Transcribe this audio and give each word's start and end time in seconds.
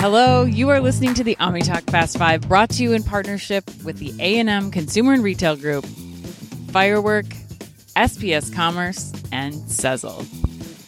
Hello, 0.00 0.44
you 0.44 0.70
are 0.70 0.80
listening 0.80 1.12
to 1.12 1.22
the 1.22 1.36
OmniTalk 1.36 1.90
Fast 1.90 2.16
Five, 2.16 2.48
brought 2.48 2.70
to 2.70 2.82
you 2.82 2.94
in 2.94 3.02
partnership 3.02 3.64
with 3.84 3.98
the 3.98 4.14
A&M 4.18 4.70
Consumer 4.70 5.12
and 5.12 5.22
Retail 5.22 5.56
Group, 5.56 5.84
Firework, 6.70 7.26
SPS 7.96 8.50
Commerce, 8.50 9.12
and 9.30 9.52
Sezzle. 9.52 10.26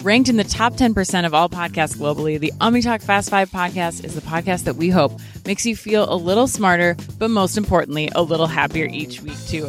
Ranked 0.02 0.30
in 0.30 0.38
the 0.38 0.44
top 0.44 0.72
10% 0.76 1.26
of 1.26 1.34
all 1.34 1.50
podcasts 1.50 1.94
globally, 1.94 2.40
the 2.40 2.52
OmniTalk 2.52 3.02
Fast 3.02 3.28
Five 3.28 3.50
podcast 3.50 4.02
is 4.02 4.14
the 4.14 4.22
podcast 4.22 4.64
that 4.64 4.76
we 4.76 4.88
hope 4.88 5.20
makes 5.44 5.66
you 5.66 5.76
feel 5.76 6.10
a 6.10 6.16
little 6.16 6.46
smarter, 6.46 6.96
but 7.18 7.28
most 7.28 7.58
importantly, 7.58 8.08
a 8.14 8.22
little 8.22 8.46
happier 8.46 8.86
each 8.86 9.20
week, 9.20 9.38
too. 9.46 9.68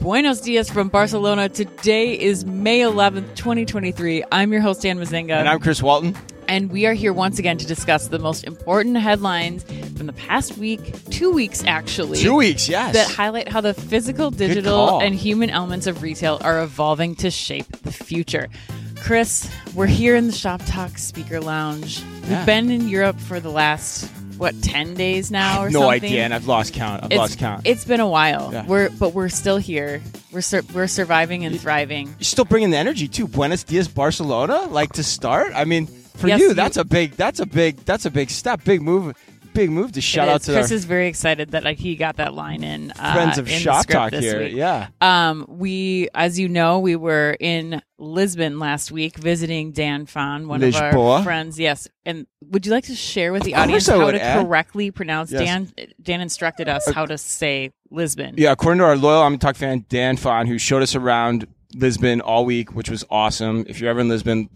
Buenos 0.00 0.40
dias 0.40 0.68
from 0.68 0.88
Barcelona. 0.88 1.48
Today 1.48 2.18
is 2.18 2.44
May 2.44 2.80
11th, 2.80 3.36
2023. 3.36 4.24
I'm 4.32 4.50
your 4.50 4.62
host, 4.62 4.82
Dan 4.82 4.98
Mezzenga. 4.98 5.38
And 5.38 5.48
I'm 5.48 5.60
Chris 5.60 5.80
Walton. 5.80 6.16
And 6.50 6.68
we 6.72 6.84
are 6.86 6.94
here 6.94 7.12
once 7.12 7.38
again 7.38 7.58
to 7.58 7.66
discuss 7.66 8.08
the 8.08 8.18
most 8.18 8.42
important 8.42 8.96
headlines 8.96 9.62
from 9.96 10.08
the 10.08 10.12
past 10.12 10.58
week, 10.58 10.80
two 11.08 11.30
weeks 11.30 11.62
actually. 11.64 12.18
Two 12.18 12.34
weeks, 12.34 12.68
yes. 12.68 12.92
That 12.92 13.08
highlight 13.08 13.46
how 13.46 13.60
the 13.60 13.72
physical, 13.72 14.32
digital, 14.32 14.98
and 15.00 15.14
human 15.14 15.48
elements 15.50 15.86
of 15.86 16.02
retail 16.02 16.40
are 16.42 16.60
evolving 16.60 17.14
to 17.16 17.30
shape 17.30 17.66
the 17.82 17.92
future. 17.92 18.48
Chris, 18.96 19.48
we're 19.76 19.86
here 19.86 20.16
in 20.16 20.26
the 20.26 20.32
Shop 20.32 20.60
Talk 20.66 20.98
Speaker 20.98 21.40
Lounge. 21.40 22.02
We've 22.28 22.44
been 22.44 22.68
in 22.68 22.88
Europe 22.88 23.20
for 23.20 23.38
the 23.38 23.50
last, 23.50 24.10
what, 24.36 24.60
10 24.60 24.94
days 24.94 25.30
now 25.30 25.62
or 25.62 25.70
no 25.70 25.82
something? 25.82 26.02
idea, 26.04 26.24
and 26.24 26.34
I've 26.34 26.48
lost 26.48 26.74
count. 26.74 27.04
I've 27.04 27.12
It's, 27.12 27.16
lost 27.18 27.38
count. 27.38 27.62
it's 27.64 27.84
been 27.84 28.00
a 28.00 28.08
while. 28.08 28.50
Yeah. 28.52 28.66
We're 28.66 28.90
but 28.90 29.14
we're 29.14 29.28
still 29.28 29.58
here. 29.58 30.02
We're 30.32 30.40
sur- 30.40 30.62
we're 30.74 30.88
surviving 30.88 31.44
and 31.44 31.60
thriving. 31.60 32.08
You're 32.08 32.22
still 32.22 32.44
bringing 32.44 32.70
the 32.70 32.76
energy 32.76 33.06
too. 33.06 33.28
Buenos 33.28 33.62
dias, 33.62 33.86
Barcelona. 33.86 34.62
Like 34.68 34.94
to 34.94 35.04
start. 35.04 35.52
I 35.54 35.64
mean, 35.64 35.86
for 36.20 36.28
Yes, 36.28 36.40
you, 36.40 36.48
you- 36.48 36.54
that's 36.54 36.76
a 36.76 36.84
big. 36.84 37.12
That's 37.12 37.40
a 37.40 37.46
big. 37.46 37.78
That's 37.84 38.04
a 38.06 38.10
big 38.10 38.30
step. 38.30 38.62
Big 38.64 38.82
move. 38.82 39.14
Big 39.52 39.68
move 39.68 39.90
to 39.92 40.00
shout 40.00 40.28
out 40.28 40.42
to 40.42 40.52
Chris 40.52 40.70
is 40.70 40.84
very 40.84 41.08
excited 41.08 41.50
that 41.50 41.64
like 41.64 41.76
he 41.76 41.96
got 41.96 42.18
that 42.18 42.34
line 42.34 42.62
in. 42.62 42.92
Uh, 42.92 43.12
friends 43.14 43.36
of 43.36 43.48
in 43.50 43.58
Shop 43.58 43.84
Talk 43.84 44.12
here. 44.12 44.38
week. 44.44 44.52
Yeah. 44.54 44.86
Um, 45.00 45.44
we, 45.48 46.08
as 46.14 46.38
you 46.38 46.48
know, 46.48 46.78
we 46.78 46.94
were 46.94 47.36
in 47.40 47.82
Lisbon 47.98 48.60
last 48.60 48.92
week 48.92 49.16
visiting 49.16 49.72
Dan 49.72 50.06
Fan, 50.06 50.46
one 50.46 50.62
of 50.62 50.76
our 50.76 51.24
friends. 51.24 51.58
Yes, 51.58 51.88
and 52.06 52.28
would 52.42 52.64
you 52.64 52.70
like 52.70 52.84
to 52.84 52.94
share 52.94 53.32
with 53.32 53.42
the 53.42 53.56
audience 53.56 53.88
how 53.88 54.08
to 54.12 54.22
Ed. 54.24 54.40
correctly 54.44 54.92
pronounce 54.92 55.32
Yes. 55.32 55.40
Uh, 55.40 55.44
Dan? 55.44 55.72
Dan 56.00 56.20
instructed 56.20 56.68
us 56.68 56.88
how 56.88 57.04
to 57.06 57.18
say 57.18 57.72
Lisbon. 57.90 58.36
Yeah. 58.38 58.52
According 58.52 58.78
to 58.78 58.84
our 58.84 58.96
loyal 58.96 59.22
I'm 59.24 59.36
Talk 59.36 59.56
fan 59.56 59.84
Dan 59.88 60.16
Fawn, 60.16 60.46
who 60.46 60.58
showed 60.58 60.84
us 60.84 60.94
around 60.94 61.48
Lisbon 61.74 62.20
all 62.20 62.44
week, 62.44 62.74
which 62.74 62.90
was 62.90 63.04
awesome. 63.10 63.64
If 63.68 63.80
you're 63.80 63.90
ever 63.90 64.00
in 64.00 64.08
Lisbon, 64.08 64.48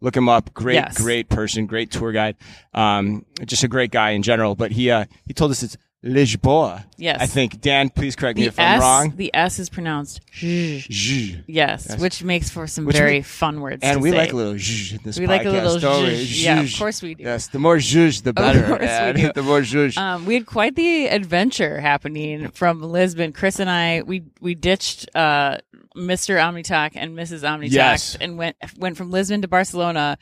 look, 0.00 0.16
him 0.16 0.28
up. 0.28 0.52
Great, 0.54 0.74
Yes. 0.74 0.96
great 0.98 1.28
person, 1.28 1.66
great 1.66 1.90
tour 1.90 2.12
guide. 2.12 2.36
Um, 2.74 3.24
just 3.44 3.64
a 3.64 3.68
great 3.68 3.90
guy 3.90 4.10
in 4.10 4.22
general. 4.22 4.54
But 4.54 4.72
he 4.72 4.90
uh, 4.90 5.06
he 5.26 5.32
told 5.32 5.50
us 5.50 5.62
it's 5.62 5.76
Lisboa. 6.04 6.84
Yes. 6.98 7.18
I 7.20 7.24
think 7.24 7.62
Dan. 7.62 7.88
Please 7.88 8.14
correct 8.14 8.36
me 8.36 8.42
The 8.44 8.48
if 8.48 8.58
I'm 8.60 8.76
S, 8.76 8.80
wrong. 8.82 9.12
the 9.16 9.30
S 9.34 9.58
is 9.58 9.70
pronounced 9.70 10.20
zh. 10.34 10.86
Zh. 10.92 11.36
Yes, 11.46 11.86
Yes. 11.88 11.98
which 11.98 12.22
makes 12.22 12.50
for 12.50 12.66
some 12.66 12.84
Which 12.84 12.94
very 12.96 13.18
we- 13.18 13.22
fun 13.22 13.60
words. 13.62 13.82
And 13.82 14.02
we 14.02 14.10
say. 14.10 14.18
like 14.18 14.32
a 14.34 14.36
little 14.36 14.52
zhuzh 14.54 14.92
in 14.92 15.00
this 15.02 15.18
We 15.18 15.24
podcast, 15.24 15.28
like 15.28 15.46
a 15.46 15.50
little 15.50 15.78
don't. 15.78 16.12
Yeah, 16.12 16.60
of 16.60 16.70
course 16.78 17.00
we 17.00 17.14
do. 17.14 17.22
Yes, 17.24 17.46
the 17.48 17.58
more 17.58 17.76
zhuzh, 17.78 18.22
the 18.22 18.34
better. 18.34 18.60
Of 18.60 18.78
course 18.78 19.14
we 19.16 19.22
do. 19.22 19.32
the 19.34 19.42
more 19.42 19.60
zhuzh. 19.60 19.96
Um, 19.96 20.26
we 20.26 20.34
had 20.34 20.44
quite 20.44 20.76
the 20.76 21.06
adventure 21.08 21.80
happening 21.80 22.48
from 22.50 22.82
Lisbon. 22.82 23.32
Chris 23.32 23.58
and 23.58 23.70
I, 23.70 24.02
we 24.02 24.24
we 24.42 24.54
ditched 24.54 25.08
uh, 25.16 25.56
Mr. 25.96 26.36
Omnitalk 26.38 26.92
and 26.96 27.16
Mrs. 27.16 27.40
Omnitalk 27.42 27.70
Yes. 27.72 28.16
and 28.20 28.36
went 28.36 28.56
went 28.78 28.96
from 28.96 29.10
Lisbon 29.10 29.42
to 29.42 29.48
Barcelona, 29.48 30.18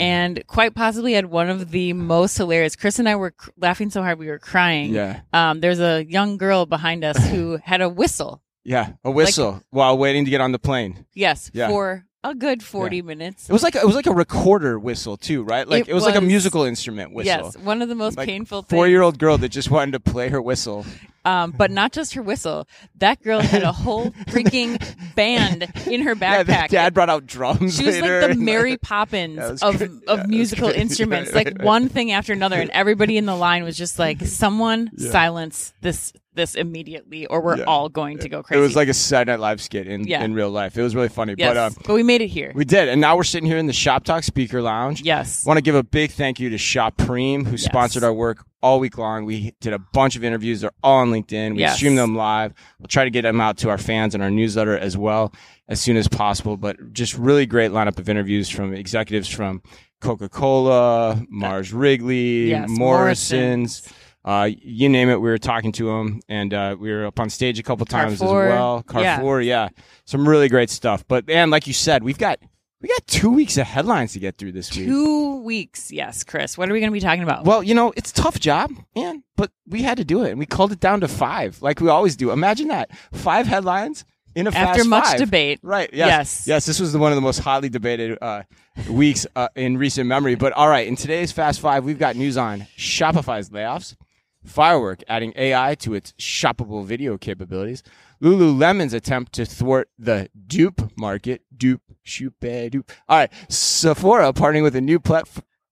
and 0.00 0.44
quite 0.46 0.74
possibly 0.74 1.12
had 1.12 1.26
one 1.26 1.48
of 1.48 1.70
the 1.70 1.92
most 1.92 2.36
hilarious. 2.36 2.76
Chris 2.76 2.98
and 2.98 3.08
I 3.08 3.16
were 3.16 3.30
cr- 3.30 3.50
laughing 3.56 3.90
so 3.90 4.02
hard 4.02 4.18
we 4.18 4.26
were 4.28 4.38
crying. 4.38 4.92
yeah, 4.92 5.20
Um, 5.32 5.60
there's 5.60 5.80
a 5.80 6.04
young 6.04 6.36
girl 6.36 6.66
behind 6.66 7.04
us 7.04 7.16
who 7.30 7.58
had 7.62 7.80
a 7.80 7.88
whistle. 7.88 8.42
yeah, 8.64 8.92
a 9.04 9.10
whistle 9.10 9.62
while 9.70 9.96
waiting 9.98 10.24
to 10.24 10.30
get 10.30 10.40
on 10.40 10.52
the 10.52 10.58
plane. 10.58 11.04
Yes, 11.14 11.50
Yeah. 11.54 11.68
for 11.68 12.04
a 12.24 12.34
good 12.34 12.62
forty 12.62 13.02
minutes. 13.02 13.48
It 13.48 13.52
was 13.52 13.62
like 13.62 13.74
it 13.74 13.84
was 13.84 13.94
like 13.96 14.06
a 14.06 14.12
recorder 14.12 14.78
whistle 14.78 15.16
too, 15.16 15.42
right? 15.42 15.66
Like 15.66 15.82
It 15.82 15.90
it, 15.90 15.94
was, 15.94 16.04
like 16.04 16.14
a 16.14 16.20
musical 16.20 16.62
instrument 16.64 17.12
whistle. 17.12 17.44
Yes, 17.46 17.56
one 17.58 17.82
of 17.82 17.88
the 17.88 17.94
most 17.94 18.16
Like 18.16 18.28
painful 18.28 18.62
things. 18.62 18.78
Four 18.78 18.88
year 18.88 19.02
old 19.02 19.18
girl 19.18 19.38
that 19.38 19.48
just 19.48 19.70
wanted 19.70 19.92
to 19.92 20.00
play 20.00 20.28
her 20.28 20.40
whistle. 20.40 20.84
Um, 21.24 21.52
but 21.52 21.70
not 21.70 21.92
just 21.92 22.14
her 22.14 22.22
whistle. 22.22 22.66
That 22.98 23.22
girl 23.22 23.38
had 23.40 23.62
a 23.62 23.70
whole 23.84 24.10
freaking 24.26 24.80
band 25.14 25.68
in 25.86 26.02
her 26.02 26.16
backpack. 26.16 26.68
the 26.68 26.72
dad 26.72 26.94
brought 26.94 27.10
out 27.10 27.26
drums. 27.26 27.76
She 27.76 27.86
was 27.86 28.00
like 28.00 28.28
the 28.30 28.34
Mary 28.36 28.76
Poppins 28.76 29.36
Yeah, 29.62 29.68
of 29.68 29.82
of 29.82 30.18
Yeah, 30.18 30.24
musical 30.26 30.68
instruments, 30.84 31.32
like 31.32 31.62
one 31.62 31.88
thing 31.88 32.10
after 32.10 32.32
another, 32.32 32.60
and 32.60 32.70
everybody 32.70 33.16
in 33.16 33.26
the 33.26 33.36
line 33.36 33.62
was 33.62 33.76
just 33.76 33.98
like, 34.00 34.20
"Someone 34.22 34.90
silence 34.98 35.72
this 35.80 36.12
this 36.34 36.54
immediately, 36.54 37.26
or 37.26 37.40
we're 37.42 37.58
Yeah. 37.58 37.64
all 37.64 37.88
going 37.88 38.18
to 38.18 38.28
go 38.28 38.42
crazy. 38.42 38.58
It 38.58 38.62
was 38.62 38.74
like 38.74 38.88
a 38.88 38.94
Saturday 38.94 39.32
Night 39.32 39.40
Live 39.40 39.60
skit 39.60 39.86
in, 39.86 40.04
Yeah. 40.06 40.22
in 40.24 40.32
real 40.34 40.50
life. 40.50 40.76
It 40.78 40.82
was 40.82 40.94
really 40.94 41.08
funny. 41.10 41.34
yes, 41.36 41.48
But 41.50 41.56
um, 41.58 41.74
but 41.86 41.94
we 41.94 42.02
made 42.02 42.20
it 42.22 42.28
here. 42.28 42.52
we 42.54 42.64
did, 42.64 42.88
and 42.88 43.00
now 43.00 43.16
we're 43.16 43.24
sitting 43.24 43.46
here 43.48 43.58
in 43.58 43.66
the 43.66 43.72
Shop 43.72 44.04
Talk 44.04 44.22
Speaker 44.24 44.62
Lounge. 44.62 45.02
yes, 45.02 45.44
Want 45.44 45.58
to 45.58 45.62
give 45.62 45.74
a 45.74 45.82
big 45.82 46.10
thank 46.12 46.40
you 46.40 46.48
to 46.50 46.58
Shop 46.58 46.96
Preem, 46.96 47.44
who 47.44 47.52
Yes. 47.52 47.62
sponsored 47.64 48.02
our 48.04 48.12
work 48.14 48.44
all 48.62 48.78
week 48.80 48.96
long. 48.96 49.24
We 49.24 49.52
did 49.60 49.72
a 49.72 49.78
bunch 49.92 50.16
of 50.16 50.24
interviews. 50.24 50.60
They're 50.60 50.70
all 50.82 50.98
on 51.00 51.10
LinkedIn. 51.10 51.54
We 51.54 51.60
Yes. 51.60 51.76
stream 51.76 51.96
them 51.96 52.14
live. 52.16 52.54
We'll 52.78 52.86
try 52.88 53.04
to 53.04 53.10
get 53.10 53.22
them 53.22 53.40
out 53.40 53.56
to 53.58 53.68
our 53.70 53.78
fans 53.78 54.14
and 54.14 54.22
our 54.22 54.30
newsletter 54.30 54.78
as 54.78 54.96
well 54.96 55.34
as 55.68 55.80
soon 55.80 55.96
as 55.96 56.06
possible. 56.08 56.56
But 56.56 56.92
just 56.92 57.18
really 57.18 57.44
great 57.44 57.72
lineup 57.72 57.98
of 57.98 58.08
interviews 58.08 58.48
from 58.48 58.72
executives 58.72 59.28
from 59.28 59.62
Coca 60.00 60.28
Cola, 60.28 61.20
Mars 61.28 61.72
Wrigley, 61.72 62.50
Yes, 62.50 62.68
Morrison's. 62.70 63.82
Uh, 64.24 64.48
you 64.56 64.88
name 64.88 65.08
it, 65.08 65.16
we 65.20 65.28
were 65.28 65.38
talking 65.38 65.72
to 65.72 65.86
them, 65.86 66.20
and 66.28 66.54
uh, 66.54 66.76
we 66.78 66.92
were 66.92 67.06
up 67.06 67.18
on 67.18 67.28
stage 67.28 67.58
a 67.58 67.62
couple 67.62 67.84
times 67.86 68.18
Carrefour, 68.20 68.44
as 68.46 68.50
well. 68.50 68.84
yeah. 68.86 69.16
Carrefour, 69.16 69.40
yeah. 69.40 69.68
some 70.04 70.28
really 70.28 70.48
great 70.48 70.70
stuff. 70.70 71.04
But 71.08 71.28
and 71.28 71.50
like 71.50 71.66
you 71.66 71.72
said, 71.72 72.04
we've 72.04 72.18
got 72.18 72.38
we 72.80 72.88
got 72.88 73.06
two 73.06 73.30
weeks 73.30 73.56
of 73.58 73.66
headlines 73.66 74.12
to 74.12 74.20
get 74.20 74.38
through 74.38 74.52
this 74.52 74.76
week. 74.76 74.86
two 74.86 75.42
weeks. 75.42 75.90
Yes, 75.90 76.22
Chris. 76.24 76.56
What 76.56 76.68
are 76.68 76.72
we 76.72 76.80
going 76.80 76.90
to 76.90 76.94
be 76.94 77.00
talking 77.00 77.22
about? 77.22 77.44
Well, 77.44 77.62
you 77.62 77.74
know, 77.74 77.92
it's 77.96 78.10
a 78.10 78.14
tough 78.14 78.38
job, 78.38 78.70
man, 78.94 79.24
but 79.36 79.50
we 79.66 79.82
had 79.82 79.96
to 79.98 80.04
do 80.04 80.22
it, 80.22 80.30
and 80.30 80.38
we 80.38 80.46
culled 80.46 80.72
it 80.72 80.80
down 80.80 81.00
to 81.00 81.08
five, 81.08 81.60
like 81.62 81.80
we 81.80 81.88
always 81.88 82.14
do. 82.16 82.30
Imagine 82.30 82.68
that 82.68 82.90
five 83.12 83.46
headlines 83.48 84.04
in 84.34 84.46
a 84.46 84.50
After 84.50 84.78
fast 84.78 84.88
much 84.88 85.04
five. 85.04 85.18
debate, 85.18 85.60
Right. 85.62 85.90
Yes. 85.92 86.08
Yes. 86.08 86.46
Yes. 86.46 86.66
This 86.66 86.80
was 86.80 86.92
the, 86.92 86.98
one 86.98 87.12
of 87.12 87.16
the 87.16 87.22
most 87.22 87.40
hotly 87.40 87.68
debated 87.68 88.18
uh, 88.22 88.42
weeks 88.88 89.26
uh, 89.36 89.48
in 89.54 89.76
recent 89.78 90.06
memory. 90.08 90.36
But 90.36 90.52
all 90.52 90.68
right, 90.68 90.86
in 90.86 90.96
today's 90.96 91.32
Fast 91.32 91.60
Five, 91.60 91.84
we've 91.84 91.98
got 91.98 92.16
news 92.16 92.36
on 92.36 92.66
Shopify's 92.78 93.50
layoffs, 93.50 93.94
Firework 94.44 95.02
adding 95.08 95.32
AI 95.36 95.74
to 95.76 95.94
its 95.94 96.12
shoppable 96.14 96.84
video 96.84 97.16
capabilities, 97.16 97.82
Lululemon's 98.22 98.92
attempt 98.92 99.32
to 99.34 99.44
thwart 99.44 99.88
the 99.98 100.28
dupe 100.46 100.96
market, 100.96 101.42
dupe, 101.56 101.82
shoop, 102.02 102.34
dupe. 102.40 102.90
All 103.08 103.18
right, 103.18 103.32
Sephora 103.48 104.32
partnering 104.32 104.62
with 104.62 104.76
a 104.76 104.80
new 104.80 104.98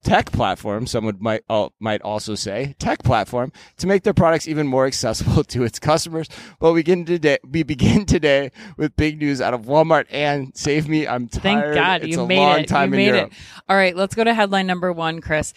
tech 0.03 0.33
platform, 0.33 0.87
someone 0.87 1.17
might 1.21 1.43
al- 1.51 1.75
might 1.79 2.01
also 2.03 2.35
say 2.35 2.75
tech 2.79 3.03
platform, 3.03 3.53
to 3.77 3.87
make 3.87 4.03
their 4.03 4.15
products 4.15 4.49
even 4.49 4.67
more 4.67 4.87
accessible 4.87 5.45
to 5.55 5.63
its 5.65 5.79
customers. 5.79 6.29
Well, 6.61 6.73
we 6.73 6.81
begin 6.81 7.05
today. 7.05 7.39
We 7.49 7.63
begin 7.63 8.07
today 8.07 8.51
with 8.77 8.97
big 8.97 9.19
news 9.19 9.41
out 9.41 9.55
of 9.55 9.63
Walmart 9.63 10.07
and 10.11 10.57
Save 10.57 10.89
Me. 10.89 11.07
I'm 11.07 11.29
tired. 11.29 11.43
Thank. 11.43 11.75
God 11.75 12.03
it's 12.03 12.17
you 12.17 12.23
a 12.23 12.27
made 12.27 12.39
long 12.39 12.61
it. 12.61 12.69
time 12.69 12.93
you 12.93 12.97
made 12.99 13.07
Europe. 13.07 13.33
it. 13.33 13.39
All 13.69 13.77
right, 13.77 13.95
let's 13.95 14.15
go 14.15 14.25
to 14.25 14.33
headline 14.35 14.67
number 14.67 14.93
one, 14.93 15.21
Chris. 15.21 15.53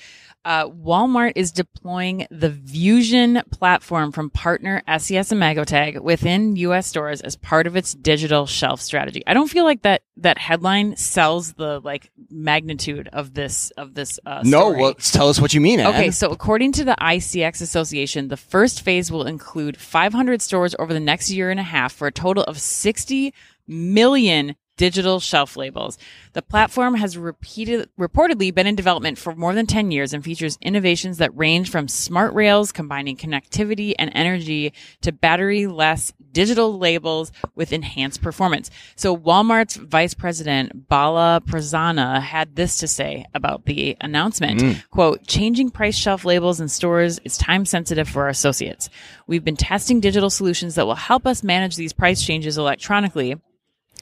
Uh, 0.45 0.67
Walmart 0.67 1.33
is 1.35 1.51
deploying 1.51 2.27
the 2.29 2.51
Fusion 2.51 3.41
platform 3.51 4.11
from 4.11 4.29
partner 4.29 4.81
SES-imagotag 4.87 6.01
within 6.01 6.55
U.S. 6.57 6.87
stores 6.87 7.21
as 7.21 7.35
part 7.37 7.65
of 7.65 7.75
its 7.75 7.93
digital 7.93 8.45
shelf 8.45 8.81
strategy. 8.81 9.23
I 9.25 9.33
don't 9.33 9.47
feel 9.49 9.63
like 9.63 9.83
that 9.83 10.03
that 10.17 10.37
headline 10.37 10.95
sells 10.97 11.53
the 11.53 11.79
like 11.79 12.11
magnitude 12.29 13.07
of 13.13 13.33
this 13.33 13.71
of 13.71 13.93
this. 13.93 14.19
Uh, 14.25 14.41
No, 14.43 14.69
story. 14.71 14.81
well, 14.81 14.93
tell 14.95 15.29
us 15.29 15.39
what 15.39 15.53
you 15.53 15.61
mean. 15.61 15.79
Okay, 15.79 16.11
so 16.11 16.29
according 16.31 16.73
to 16.73 16.83
the 16.83 16.95
ICX 16.99 17.61
Association, 17.61 18.27
the 18.27 18.37
first 18.37 18.81
phase 18.81 19.11
will 19.11 19.25
include 19.25 19.77
500 19.77 20.41
stores 20.41 20.75
over 20.77 20.93
the 20.93 20.99
next 20.99 21.29
year 21.29 21.51
and 21.51 21.59
a 21.59 21.63
half 21.63 21.93
for 21.93 22.07
a 22.07 22.11
total 22.11 22.43
of 22.43 22.59
60 22.59 23.33
million 23.67 24.55
digital 24.77 25.19
shelf 25.19 25.55
labels. 25.55 25.97
The 26.33 26.41
platform 26.41 26.95
has 26.95 27.17
repeated, 27.17 27.89
reportedly 27.99 28.53
been 28.53 28.67
in 28.67 28.75
development 28.75 29.17
for 29.17 29.35
more 29.35 29.53
than 29.53 29.67
10 29.67 29.91
years 29.91 30.13
and 30.13 30.23
features 30.23 30.57
innovations 30.61 31.19
that 31.19 31.35
range 31.37 31.69
from 31.69 31.87
smart 31.87 32.33
rails 32.33 32.71
combining 32.71 33.15
connectivity 33.15 33.93
and 33.99 34.11
energy 34.15 34.73
to 35.01 35.11
battery 35.11 35.67
less 35.67 36.13
digital 36.31 36.77
labels 36.77 37.31
with 37.55 37.71
enhanced 37.71 38.21
performance. 38.21 38.71
So 38.95 39.15
Walmart's 39.15 39.75
vice 39.75 40.15
president 40.15 40.87
Bala 40.87 41.41
Prasanna 41.45 42.21
had 42.21 42.55
this 42.55 42.77
to 42.79 42.87
say 42.87 43.25
about 43.33 43.65
the 43.65 43.95
announcement. 44.01 44.59
Mm. 44.59 44.89
Quote, 44.89 45.27
changing 45.27 45.69
price 45.69 45.95
shelf 45.95 46.25
labels 46.25 46.59
in 46.59 46.67
stores 46.67 47.19
is 47.19 47.37
time 47.37 47.65
sensitive 47.65 48.09
for 48.09 48.23
our 48.23 48.29
associates. 48.29 48.89
We've 49.27 49.43
been 49.43 49.55
testing 49.55 49.99
digital 49.99 50.31
solutions 50.31 50.75
that 50.75 50.87
will 50.87 50.95
help 50.95 51.27
us 51.27 51.43
manage 51.43 51.75
these 51.75 51.93
price 51.93 52.23
changes 52.23 52.57
electronically 52.57 53.37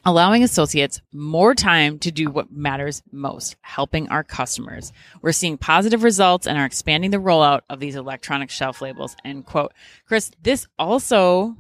allowing 0.06 0.44
associates 0.44 1.02
more 1.14 1.54
time 1.56 2.00
to 2.00 2.12
do 2.12 2.30
what 2.30 2.52
matters 2.52 3.02
most, 3.12 3.56
helping 3.62 4.10
our 4.10 4.24
customers. 4.24 4.92
We're 5.22 5.32
seeing 5.32 5.58
positive 5.58 6.04
results 6.04 6.48
and 6.48 6.58
are 6.58 6.66
expanding 6.66 7.12
the 7.12 7.18
rollout 7.18 7.62
of 7.70 7.80
these 7.80 7.96
electronic 7.96 8.50
shelf 8.50 8.82
labels. 8.82 9.16
End 9.24 9.46
quote. 9.46 9.74
Chris, 10.08 10.32
this 10.42 10.68
also 10.80 11.56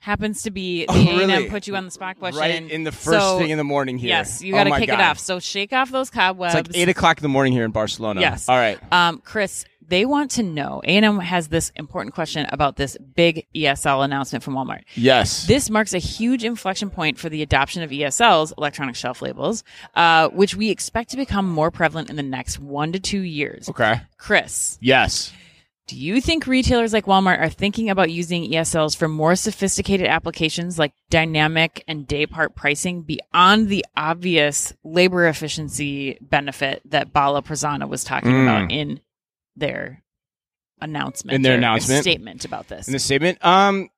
happens 0.00 0.42
to 0.42 0.50
be 0.50 0.86
the 0.86 0.92
Oh, 0.92 1.28
A&M 1.28 1.50
put 1.50 1.66
you 1.66 1.76
on 1.76 1.84
the 1.84 1.90
spot 1.90 2.18
question. 2.18 2.40
Right 2.40 2.70
in 2.70 2.84
the 2.84 2.92
first 2.92 3.18
So, 3.18 3.38
thing 3.38 3.50
in 3.50 3.58
the 3.58 3.64
morning 3.64 3.98
here. 3.98 4.08
Yes, 4.08 4.42
you 4.42 4.54
Oh 4.54 4.58
got 4.58 4.64
to 4.64 4.70
my 4.70 4.80
kick 4.80 4.90
it 4.90 5.00
off. 5.00 5.18
So 5.18 5.40
shake 5.40 5.72
off 5.72 5.90
those 5.90 6.10
cobwebs. 6.10 6.54
It's 6.54 6.68
like 6.68 6.76
eight 6.76 6.88
o'clock 6.88 7.18
in 7.18 7.22
the 7.22 7.28
morning 7.28 7.52
here 7.52 7.64
in 7.64 7.70
Barcelona. 7.70 8.20
Yes. 8.20 8.48
All 8.48 8.56
right. 8.56 8.78
Um, 8.92 9.20
Chris, 9.24 9.64
they 9.88 10.04
want 10.04 10.30
to 10.32 10.42
know. 10.42 10.80
A&M 10.84 11.18
has 11.20 11.48
this 11.48 11.72
important 11.76 12.14
question 12.14 12.46
about 12.50 12.76
this 12.76 12.96
big 13.14 13.46
ESL 13.54 14.04
announcement 14.04 14.44
from 14.44 14.54
Walmart. 14.54 14.82
Yes. 14.94 15.46
This 15.46 15.70
marks 15.70 15.94
a 15.94 15.98
huge 15.98 16.44
inflection 16.44 16.90
point 16.90 17.18
for 17.18 17.28
the 17.28 17.42
adoption 17.42 17.82
of 17.82 17.90
ESLs, 17.90 18.52
electronic 18.58 18.94
shelf 18.94 19.22
labels, 19.22 19.64
uh, 19.94 20.28
which 20.28 20.54
we 20.54 20.70
expect 20.70 21.10
to 21.10 21.16
become 21.16 21.48
more 21.48 21.70
prevalent 21.70 22.10
in 22.10 22.16
the 22.16 22.22
next 22.22 22.58
one 22.58 22.92
to 22.92 23.00
two 23.00 23.20
years. 23.20 23.68
okay. 23.68 24.00
Chris, 24.18 24.78
Yes. 24.80 25.32
do 25.86 25.96
you 25.96 26.20
think 26.20 26.46
retailers 26.46 26.92
like 26.92 27.06
Walmart 27.06 27.40
are 27.40 27.48
thinking 27.48 27.88
about 27.88 28.10
using 28.10 28.44
ESLs 28.50 28.94
for 28.94 29.08
more 29.08 29.34
sophisticated 29.36 30.06
applications 30.06 30.78
like 30.78 30.92
dynamic 31.08 31.82
and 31.88 32.06
day 32.06 32.26
part 32.26 32.54
pricing 32.54 33.00
beyond 33.02 33.68
the 33.68 33.84
obvious 33.96 34.74
labor 34.84 35.26
efficiency 35.26 36.18
benefit 36.20 36.82
that 36.84 37.12
Bala 37.14 37.42
Prasanna 37.42 37.88
was 37.88 38.04
talking 38.04 38.32
Mm. 38.32 38.42
about 38.42 38.70
in 38.70 39.00
their 39.58 40.02
announcement? 40.80 41.34
In 41.34 41.42
their 41.42 41.56
announcement? 41.56 42.02
statement 42.02 42.44
about 42.44 42.68
this. 42.68 42.86
In 42.88 42.92
the 42.92 42.98
statement, 42.98 43.44
um, 43.44 43.90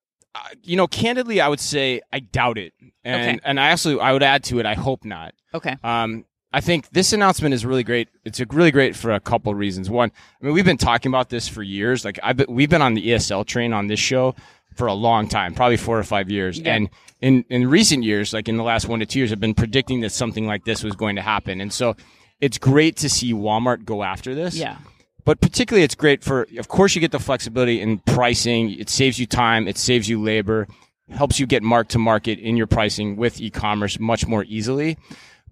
you 0.63 0.77
know, 0.77 0.87
candidly, 0.87 1.41
I 1.41 1.49
would 1.49 1.61
say 1.61 2.01
I 2.13 2.21
doubt 2.21 2.59
it, 2.59 2.73
and 3.05 3.23
Okay. 3.39 3.41
and 3.45 3.59
I 3.61 3.71
also 3.71 3.99
I 3.99 4.13
would 4.13 4.23
add 4.23 4.45
to 4.45 4.59
it, 4.61 4.67
I 4.67 4.75
hope 4.75 5.05
not. 5.05 5.35
okay. 5.55 5.77
Um, 5.83 6.25
I 6.53 6.61
think 6.61 6.91
this 6.91 7.13
announcement 7.13 7.55
is 7.55 7.65
really 7.65 7.85
great. 7.85 8.09
It's 8.25 8.41
a 8.41 8.47
really 8.51 8.73
great 8.73 8.97
for 8.97 9.13
a 9.13 9.21
couple 9.21 9.55
reasons. 9.55 9.89
One, 9.89 10.11
I 10.41 10.45
mean, 10.45 10.53
we've 10.53 10.65
been 10.65 10.77
talking 10.79 11.09
about 11.11 11.29
this 11.29 11.47
for 11.47 11.63
years. 11.63 12.05
Like 12.05 12.19
I've 12.25 12.37
been, 12.39 12.47
we've 12.49 12.69
been 12.71 12.83
on 12.83 12.95
the 12.95 13.07
ESL 13.11 13.47
train 13.47 13.73
on 13.73 13.87
this 13.87 14.01
show 14.01 14.35
for 14.75 14.89
a 14.89 14.93
long 14.93 15.29
time, 15.29 15.55
probably 15.55 15.77
four 15.77 15.97
or 15.97 16.03
five 16.03 16.29
years. 16.29 16.59
Yeah. 16.59 16.75
And 16.75 16.91
in, 17.21 17.45
in 17.51 17.71
recent 17.71 18.03
years, 18.03 18.33
like 18.33 18.49
in 18.49 18.57
the 18.57 18.65
last 18.65 18.89
one 18.89 18.99
to 18.99 19.07
two 19.07 19.21
years, 19.21 19.31
I've 19.31 19.39
been 19.39 19.55
predicting 19.55 20.01
that 20.01 20.11
something 20.11 20.45
like 20.45 20.65
this 20.65 20.83
was 20.83 20.97
going 20.97 21.15
to 21.15 21.23
happen. 21.23 21.61
And 21.61 21.73
so 21.73 21.95
it's 22.41 22.59
great 22.59 22.97
to 22.97 23.09
see 23.09 23.33
Walmart 23.33 23.85
go 23.85 24.03
after 24.03 24.35
this 24.35 24.57
Yeah. 24.57 24.79
But 25.25 25.41
particularly 25.41 25.83
it's 25.85 25.95
great 25.95 26.23
for 26.25 26.47
of 26.59 26.69
course 26.69 26.95
you 26.95 27.01
get 27.01 27.13
the 27.13 27.19
flexibility 27.19 27.81
in 27.81 27.99
pricing 27.99 28.71
it 28.79 28.89
saves 28.89 29.19
you 29.19 29.27
time 29.27 29.67
it 29.69 29.77
saves 29.79 30.09
you 30.09 30.21
labor 30.21 30.67
helps 31.11 31.41
you 31.41 31.47
get 31.47 31.63
mark 31.63 31.89
to 31.89 31.99
market 31.99 32.39
in 32.39 32.57
your 32.57 32.67
pricing 32.67 33.17
with 33.17 33.41
e-commerce 33.41 33.99
much 33.99 34.27
more 34.27 34.45
easily 34.45 34.97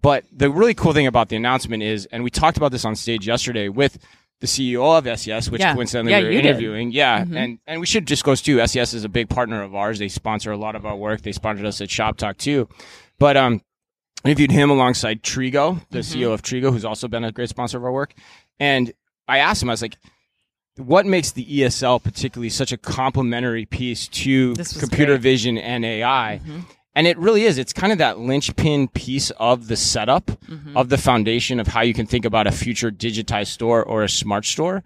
but 0.02 0.24
the 0.32 0.48
really 0.50 0.74
cool 0.74 0.92
thing 0.92 1.06
about 1.06 1.28
the 1.28 1.36
announcement 1.36 1.82
is 1.82 2.06
and 2.12 2.22
we 2.22 2.30
talked 2.30 2.56
about 2.56 2.70
this 2.72 2.84
on 2.84 2.94
stage 2.96 3.26
yesterday 3.26 3.68
with 3.68 3.98
the 4.40 4.46
CEO 4.46 4.96
of 4.96 5.04
SES, 5.18 5.50
which 5.50 5.60
Yeah. 5.60 5.74
coincidentally 5.74 6.12
Yeah, 6.12 6.18
we 6.20 6.24
were 6.26 6.30
you 6.30 6.42
did. 6.42 6.48
interviewing. 6.50 6.92
Yeah. 6.92 7.24
Mhm. 7.24 7.36
And 7.36 7.58
and 7.66 7.80
we 7.80 7.86
should 7.86 8.06
just 8.06 8.22
go 8.22 8.36
too. 8.36 8.60
SES 8.60 8.94
is 8.94 9.02
a 9.02 9.08
big 9.08 9.28
partner 9.28 9.64
of 9.64 9.74
ours. 9.74 9.98
They 9.98 10.06
sponsor 10.06 10.52
a 10.52 10.56
lot 10.56 10.76
of 10.76 10.86
our 10.86 10.94
work. 10.94 11.22
They 11.22 11.32
sponsored 11.32 11.66
us 11.66 11.80
at 11.80 11.90
Shop 11.90 12.16
Talk 12.16 12.38
too. 12.38 12.68
But 13.18 13.36
um 13.36 13.62
interviewed 14.24 14.52
him 14.52 14.70
alongside 14.70 15.24
Trigo, 15.24 15.80
the 15.90 15.98
Mhm. 15.98 16.04
CEO 16.04 16.32
of 16.32 16.42
Trigo, 16.42 16.70
who's 16.70 16.84
also 16.84 17.08
been 17.08 17.24
a 17.24 17.32
great 17.32 17.48
sponsor 17.48 17.78
of 17.78 17.84
our 17.84 17.90
work. 17.90 18.14
And 18.60 18.92
I 19.28 19.38
asked 19.38 19.62
him, 19.62 19.68
I 19.68 19.72
was 19.72 19.82
like, 19.82 19.98
what 20.76 21.06
makes 21.06 21.32
the 21.32 21.44
ESL 21.44 22.02
particularly 22.02 22.50
such 22.50 22.72
a 22.72 22.76
complementary 22.76 23.66
piece 23.66 24.08
to 24.08 24.54
computer 24.78 25.14
great. 25.14 25.20
vision 25.22 25.58
and 25.58 25.84
AI? 25.84 26.40
Mhm. 26.46 26.64
And 26.94 27.06
it 27.06 27.18
really 27.18 27.44
is. 27.44 27.58
It's 27.58 27.72
kind 27.72 27.92
of 27.92 27.98
that 27.98 28.18
linchpin 28.18 28.88
piece 28.88 29.30
of 29.32 29.68
the 29.68 29.76
setup 29.76 30.26
Mhm. 30.50 30.74
of 30.76 30.88
the 30.88 30.98
foundation 30.98 31.60
of 31.60 31.68
how 31.68 31.80
you 31.82 31.94
can 31.94 32.06
think 32.06 32.24
about 32.24 32.46
a 32.46 32.52
future 32.52 32.90
digitized 32.90 33.48
store 33.48 33.82
or 33.84 34.02
a 34.02 34.08
smart 34.08 34.46
store. 34.46 34.82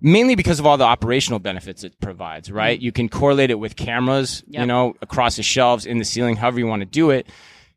Mainly 0.00 0.34
because 0.34 0.58
of 0.58 0.66
all 0.66 0.76
the 0.76 0.84
operational 0.84 1.38
benefits 1.38 1.84
it 1.84 1.98
provides, 2.00 2.50
right? 2.50 2.78
You 2.78 2.92
can 2.92 3.08
correlate 3.08 3.50
it 3.50 3.58
with 3.58 3.76
cameras, 3.76 4.42
you 4.48 4.66
know, 4.66 4.94
across 5.00 5.36
the 5.36 5.42
shelves, 5.42 5.86
in 5.86 5.98
the 5.98 6.04
ceiling, 6.04 6.36
however 6.36 6.58
you 6.58 6.66
want 6.66 6.80
to 6.80 6.86
do 6.86 7.10
it 7.10 7.26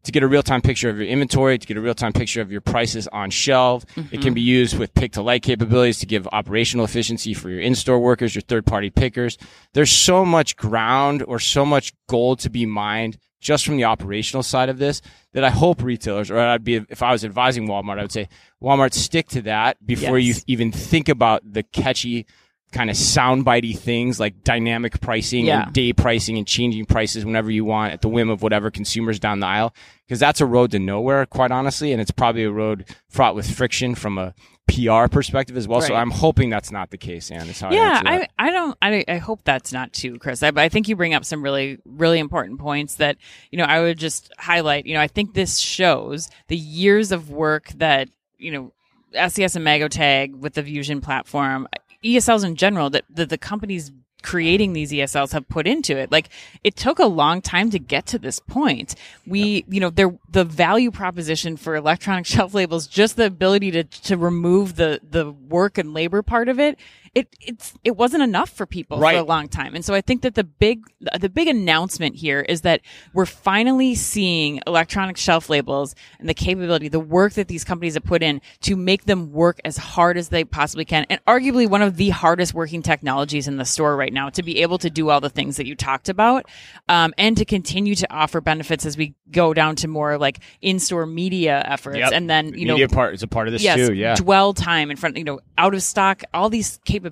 to 0.04 0.12
get 0.12 0.24
a 0.24 0.28
real 0.28 0.44
time 0.44 0.62
picture 0.62 0.90
of 0.90 0.98
your 0.98 1.08
inventory, 1.08 1.58
to 1.58 1.68
get 1.68 1.78
a 1.78 1.82
real 1.82 1.96
time 1.96 2.14
picture 2.14 2.42
of 2.42 2.52
your 2.52 2.62
prices 2.62 3.08
on 3.10 3.30
shelf. 3.30 3.84
It 3.96 4.10
can 4.10 4.20
mm-hmm. 4.20 4.34
be 4.34 4.42
used 4.42 4.78
with 4.78 4.94
pick 4.94 5.14
to 5.14 5.22
light 5.22 5.44
capabilities 5.44 6.00
to 6.00 6.06
give 6.06 6.28
operational 6.32 6.86
efficiency 6.86 7.34
for 7.34 7.50
your 7.50 7.60
in 7.60 7.76
store 7.76 8.00
workers, 8.00 8.34
your 8.34 8.42
third 8.44 8.66
party 8.66 8.90
pickers. 8.90 9.38
There's 9.74 9.92
so 9.92 10.24
much 10.24 10.56
ground 10.56 11.24
or 11.28 11.40
so 11.40 11.66
much 11.66 11.94
gold 12.08 12.40
to 12.40 12.50
be 12.50 12.66
mined 12.66 13.18
just 13.40 13.66
from 13.66 13.78
the 13.78 13.84
operational 13.84 14.44
side 14.44 14.70
of 14.70 14.78
this 14.78 15.02
that 15.34 15.44
I 15.44 15.50
hope 15.50 15.84
retailers, 15.84 16.32
or 16.32 16.40
I'd 16.40 16.64
be, 16.64 16.76
if 16.90 17.04
I 17.04 17.12
was 17.12 17.24
advising 17.24 17.68
Walmart, 17.68 18.00
I 18.00 18.02
would 18.02 18.12
say, 18.12 18.30
Walmart, 18.62 18.94
stick 18.94 19.28
to 19.30 19.42
that 19.44 19.86
before 19.86 20.18
Yes. 20.18 20.38
you 20.38 20.44
even 20.48 20.72
think 20.72 21.08
about 21.08 21.42
the 21.46 21.64
catchy 21.64 22.26
kind 22.72 22.90
of 22.90 22.96
soundbitey 22.96 23.78
things 23.78 24.20
like 24.20 24.44
dynamic 24.44 25.00
pricing 25.00 25.46
Yeah. 25.46 25.64
and 25.64 25.74
day 25.74 25.94
pricing 25.94 26.38
and 26.38 26.46
changing 26.46 26.86
prices 26.86 27.26
whenever 27.26 27.50
you 27.50 27.64
want 27.64 27.94
at 27.94 28.02
the 28.02 28.10
whim 28.10 28.30
of 28.30 28.42
whatever 28.42 28.70
consumers 28.70 29.20
down 29.20 29.40
the 29.40 29.48
aisle 29.48 29.74
because 30.06 30.20
that's 30.20 30.42
a 30.42 30.46
road 30.46 30.72
to 30.72 30.80
nowhere 30.80 31.26
quite 31.26 31.52
honestly 31.52 31.94
and 31.94 32.02
it's 32.02 32.12
probably 32.12 32.44
a 32.44 32.52
road 32.52 32.86
fraught 33.08 33.36
with 33.36 33.50
friction 33.50 33.96
from 33.96 34.18
a 34.18 34.34
PR 34.68 35.08
perspective 35.08 35.56
as 35.56 35.66
well 35.66 35.80
so 35.80 35.96
I'm 35.96 36.12
hoping 36.12 36.50
that's 36.50 36.70
not 36.70 36.92
the 36.92 36.98
case 36.98 37.32
Ann 37.32 37.48
is 37.48 37.62
how 37.62 37.72
yeah, 37.72 38.02
I. 38.06 38.18
I, 38.18 38.28
I 38.38 38.52
don't, 38.52 38.78
I, 38.82 39.06
I 39.08 39.18
hope 39.18 39.46
that's 39.46 39.72
not 39.72 39.94
too, 39.94 40.20
Chris. 40.20 40.44
I, 40.44 40.52
I 40.58 40.68
think 40.68 40.90
you 40.90 40.98
bring 40.98 41.14
up 41.14 41.24
some 41.24 41.42
really, 41.42 41.80
really 41.86 42.20
important 42.20 42.60
points 42.60 42.96
that, 42.96 43.16
you 43.50 43.58
know, 43.58 43.64
I 43.64 43.80
would 43.80 43.98
just 43.98 44.30
highlight. 44.38 44.86
You 44.86 44.96
know, 44.96 45.00
I 45.00 45.08
think 45.08 45.34
this 45.34 45.58
shows 45.58 46.30
the 46.50 46.58
years 46.58 47.14
of 47.14 47.30
work 47.32 47.70
that, 47.78 48.10
you 48.38 48.52
know, 48.52 48.74
SES-imagotag 49.14 50.36
with 50.38 50.54
the 50.56 50.64
Fusion 50.64 51.00
platform, 51.02 51.68
ESLs 52.04 52.44
in 52.44 52.56
general, 52.56 52.90
that, 52.92 53.06
that 53.10 53.30
the 53.30 53.38
companies 53.38 53.92
creating 54.24 54.74
these 54.74 54.92
ESLs 54.92 55.32
have 55.32 55.48
put 55.48 55.68
into 55.68 55.96
it. 55.98 56.12
Like 56.12 56.30
it 56.64 56.76
took 56.76 57.00
a 57.00 57.06
long 57.06 57.42
time 57.42 57.70
to 57.70 57.80
get 57.80 58.06
to 58.08 58.20
this 58.20 58.40
point. 58.40 58.96
We, 59.26 59.64
you 59.70 59.80
know, 59.80 59.90
there 59.90 60.18
the 60.30 60.44
value 60.44 60.92
proposition 60.92 61.56
for 61.56 61.76
electronic 61.76 62.26
shelf 62.34 62.54
labels, 62.54 62.88
just 62.88 63.16
the 63.16 63.26
ability 63.26 63.72
to 63.72 63.84
to 63.84 64.18
remove 64.18 64.76
the 64.76 65.00
the 65.10 65.32
work 65.32 65.78
and 65.78 65.94
labor 65.94 66.22
part 66.22 66.50
of 66.50 66.60
it, 66.60 66.78
it 67.18 67.36
it's 67.42 67.74
it 67.84 67.98
wasn't 67.98 68.22
enough 68.22 68.50
for 68.50 68.66
people 68.66 69.00
Right. 69.00 69.16
for 69.16 69.22
a 69.22 69.24
long 69.24 69.48
time. 69.48 69.74
And 69.76 69.84
so 69.84 69.94
I 69.94 70.02
think 70.02 70.22
that 70.22 70.36
the 70.36 70.44
big 70.44 70.84
the 71.20 71.30
big 71.30 71.48
announcement 71.48 72.16
here 72.16 72.42
is 72.42 72.62
that 72.62 72.82
we're 73.14 73.26
finally 73.26 73.96
seeing 73.96 74.62
electronic 74.68 75.18
shelf 75.18 75.50
labels 75.50 75.96
and 76.20 76.30
the 76.30 76.34
capability, 76.36 76.90
the 76.90 77.00
work 77.00 77.34
that 77.34 77.48
these 77.48 77.64
companies 77.64 77.96
have 77.96 78.04
put 78.04 78.22
in 78.22 78.40
to 78.62 78.76
make 78.76 79.06
them 79.06 79.32
work 79.32 79.60
as 79.66 79.78
hard 79.78 80.18
as 80.18 80.30
they 80.30 80.44
possibly 80.44 80.86
can. 80.86 81.06
And 81.10 81.20
arguably 81.26 81.68
one 81.68 81.82
of 81.82 81.98
the 81.98 82.10
hardest 82.10 82.54
working 82.54 82.84
technologies 82.84 83.48
in 83.48 83.58
the 83.58 83.66
store 83.66 83.96
right 83.96 84.14
now 84.14 84.30
to 84.30 84.44
be 84.44 84.62
able 84.62 84.78
to 84.80 84.90
do 84.90 85.10
all 85.10 85.20
the 85.20 85.30
things 85.30 85.58
that 85.58 85.66
you 85.66 85.76
talked 85.76 86.10
about 86.10 86.46
um, 86.88 87.14
and 87.18 87.36
to 87.38 87.46
continue 87.46 87.96
to 87.96 88.14
offer 88.14 88.42
benefits 88.42 88.86
as 88.86 88.96
we 88.96 89.16
go 89.32 89.54
down 89.54 89.76
to 89.78 89.88
more 89.88 90.18
like 90.20 90.40
in-store 90.62 91.06
media 91.06 91.64
efforts 91.66 91.98
Yep. 91.98 92.12
and 92.14 92.30
then 92.30 92.54
you 92.54 92.66
know 92.66 92.74
media 92.76 92.88
part 92.90 93.14
is 93.14 93.24
a 93.24 93.28
part 93.28 93.48
of 93.48 93.54
this 93.54 93.64
yes, 93.64 93.76
too 93.88 93.94
yeah 93.94 94.16
dwell 94.16 94.54
time 94.54 94.92
in 94.92 94.98
front, 94.98 95.18
you 95.18 95.24
know, 95.24 95.40
out 95.58 95.74
of 95.74 95.82
stock, 95.82 96.22
all 96.34 96.50
these 96.50 96.80
capabilities. 96.86 97.07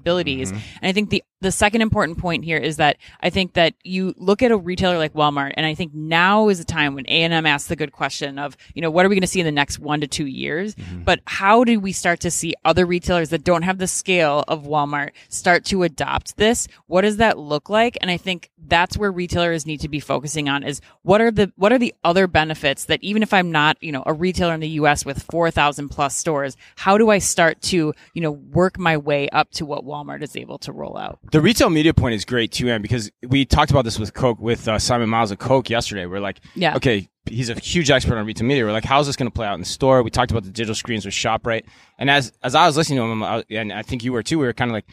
Mm-hmm. 0.52 0.80
And 0.82 0.90
I 0.90 0.92
think 0.94 1.10
the 1.10 1.24
the 1.42 1.52
second 1.52 1.82
important 1.82 2.18
point 2.18 2.46
here 2.46 2.58
is 2.58 2.78
that 2.78 2.98
I 3.22 3.30
think 3.30 3.54
that 3.54 3.74
you 3.84 4.14
look 4.18 4.42
at 4.42 4.52
a 4.52 4.58
retailer 4.58 4.98
like 4.98 5.14
Walmart, 5.14 5.54
and 5.58 5.66
I 5.66 5.76
think 5.76 5.94
now 5.94 6.50
is 6.50 6.60
the 6.60 6.66
time 6.66 6.96
when 6.96 7.06
A 7.08 7.24
and 7.24 7.34
M 7.34 7.46
asks 7.46 7.68
the 7.68 7.76
good 7.76 7.92
question 7.92 8.40
of, 8.40 8.56
you 8.74 8.82
know, 8.82 8.90
what 8.90 9.06
are 9.06 9.10
we 9.10 9.16
going 9.16 9.22
to 9.22 9.28
see 9.28 9.42
in 9.42 9.46
the 9.46 9.52
next 9.52 9.80
one 9.80 10.02
to 10.02 10.08
two 10.08 10.26
years? 10.26 10.76
Mm-hmm. 10.76 11.04
But 11.04 11.20
how 11.26 11.64
do 11.64 11.80
we 11.80 11.92
start 11.92 12.22
to 12.22 12.32
see 12.32 12.56
other 12.64 12.86
retailers 12.86 13.30
that 13.30 13.44
don't 13.44 13.64
have 13.64 13.78
the 13.78 13.88
scale 13.88 14.44
of 14.48 14.64
Walmart 14.64 15.12
start 15.30 15.66
to 15.66 15.84
adopt 15.84 16.38
this? 16.38 16.68
What 16.88 17.02
does 17.02 17.18
that 17.18 17.38
look 17.38 17.70
like? 17.70 17.98
And 18.02 18.10
I 18.10 18.18
think 18.18 18.50
that's 18.68 18.98
where 18.98 19.12
retailers 19.12 19.66
need 19.66 19.82
to 19.82 19.90
be 19.90 20.00
focusing 20.00 20.50
on 20.50 20.64
is 20.64 20.82
what 21.04 21.22
are 21.22 21.32
the 21.32 21.52
what 21.56 21.72
are 21.72 21.78
the 21.78 21.94
other 22.04 22.28
benefits 22.28 22.86
that 22.86 23.04
even 23.04 23.22
if 23.22 23.34
I'm 23.34 23.52
not, 23.52 23.78
you 23.82 23.92
know, 23.92 24.04
a 24.06 24.14
retailer 24.14 24.54
in 24.54 24.60
the 24.60 24.70
US 24.70 25.06
with 25.06 25.24
4,000 25.24 25.90
plus 25.90 26.16
stores, 26.16 26.58
how 26.76 26.98
do 26.98 27.10
I 27.10 27.20
start 27.20 27.62
to, 27.64 27.94
you 28.14 28.22
know, 28.22 28.32
work 28.32 28.80
my 28.80 28.98
way 28.98 29.30
up 29.30 29.52
to 29.52 29.66
what 29.66 29.86
Walmart 29.86 30.24
is 30.24 30.36
able 30.36 30.58
to 30.60 30.72
roll 30.72 30.98
out? 30.98 31.20
The 31.32 31.42
retail 31.42 31.70
media 31.70 31.94
point 31.94 32.14
is 32.16 32.24
great 32.26 32.52
too, 32.52 32.70
Ann, 32.70 32.82
because 32.82 33.12
we 33.28 33.46
talked 33.46 33.72
about 33.72 33.84
this 33.84 33.98
with 34.00 34.14
Coke, 34.14 34.40
with 34.40 34.68
uh, 34.68 34.80
Simon 34.80 35.10
Miles 35.10 35.32
of 35.32 35.40
Coke 35.40 35.70
yesterday. 35.70 36.06
We're 36.06 36.20
like, 36.20 36.40
Yeah. 36.56 36.76
okay, 36.76 37.10
he's 37.26 37.50
a 37.50 37.56
huge 37.60 37.90
expert 37.90 38.18
on 38.18 38.26
retail 38.26 38.48
media. 38.48 38.64
We're 38.64 38.72
like, 38.72 38.86
how's 38.86 39.08
this 39.08 39.16
going 39.16 39.30
to 39.30 39.34
play 39.34 39.48
out 39.48 39.56
in 39.56 39.60
the 39.60 39.66
store? 39.66 40.04
We 40.04 40.12
talked 40.12 40.32
about 40.32 40.44
the 40.44 40.52
digital 40.52 40.76
screens 40.76 41.04
with 41.06 41.14
ShopRite, 41.14 41.64
and 41.98 42.10
as 42.10 42.32
as 42.44 42.54
I 42.56 42.66
was 42.68 42.78
listening 42.78 43.00
to 43.00 43.06
him, 43.06 43.24
I, 43.24 43.44
and 43.50 43.74
I 43.74 43.82
think 43.82 44.04
you 44.04 44.14
were 44.14 44.24
too, 44.24 44.40
we 44.40 44.46
were 44.46 44.54
kind 44.54 44.70
of 44.72 44.74
like, 44.76 44.86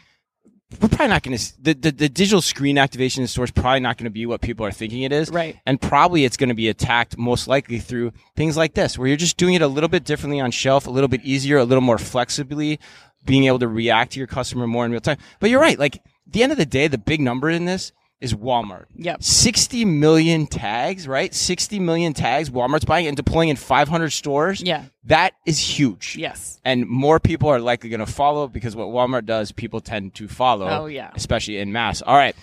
we're 0.80 0.88
probably 0.88 1.08
not 1.08 1.22
going 1.22 1.36
to 1.36 1.62
the, 1.62 1.74
the 1.74 1.90
the 1.92 2.08
digital 2.08 2.40
screen 2.40 2.78
activation 2.78 3.20
in 3.20 3.24
the 3.24 3.28
store 3.28 3.44
is 3.44 3.50
probably 3.50 3.80
not 3.80 3.98
going 3.98 4.06
to 4.06 4.10
be 4.10 4.24
what 4.24 4.40
people 4.40 4.64
are 4.64 4.72
thinking 4.72 5.02
it 5.02 5.12
is, 5.12 5.28
Right. 5.30 5.58
And 5.66 5.78
probably 5.80 6.24
it's 6.24 6.38
going 6.38 6.48
to 6.48 6.54
be 6.54 6.68
attacked 6.70 7.18
most 7.18 7.46
likely 7.46 7.78
through 7.78 8.12
things 8.36 8.56
like 8.56 8.72
this, 8.72 8.96
where 8.98 9.06
you're 9.06 9.18
just 9.18 9.36
doing 9.36 9.52
it 9.54 9.60
a 9.62 9.68
little 9.68 9.88
bit 9.90 10.04
differently 10.04 10.40
on 10.40 10.50
shelf, 10.50 10.86
a 10.86 10.90
little 10.90 11.08
bit 11.08 11.20
easier, 11.24 11.58
a 11.58 11.64
little 11.64 11.82
more 11.82 11.98
flexibly, 11.98 12.80
being 13.26 13.44
able 13.44 13.58
to 13.58 13.68
react 13.68 14.12
to 14.12 14.18
your 14.18 14.26
customer 14.26 14.66
more 14.66 14.86
in 14.86 14.90
real 14.92 15.00
time. 15.00 15.18
But 15.40 15.50
you're 15.50 15.60
right, 15.60 15.78
like 15.78 16.02
the 16.32 16.42
end 16.42 16.52
of 16.52 16.58
the 16.58 16.66
day, 16.66 16.88
the 16.88 16.98
big 16.98 17.20
number 17.20 17.50
in 17.50 17.64
this 17.64 17.92
is 18.22 18.32
Walmart. 18.34 18.84
Yep. 18.94 19.22
60 19.22 19.84
million 19.84 20.46
tags, 20.46 21.08
right? 21.08 21.34
60 21.34 21.80
million 21.80 22.14
tags 22.14 22.50
Walmart's 22.50 22.84
buying 22.84 23.08
and 23.08 23.16
deploying 23.16 23.48
in 23.48 23.56
500 23.56 24.10
stores. 24.10 24.62
Yeah. 24.62 24.84
That 25.04 25.34
is 25.44 25.58
huge. 25.58 26.16
Yes. 26.16 26.60
And 26.64 26.86
more 26.86 27.18
people 27.18 27.48
are 27.48 27.58
likely 27.58 27.90
going 27.90 28.00
to 28.00 28.06
follow 28.06 28.46
because 28.46 28.76
what 28.76 28.88
Walmart 28.88 29.26
does, 29.26 29.50
people 29.50 29.80
tend 29.80 30.14
to 30.14 30.28
follow. 30.28 30.68
Oh, 30.68 30.86
yeah. 30.86 31.10
Especially 31.16 31.58
in 31.58 31.72
mass. 31.72 32.00
All 32.00 32.14
right. 32.16 32.36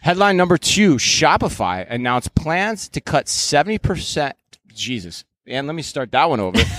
Headline 0.00 0.36
number 0.36 0.58
two 0.58 0.96
Shopify 0.96 1.86
announced 1.88 2.34
plans 2.34 2.88
to 2.88 3.00
cut 3.00 3.26
70%. 3.26 4.32
Jesus. 4.74 5.24
And 5.46 5.66
let 5.66 5.74
me 5.76 5.82
start 5.82 6.10
that 6.10 6.28
one 6.28 6.40
over. 6.40 6.58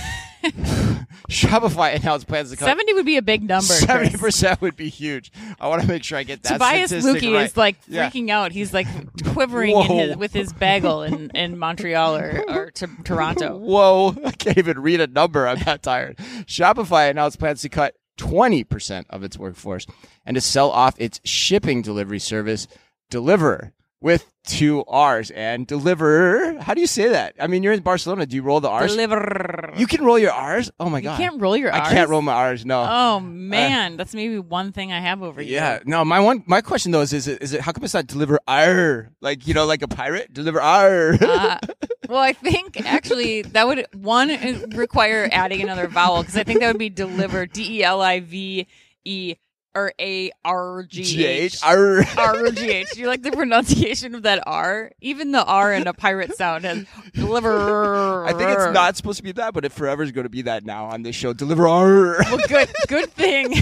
Shopify 1.30 1.94
announced 1.94 2.26
plans 2.26 2.50
to 2.50 2.56
cut 2.56 2.66
70 2.66 2.92
would 2.94 3.06
be 3.06 3.16
a 3.16 3.22
big 3.22 3.42
number. 3.42 3.64
Seventy 3.72 4.16
percent 4.16 4.60
would 4.60 4.76
be 4.76 4.88
huge. 4.88 5.32
I 5.60 5.68
want 5.68 5.82
to 5.82 5.88
make 5.88 6.04
sure 6.04 6.18
I 6.18 6.22
get 6.24 6.42
that. 6.42 6.54
Tobias 6.54 6.92
Lütke 6.92 7.34
right. 7.34 7.46
is 7.46 7.56
like 7.56 7.76
Yeah. 7.88 8.08
freaking 8.10 8.30
out. 8.30 8.52
He's 8.52 8.74
like 8.74 8.86
quivering 9.32 9.76
in 9.76 9.86
his, 10.08 10.16
with 10.16 10.32
his 10.32 10.52
bagel 10.52 11.02
in, 11.02 11.30
in 11.30 11.58
Montreal 11.58 12.16
or, 12.16 12.44
or 12.48 12.70
to 12.72 12.88
Toronto. 13.04 13.56
Whoa! 13.56 14.14
I 14.24 14.32
can't 14.32 14.58
even 14.58 14.80
read 14.80 15.00
a 15.00 15.06
number. 15.06 15.46
I'm 15.46 15.58
that 15.60 15.82
tired. 15.82 16.16
Shopify 16.46 17.08
announced 17.10 17.38
plans 17.38 17.62
to 17.62 17.68
cut 17.68 17.94
twenty 18.16 18.64
percent 18.64 19.06
of 19.10 19.22
its 19.22 19.38
workforce 19.38 19.86
and 20.26 20.34
to 20.34 20.40
sell 20.40 20.70
off 20.70 20.94
its 20.98 21.20
shipping 21.24 21.82
delivery 21.82 22.18
service, 22.18 22.66
Deliverr, 23.10 23.72
with 24.00 24.31
two 24.44 24.84
R's 24.86 25.30
and 25.30 25.66
Deliverr. 25.66 26.60
How 26.60 26.74
do 26.74 26.80
you 26.80 26.86
say 26.86 27.08
that? 27.08 27.34
I 27.40 27.46
mean, 27.46 27.62
you're 27.62 27.72
in 27.72 27.80
Barcelona. 27.80 28.26
Do 28.26 28.36
you 28.36 28.42
roll 28.42 28.60
the 28.60 28.68
R's? 28.68 28.96
Deliverr. 28.96 29.78
You 29.78 29.86
can 29.86 30.04
roll 30.04 30.18
your 30.18 30.32
R's. 30.32 30.70
Oh 30.80 30.88
my 30.88 31.00
god. 31.00 31.18
You 31.18 31.28
can't 31.28 31.40
roll 31.40 31.56
your 31.56 31.72
R's. 31.72 31.88
I 31.88 31.92
can't 31.92 32.10
roll 32.10 32.22
my 32.22 32.32
R's. 32.32 32.66
No. 32.66 32.86
Oh 32.88 33.20
man, 33.20 33.96
that's 33.96 34.14
maybe 34.14 34.38
one 34.38 34.72
thing 34.72 34.92
I 34.92 35.00
have 35.00 35.22
over 35.22 35.40
you. 35.40 35.54
Yeah, 35.54 35.80
no. 35.84 36.04
My 36.04 36.20
one, 36.20 36.42
my 36.46 36.60
question 36.60 36.92
though 36.92 37.00
is, 37.00 37.12
is 37.12 37.28
it, 37.28 37.42
is 37.42 37.52
it? 37.52 37.60
How 37.60 37.72
come 37.72 37.84
it's 37.84 37.94
not 37.94 38.06
deliver 38.06 38.40
R? 38.48 39.10
Like 39.20 39.46
you 39.46 39.54
know, 39.54 39.66
like 39.66 39.82
a 39.82 39.88
pirate, 39.88 40.32
deliver 40.32 40.60
R. 40.60 41.14
Uh, 41.14 41.58
well, 42.08 42.20
I 42.20 42.32
think 42.32 42.84
actually 42.84 43.42
that 43.42 43.66
would 43.66 43.86
one 43.94 44.30
uh, 44.30 44.66
require 44.74 45.28
adding 45.32 45.62
another 45.62 45.88
vowel 45.88 46.22
because 46.22 46.36
I 46.36 46.44
think 46.44 46.60
that 46.60 46.68
would 46.68 46.78
be 46.78 46.90
deliver 46.90 47.46
D 47.46 47.78
E 47.78 47.84
L 47.84 48.00
I 48.00 48.20
V 48.20 48.66
E 49.04 49.36
or 49.74 49.92
A 50.00 50.30
R 50.44 50.82
G 50.88 51.24
H. 51.24 51.58
R. 51.62 52.04
R 52.18 52.50
G 52.50 52.70
H. 52.70 52.90
Do 52.92 53.00
you 53.00 53.06
like 53.06 53.22
the 53.22 53.32
pronunciation 53.32 54.14
of 54.14 54.22
that 54.24 54.42
R? 54.46 54.90
Even 55.00 55.32
the 55.32 55.44
R 55.44 55.72
in 55.72 55.86
a 55.86 55.92
pirate 55.94 56.34
sound 56.36 56.64
has 56.64 56.84
deliver. 57.14 58.24
I 58.26 58.32
think 58.32 58.50
it's 58.50 58.72
not 58.74 58.96
supposed 58.96 59.18
to 59.18 59.22
be 59.22 59.32
that, 59.32 59.54
but 59.54 59.64
it 59.64 59.72
forever 59.72 60.02
is 60.02 60.12
going 60.12 60.24
to 60.24 60.30
be 60.30 60.42
that 60.42 60.64
now 60.64 60.86
on 60.86 61.02
this 61.02 61.16
show. 61.16 61.32
Deliver 61.32 61.66
R. 61.68 62.16
Well, 62.20 62.38
good, 62.48 62.68
good 62.88 63.10
thing. 63.12 63.54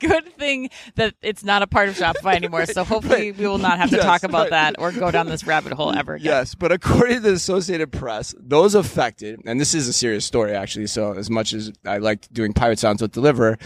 Good 0.00 0.36
thing 0.36 0.68
that 0.96 1.14
it's 1.22 1.44
not 1.44 1.62
a 1.62 1.68
part 1.68 1.88
of 1.88 1.94
Shopify 1.96 2.34
anymore. 2.34 2.66
So 2.66 2.82
hopefully 2.82 3.30
we 3.30 3.46
will 3.46 3.58
not 3.58 3.78
have 3.78 3.88
to 3.90 3.96
Yes, 3.96 4.04
talk 4.04 4.24
about 4.24 4.50
right. 4.50 4.50
that 4.50 4.74
or 4.80 4.90
go 4.90 5.12
down 5.12 5.26
this 5.28 5.46
rabbit 5.46 5.72
hole 5.74 5.92
ever 5.96 6.14
again. 6.14 6.24
Yes, 6.26 6.56
but 6.56 6.72
according 6.72 7.18
to 7.18 7.20
the 7.20 7.32
Associated 7.34 7.92
Press, 7.92 8.34
those 8.36 8.74
affected, 8.74 9.40
and 9.46 9.60
this 9.60 9.74
is 9.74 9.86
a 9.86 9.92
serious 9.92 10.24
story 10.24 10.54
actually. 10.56 10.88
So 10.88 11.12
as 11.12 11.30
much 11.30 11.52
as 11.52 11.70
I 11.84 11.98
liked 11.98 12.32
doing 12.34 12.52
pirate 12.52 12.80
sounds 12.80 13.00
with 13.00 13.12
Deliverr, 13.12 13.60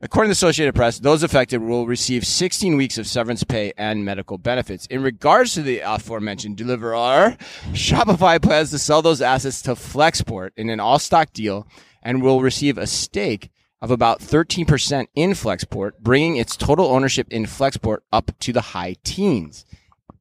according 0.00 0.28
to 0.28 0.34
the 0.34 0.46
Associated 0.46 0.74
Press, 0.74 0.98
those 0.98 1.22
affected 1.22 1.62
will 1.62 1.86
receive 1.86 2.26
16 2.26 2.76
weeks 2.76 2.98
of 2.98 3.06
severance 3.06 3.44
pay 3.44 3.72
and 3.76 4.04
medical 4.04 4.38
benefits. 4.38 4.86
In 4.86 5.02
regards 5.02 5.54
to 5.54 5.62
the 5.62 5.80
aforementioned 5.80 6.56
Deliver 6.56 6.94
R, 6.94 7.36
Shopify 7.72 8.40
plans 8.40 8.70
to 8.70 8.78
sell 8.78 9.02
those 9.02 9.22
assets 9.22 9.62
to 9.62 9.72
Flexport 9.72 10.50
in 10.56 10.70
an 10.70 10.80
all-stock 10.80 11.32
deal 11.32 11.66
and 12.02 12.22
will 12.22 12.42
receive 12.42 12.78
a 12.78 12.86
stake 12.86 13.50
of 13.80 13.90
about 13.90 14.20
13% 14.20 15.06
in 15.14 15.30
Flexport, 15.32 15.92
bringing 16.00 16.36
its 16.36 16.56
total 16.56 16.86
ownership 16.86 17.26
in 17.30 17.44
Flexport 17.44 17.98
up 18.12 18.30
to 18.40 18.52
the 18.52 18.60
high 18.60 18.96
teens. 19.04 19.66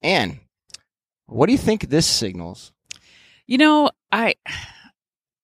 And 0.01 0.39
what 1.27 1.45
do 1.45 1.53
you 1.53 1.57
think 1.57 1.89
this 1.89 2.05
signals? 2.05 2.73
You 3.47 3.57
know, 3.57 3.89
I, 4.11 4.35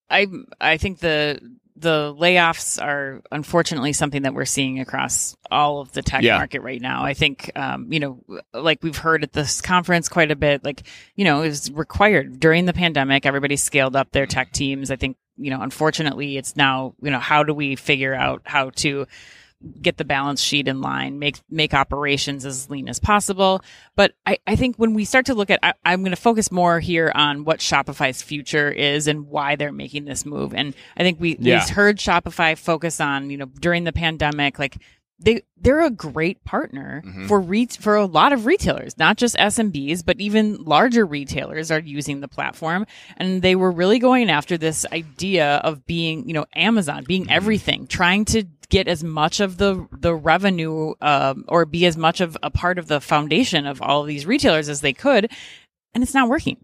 I, 0.10 0.28
I 0.60 0.78
think 0.78 1.00
the 1.00 1.40
the 1.80 2.14
layoffs 2.20 2.82
are 2.84 3.22
unfortunately 3.32 3.94
something 3.94 4.24
that 4.24 4.34
we're 4.34 4.46
seeing 4.46 4.80
across 4.80 5.36
all 5.50 5.80
of 5.80 5.92
the 5.94 6.02
tech 6.02 6.24
Yeah. 6.24 6.38
market 6.38 6.62
right 6.62 6.82
now. 6.82 7.04
I 7.04 7.14
think, 7.14 7.52
um, 7.56 7.92
you 7.92 8.00
know, 8.00 8.24
like 8.54 8.84
we've 8.84 8.98
heard 8.98 9.24
at 9.24 9.32
this 9.34 9.62
conference 9.62 10.10
quite 10.10 10.30
a 10.32 10.36
bit, 10.36 10.64
like, 10.64 10.84
you 11.16 11.24
know, 11.26 11.42
it 11.42 11.48
was 11.48 11.72
required 11.72 12.40
during 12.40 12.66
the 12.66 12.74
pandemic. 12.74 13.26
Everybody 13.26 13.56
scaled 13.56 13.96
up 13.96 14.12
their 14.12 14.26
tech 14.26 14.52
teams. 14.52 14.92
I 14.92 14.98
think, 14.98 15.16
you 15.38 15.50
know, 15.52 15.62
unfortunately, 15.62 16.38
it's 16.38 16.56
now, 16.58 16.96
you 17.02 17.12
know, 17.12 17.20
how 17.20 17.44
do 17.44 17.54
we 17.54 17.76
figure 17.78 18.14
out 18.14 18.42
how 18.46 18.72
to 18.72 19.08
get 19.82 19.98
the 19.98 20.06
balance 20.06 20.42
sheet 20.42 20.68
in 20.68 20.82
line, 20.82 21.20
make 21.20 21.40
make 21.50 21.74
operations 21.74 22.46
as 22.46 22.70
lean 22.70 22.88
as 22.88 23.00
possible. 23.00 23.62
But 23.96 24.14
I, 24.26 24.38
I 24.48 24.56
think 24.56 24.78
when 24.78 24.94
we 24.94 25.04
start 25.06 25.26
to 25.26 25.34
look 25.34 25.50
at, 25.50 25.60
I, 25.62 25.74
I'm 25.84 26.02
going 26.02 26.12
to 26.12 26.22
focus 26.22 26.52
more 26.52 26.80
here 26.80 27.12
on 27.14 27.44
what 27.44 27.60
Shopify's 27.60 28.22
future 28.22 28.72
is 28.72 29.08
and 29.08 29.28
why 29.28 29.56
they're 29.56 29.72
making 29.74 30.06
this 30.06 30.26
move. 30.26 30.54
And 30.54 30.74
I 30.96 31.04
think 31.04 31.20
we 31.20 31.38
Yeah. 31.40 31.60
we've 31.60 31.70
heard 31.76 31.98
Shopify 31.98 32.58
focus 32.58 33.02
on, 33.02 33.30
you 33.30 33.38
know, 33.38 33.48
during 33.60 33.84
the 33.84 33.92
pandemic, 33.94 34.60
like 34.60 34.78
they 35.20 35.42
they're 35.62 35.82
a 35.82 35.90
great 35.90 36.44
partner 36.46 37.04
Mhm. 37.06 37.28
for 37.28 37.42
re- 37.42 37.66
for 37.66 37.96
a 37.96 38.06
lot 38.06 38.32
of 38.32 38.46
retailers, 38.46 38.98
not 38.98 39.18
just 39.18 39.36
SMBs, 39.38 40.02
but 40.06 40.20
even 40.22 40.56
larger 40.64 41.06
retailers 41.06 41.70
are 41.72 41.80
using 41.80 42.22
the 42.22 42.28
platform, 42.30 42.86
and 43.18 43.42
they 43.42 43.56
were 43.56 43.72
really 43.72 44.00
going 44.00 44.30
after 44.30 44.58
this 44.58 44.86
idea 44.94 45.58
of 45.58 45.86
being, 45.86 46.26
you 46.28 46.34
know, 46.34 46.46
Amazon, 46.56 47.04
being 47.06 47.30
everything, 47.30 47.88
trying 47.88 48.24
to 48.26 48.44
get 48.70 48.88
as 48.88 49.04
much 49.04 49.40
of 49.40 49.58
the 49.58 49.88
the 50.00 50.14
revenue 50.16 50.94
um, 51.02 51.44
or 51.48 51.66
be 51.66 51.86
as 51.86 51.98
much 51.98 52.22
of 52.22 52.38
a 52.44 52.50
part 52.52 52.78
of 52.80 52.88
the 52.88 53.02
foundation 53.02 53.66
of 53.66 53.82
all 53.82 54.02
of 54.02 54.08
these 54.08 54.26
retailers 54.26 54.70
as 54.70 54.82
they 54.82 54.94
could. 54.94 55.30
And 55.96 56.04
it's 56.04 56.14
not 56.14 56.30
working. 56.30 56.58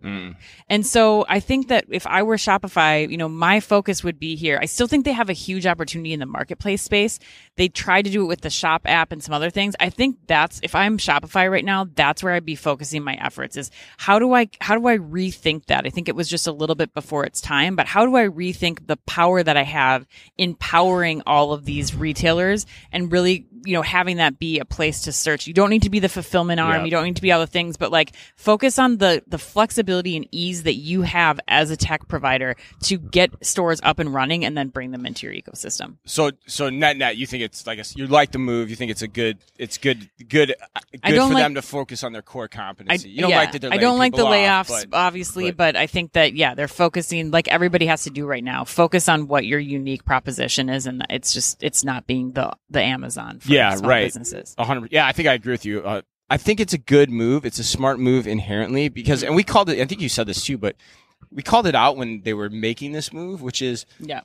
And 0.70 0.86
so 0.86 1.26
I 1.28 1.40
think 1.40 1.70
that 1.70 1.86
if 1.90 2.06
I 2.06 2.22
were 2.22 2.36
Shopify, 2.38 3.10
you 3.10 3.18
know, 3.18 3.28
my 3.28 3.60
focus 3.60 4.04
would 4.04 4.20
be 4.20 4.36
here. 4.36 4.60
I 4.62 4.66
still 4.66 4.86
think 4.86 5.04
they 5.04 5.14
have 5.14 5.32
a 5.32 5.34
huge 5.34 5.66
opportunity 5.66 6.14
in 6.14 6.20
the 6.20 6.28
marketplace 6.28 6.84
space. 6.84 7.18
They 7.56 7.68
tried 7.68 8.04
to 8.04 8.12
do 8.12 8.22
it 8.22 8.28
with 8.28 8.42
the 8.42 8.52
shop 8.52 8.84
app 8.86 9.12
and 9.12 9.24
some 9.24 9.34
other 9.34 9.50
things. 9.50 9.76
I 9.80 9.90
think 9.90 10.18
that's 10.28 10.60
if 10.62 10.76
I'm 10.76 11.00
Shopify 11.00 11.50
right 11.50 11.66
now, 11.66 11.88
that's 11.96 12.22
where 12.22 12.34
I'd 12.34 12.46
be 12.46 12.56
focusing 12.56 13.04
my 13.04 13.16
efforts 13.16 13.58
is 13.58 13.72
how 13.98 14.20
do 14.20 14.32
I 14.34 14.48
how 14.62 14.78
do 14.78 14.88
I 14.88 15.00
rethink 15.00 15.66
that? 15.66 15.88
I 15.88 15.90
think 15.90 16.08
it 16.08 16.16
was 16.16 16.30
just 16.30 16.46
a 16.46 16.52
little 16.52 16.76
bit 16.76 16.94
before 16.94 17.26
its 17.26 17.42
time, 17.42 17.76
but 17.76 17.88
how 17.88 18.06
do 18.06 18.16
I 18.16 18.28
rethink 18.28 18.86
the 18.86 18.98
power 19.08 19.42
that 19.42 19.58
I 19.58 19.64
have 19.64 20.06
in 20.38 20.54
powering 20.54 21.24
all 21.26 21.52
of 21.52 21.66
these 21.66 21.96
retailers 21.96 22.68
and 22.92 23.12
really, 23.12 23.48
you 23.66 23.74
know, 23.74 23.82
having 23.82 24.18
that 24.18 24.40
be 24.40 24.60
a 24.60 24.66
place 24.66 25.02
to 25.02 25.12
search. 25.12 25.48
You 25.48 25.54
don't 25.54 25.70
need 25.70 25.84
to 25.84 25.90
be 25.90 26.00
the 26.00 26.10
fulfillment 26.10 26.60
arm, 26.60 26.78
Yeah. 26.82 26.84
you 26.86 26.92
don't 26.92 27.04
need 27.06 27.16
to 27.18 27.22
be 27.22 27.32
all 27.32 27.40
the 27.40 27.48
things, 27.48 27.78
but 27.78 27.92
like 27.92 28.16
focus 28.36 28.78
on 28.80 28.98
the 28.98 29.24
the 29.28 29.38
flexibility 29.38 30.16
and 30.16 30.28
ease 30.32 30.64
that 30.64 30.76
you 30.76 31.02
have 31.04 31.40
as 31.48 31.72
a 31.72 31.78
tech 31.78 32.08
provider 32.08 32.56
to 32.84 32.98
get 32.98 33.32
stores 33.46 33.80
up 33.84 34.00
and 34.00 34.14
running 34.14 34.46
and 34.46 34.58
then 34.58 34.70
bring 34.70 34.92
them 34.92 35.06
into 35.06 35.26
your 35.28 35.36
ecosystem. 35.36 35.96
So, 36.06 36.32
so 36.48 36.70
net 36.70 36.98
net, 36.98 37.18
you 37.18 37.26
think 37.26 37.44
it's 37.44 37.66
like 37.66 37.80
a, 37.80 37.84
you 37.96 38.08
like 38.08 38.32
the 38.32 38.40
move. 38.40 38.70
You 38.70 38.76
think 38.76 38.92
it's 38.92 39.02
a 39.02 39.08
good, 39.08 39.38
it's 39.58 39.78
good, 39.78 40.10
good, 40.28 40.52
uh, 40.76 40.80
good 41.04 41.16
for 41.18 41.34
like- 41.34 41.44
them 41.44 41.56
to 41.56 41.62
focus 41.62 42.04
on 42.04 42.14
their 42.14 42.22
core 42.22 42.50
I, 42.52 42.56
competency. 42.56 43.10
you 43.10 43.22
don't 43.22 43.30
yeah, 43.32 43.40
like 43.40 43.52
that 43.54 43.62
they're 43.62 43.74
I 43.74 43.78
don't 43.78 43.98
like 43.98 44.12
the 44.14 44.18
people 44.18 44.28
off, 44.34 44.68
layoffs, 44.70 44.90
but- 44.90 44.98
obviously, 44.98 45.52
but- 45.52 45.58
but, 45.58 45.76
I 45.76 45.88
think 45.88 46.14
that 46.14 46.36
yeah, 46.36 46.54
they're 46.54 46.68
focusing 46.68 47.32
like 47.32 47.48
everybody 47.48 47.88
has 47.88 48.04
to 48.04 48.10
do 48.10 48.26
right 48.26 48.44
now. 48.44 48.64
Focus 48.66 49.10
on 49.10 49.28
what 49.28 49.46
your 49.46 49.60
unique 49.60 50.06
proposition 50.06 50.70
is, 50.70 50.86
and 50.86 51.06
it's 51.10 51.34
just 51.34 51.64
it's 51.64 51.84
not 51.84 52.06
being 52.06 52.34
the 52.34 52.52
the 52.70 52.82
Amazon 52.82 53.40
for 53.40 53.52
Yeah, 53.56 53.76
small 53.76 53.90
right. 53.90 54.06
businesses. 54.06 54.56
A 54.58 54.66
hundred. 54.66 54.92
Yeah, 54.92 55.06
I 55.08 55.12
think 55.12 55.28
I 55.28 55.34
agree 55.34 55.54
with 55.54 55.66
you. 55.66 55.82
Uh, 55.82 56.02
I 56.30 56.38
think 56.38 56.60
it's 56.60 56.74
a 56.74 56.78
good 56.80 57.10
move. 57.10 57.46
It's 57.46 57.60
a 57.60 57.64
smart 57.64 58.00
move 58.00 58.28
inherently 58.28 58.90
because, 58.90 59.24
and 59.24 59.36
we 59.36 59.44
called 59.44 59.70
it. 59.70 59.80
I 59.80 59.86
think 59.86 60.02
you 60.02 60.10
said 60.10 60.28
this 60.28 60.44
too, 60.44 60.58
but 60.58 60.76
we 61.32 61.44
called 61.44 61.68
it 61.68 61.76
out 61.76 61.98
when 61.98 62.22
they 62.22 62.34
were 62.34 62.50
making 62.50 62.94
this 62.94 63.14
move, 63.14 63.42
which 63.42 63.62
is 63.62 63.86
Yeah, 64.00 64.22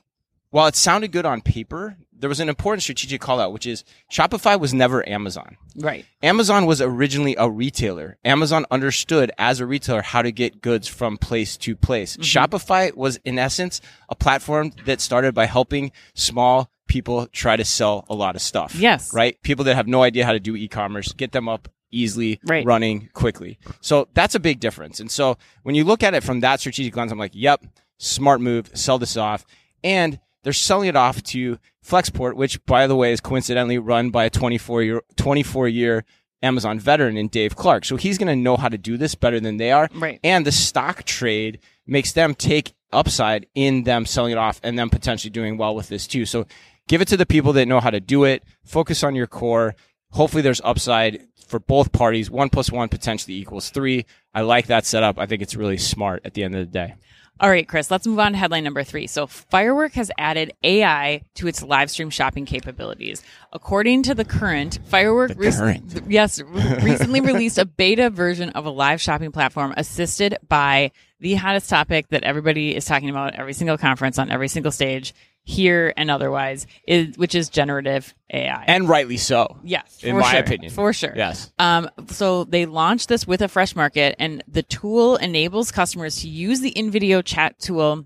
while 0.49 0.67
it 0.67 0.75
sounded 0.75 1.11
good 1.11 1.25
on 1.25 1.41
paper, 1.41 1.97
there 2.11 2.27
was 2.29 2.39
an 2.39 2.49
important 2.49 2.83
strategic 2.83 3.21
call 3.21 3.39
out, 3.39 3.53
which 3.53 3.65
is 3.65 3.83
Shopify 4.11 4.59
was 4.59 4.73
never 4.73 5.07
Amazon. 5.07 5.57
right. 5.77 6.05
Amazon 6.21 6.65
was 6.65 6.81
originally 6.81 7.35
a 7.37 7.49
retailer. 7.49 8.17
Amazon 8.25 8.65
understood 8.69 9.31
as 9.37 9.59
a 9.59 9.65
retailer 9.65 10.01
how 10.01 10.21
to 10.21 10.31
get 10.31 10.61
goods 10.61 10.87
from 10.87 11.17
place 11.17 11.57
to 11.57 11.75
place. 11.75 12.17
Mm-hmm. 12.17 12.21
Shopify 12.23 12.95
was 12.95 13.17
in 13.25 13.39
essence 13.39 13.81
a 14.09 14.15
platform 14.15 14.71
that 14.85 15.01
started 15.01 15.33
by 15.33 15.45
helping 15.45 15.91
small 16.13 16.69
people 16.91 17.25
try 17.27 17.55
to 17.55 17.63
sell 17.63 18.03
a 18.09 18.13
lot 18.13 18.35
of 18.35 18.41
stuff. 18.41 18.75
Yes. 18.75 19.13
Right? 19.13 19.41
People 19.43 19.63
that 19.63 19.75
have 19.75 19.87
no 19.87 20.03
idea 20.03 20.25
how 20.25 20.33
to 20.33 20.41
do 20.41 20.57
e-commerce, 20.57 21.13
get 21.13 21.31
them 21.31 21.47
up 21.47 21.69
easily, 21.89 22.41
Right. 22.43 22.65
running 22.65 23.09
quickly. 23.13 23.57
So 23.79 24.09
that's 24.13 24.35
a 24.35 24.41
big 24.41 24.59
difference. 24.59 24.99
And 24.99 25.09
so 25.09 25.37
when 25.63 25.73
you 25.73 25.85
look 25.85 26.03
at 26.03 26.13
it 26.13 26.21
from 26.21 26.41
that 26.41 26.59
strategic 26.59 26.93
lens, 26.97 27.13
I'm 27.13 27.17
like, 27.17 27.31
yep, 27.33 27.63
smart 27.97 28.41
move, 28.41 28.69
sell 28.73 28.99
this 28.99 29.15
off. 29.15 29.45
And 29.85 30.19
they're 30.43 30.51
selling 30.51 30.89
it 30.89 30.97
off 30.97 31.23
to 31.23 31.59
Flexport, 31.81 32.33
which 32.35 32.63
by 32.65 32.87
the 32.87 32.95
way 32.97 33.13
is 33.13 33.21
coincidentally 33.21 33.77
run 33.77 34.09
by 34.09 34.25
a 34.25 34.29
24 34.29 34.83
year, 34.83 35.01
24 35.15 35.69
year 35.69 36.03
Amazon 36.43 36.77
veteran 36.77 37.15
in 37.15 37.29
Dave 37.29 37.55
Clark. 37.55 37.85
So 37.85 37.95
he's 37.95 38.17
going 38.17 38.27
to 38.27 38.35
know 38.35 38.57
how 38.57 38.67
to 38.67 38.77
do 38.77 38.97
this 38.97 39.15
better 39.15 39.39
than 39.39 39.55
they 39.55 39.71
are. 39.71 39.87
Right. 39.93 40.19
And 40.25 40.45
the 40.45 40.51
stock 40.51 41.03
trade 41.05 41.59
makes 41.87 42.11
them 42.11 42.35
take 42.35 42.73
upside 42.93 43.45
in 43.55 43.83
them 43.83 44.05
selling 44.05 44.33
it 44.33 44.37
off 44.37 44.59
and 44.63 44.77
them 44.77 44.89
potentially 44.89 45.29
doing 45.31 45.57
well 45.57 45.73
with 45.73 45.87
this 45.87 46.05
too. 46.07 46.25
So 46.25 46.45
give 46.91 47.01
it 47.01 47.07
to 47.07 47.15
the 47.15 47.25
people 47.25 47.53
that 47.53 47.67
know 47.67 47.79
how 47.79 47.89
to 47.89 48.01
do 48.01 48.25
it. 48.25 48.43
Focus 48.65 49.01
on 49.01 49.15
your 49.15 49.25
core. 49.25 49.75
Hopefully, 50.11 50.41
there's 50.41 50.59
upside 50.61 51.25
for 51.47 51.57
both 51.57 51.93
parties. 51.93 52.29
One 52.29 52.49
plus 52.49 52.69
one 52.69 52.89
potentially 52.89 53.37
equals 53.37 53.69
three. 53.69 54.05
I 54.35 54.41
like 54.41 54.67
that 54.67 54.85
setup. 54.85 55.17
I 55.17 55.25
think 55.25 55.41
it's 55.41 55.55
really 55.55 55.77
smart 55.77 56.21
at 56.25 56.33
the 56.33 56.43
end 56.43 56.53
of 56.53 56.59
the 56.59 56.65
day. 56.71 56.95
All 57.39 57.49
right, 57.49 57.67
Chris, 57.67 57.89
let's 57.89 58.05
move 58.05 58.19
on 58.19 58.33
to 58.33 58.37
headline 58.37 58.65
number 58.65 58.83
three. 58.83 59.07
So, 59.07 59.25
Firework 59.25 59.93
has 59.93 60.11
added 60.17 60.51
AI 60.63 61.23
to 61.35 61.47
its 61.47 61.63
live 61.63 61.89
stream 61.89 62.09
shopping 62.09 62.45
capabilities. 62.45 63.23
According 63.53 64.03
to 64.03 64.13
the 64.13 64.25
current, 64.25 64.77
Firework 64.85 65.35
The 65.35 65.51
Current. 65.51 65.91
th- 65.91 66.03
yes, 66.09 66.41
recently 66.41 67.21
released 67.21 67.57
a 67.57 67.65
beta 67.65 68.09
version 68.09 68.49
of 68.49 68.65
a 68.65 68.69
live 68.69 69.01
shopping 69.01 69.31
platform 69.31 69.73
assisted 69.77 70.37
by 70.49 70.91
the 71.21 71.35
hottest 71.35 71.69
topic 71.69 72.09
that 72.09 72.23
everybody 72.23 72.75
is 72.75 72.83
talking 72.83 73.09
about 73.09 73.33
at 73.33 73.39
every 73.39 73.53
single 73.53 73.77
conference 73.77 74.19
on 74.19 74.29
every 74.29 74.49
single 74.49 74.71
stage 74.71 75.13
here 75.43 75.93
and 75.97 76.11
otherwise, 76.11 76.67
is, 76.87 77.17
which 77.17 77.35
is 77.35 77.49
generative 77.49 78.13
AI. 78.31 78.63
And 78.67 78.87
rightly 78.87 79.17
so. 79.17 79.57
yes, 79.63 80.03
in 80.03 80.17
my 80.17 80.31
sure, 80.31 80.39
opinion. 80.39 80.71
for 80.71 80.93
sure. 80.93 81.13
Yes. 81.15 81.51
Um, 81.59 81.89
so 82.07 82.43
they 82.43 82.65
launched 82.65 83.09
this 83.09 83.25
with 83.25 83.41
a 83.41 83.47
fresh 83.47 83.75
market, 83.75 84.15
and 84.19 84.43
the 84.47 84.63
tool 84.63 85.17
enables 85.17 85.71
customers 85.71 86.21
to 86.21 86.29
use 86.29 86.61
the 86.61 86.69
in-video 86.69 87.21
chat 87.21 87.59
tool 87.59 88.05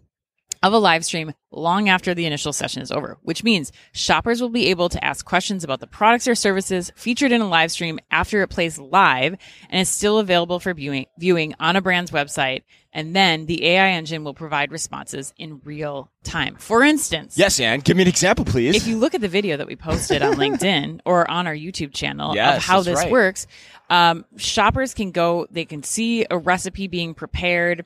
of 0.66 0.74
a 0.74 0.80
live 0.80 1.06
stream 1.06 1.32
long 1.52 1.90
after 1.90 2.14
the 2.16 2.26
initial 2.26 2.52
session 2.52 2.82
is 2.82 2.92
over, 2.92 3.18
which 3.22 3.44
means 3.44 3.72
shoppers 3.94 4.42
will 4.42 4.50
be 4.50 4.68
able 4.68 4.90
to 4.90 5.04
ask 5.06 5.24
questions 5.26 5.64
about 5.64 5.80
the 5.80 5.88
products 5.88 6.28
or 6.28 6.34
services 6.36 6.92
featured 6.96 7.32
in 7.32 7.40
a 7.40 7.48
live 7.48 7.72
stream 7.72 8.00
after 8.10 8.42
it 8.42 8.48
plays 8.50 8.80
live 8.80 9.36
and 9.70 9.82
is 9.82 9.90
still 9.90 10.18
available 10.18 10.60
for 10.60 10.74
viewing, 10.74 11.06
viewing 11.20 11.54
on 11.60 11.76
a 11.76 11.82
brand's 11.82 12.10
website. 12.12 12.64
And 12.92 13.16
then 13.16 13.46
the 13.46 13.66
AI 13.68 13.90
engine 13.92 14.24
will 14.24 14.34
provide 14.34 14.72
responses 14.72 15.34
in 15.38 15.62
real 15.66 16.10
time. 16.24 16.56
For 16.56 16.82
instance, 16.84 17.38
Yes, 17.38 17.60
Anne, 17.60 17.82
Give 17.82 17.96
me 17.96 18.04
an 18.04 18.10
example, 18.10 18.44
please. 18.46 18.76
if 18.76 18.88
you 18.88 18.98
look 18.98 19.14
at 19.14 19.22
the 19.22 19.28
video 19.28 19.58
that 19.58 19.68
we 19.68 19.76
posted 19.76 20.22
on 20.24 20.34
LinkedIn 20.38 21.02
or 21.06 21.30
on 21.30 21.46
our 21.46 21.56
YouTube 21.56 21.94
channel 21.94 22.34
Yes, 22.36 22.58
of 22.58 22.64
how 22.64 22.82
this 22.82 23.00
right. 23.00 23.12
works, 23.12 23.48
um, 23.90 24.26
shoppers 24.38 24.94
can 24.94 25.12
go, 25.12 25.46
they 25.52 25.66
can 25.66 25.84
see 25.84 26.26
a 26.32 26.38
recipe 26.38 26.88
being 26.88 27.14
prepared 27.14 27.86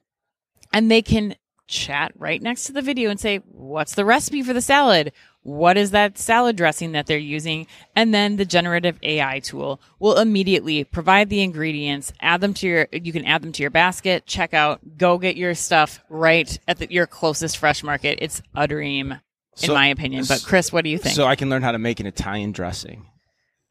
and 0.72 0.90
they 0.90 1.02
can 1.02 1.36
chat 1.70 2.12
right 2.18 2.42
next 2.42 2.66
to 2.66 2.74
the 2.74 2.82
video 2.82 3.10
and 3.10 3.20
say, 3.20 3.38
what's 3.52 3.96
the 3.96 4.04
recipe 4.04 4.42
for 4.44 4.52
the 4.54 4.62
salad? 4.62 5.14
What 5.44 5.78
is 5.78 5.92
that 5.92 6.18
salad 6.18 6.58
dressing 6.58 6.92
that 6.92 7.06
they're 7.08 7.18
using? 7.18 7.68
And 7.96 8.14
then 8.14 8.36
the 8.36 8.44
generative 8.46 9.00
AI 9.02 9.40
tool 9.40 9.80
will 10.00 10.18
immediately 10.18 10.84
provide 10.84 11.30
the 11.30 11.42
ingredients, 11.42 12.12
add 12.20 12.42
them 12.42 12.54
to 12.56 12.68
your, 12.68 12.88
you 12.92 13.14
can 13.14 13.24
add 13.26 13.42
them 13.42 13.54
to 13.54 13.62
your 13.64 13.70
basket, 13.70 14.26
check 14.26 14.54
out, 14.54 14.82
go 14.98 15.18
get 15.18 15.38
your 15.38 15.54
stuff 15.56 16.04
right 16.10 16.60
at 16.68 16.80
the, 16.80 16.92
your 16.92 17.08
closest 17.08 17.58
fresh 17.58 17.84
market. 17.84 18.20
It's 18.22 18.42
a 18.54 18.68
dream, 18.68 19.12
in 19.14 19.20
So- 19.56 19.74
my 19.74 19.88
opinion. 19.88 20.26
But 20.28 20.44
Chris, 20.46 20.74
what 20.74 20.84
do 20.84 20.90
you 20.90 20.98
think? 20.98 21.16
so 21.16 21.26
I 21.26 21.36
can 21.36 21.50
learn 21.50 21.62
how 21.62 21.72
to 21.72 21.80
make 21.80 22.00
an 22.02 22.06
Italian 22.06 22.52
dressing. 22.52 23.06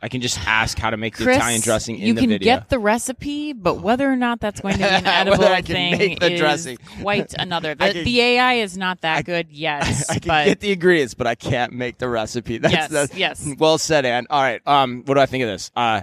I 0.00 0.08
can 0.08 0.20
just 0.20 0.38
ask 0.46 0.78
how 0.78 0.90
to 0.90 0.96
make 0.96 1.16
the 1.16 1.24
Chris, 1.24 1.38
Italian 1.38 1.60
dressing 1.60 1.98
in 1.98 2.06
you 2.06 2.14
the 2.14 2.20
can 2.20 2.30
video. 2.30 2.54
get 2.56 2.68
the 2.68 2.78
recipe, 2.78 3.52
but 3.52 3.80
whether 3.80 4.08
or 4.08 4.14
not 4.14 4.38
that's 4.40 4.60
going 4.60 4.74
to 4.74 4.78
be 4.78 4.84
an 4.84 5.06
edible 5.06 5.44
I 5.44 5.62
can 5.62 5.74
thing 5.74 5.98
make 5.98 6.20
the 6.20 6.32
is 6.34 6.40
dressing. 6.40 6.78
quite 7.02 7.34
another. 7.36 7.70
I 7.80 7.88
The, 7.88 7.92
can- 7.94 8.04
the 8.04 8.20
AI 8.20 8.52
is 8.54 8.76
not 8.78 9.00
that 9.00 9.24
good 9.24 9.48
yet, 9.50 9.82
I 10.08 10.14
can 10.20 10.28
but 10.28 10.44
get 10.44 10.60
the 10.60 10.70
ingredients, 10.72 11.14
but 11.14 11.26
I 11.26 11.34
can't 11.34 11.72
make 11.72 11.98
the 11.98 12.08
recipe. 12.08 12.58
That's, 12.58 12.72
Yes, 12.72 12.90
that's 12.90 13.14
yes. 13.16 13.48
Well 13.58 13.76
said, 13.78 14.04
Ann. 14.04 14.28
All 14.30 14.40
right. 14.40 14.60
Um, 14.66 15.02
what 15.04 15.14
do 15.14 15.20
I 15.20 15.26
think 15.26 15.42
of 15.42 15.48
this? 15.48 15.72
Uh, 15.74 16.02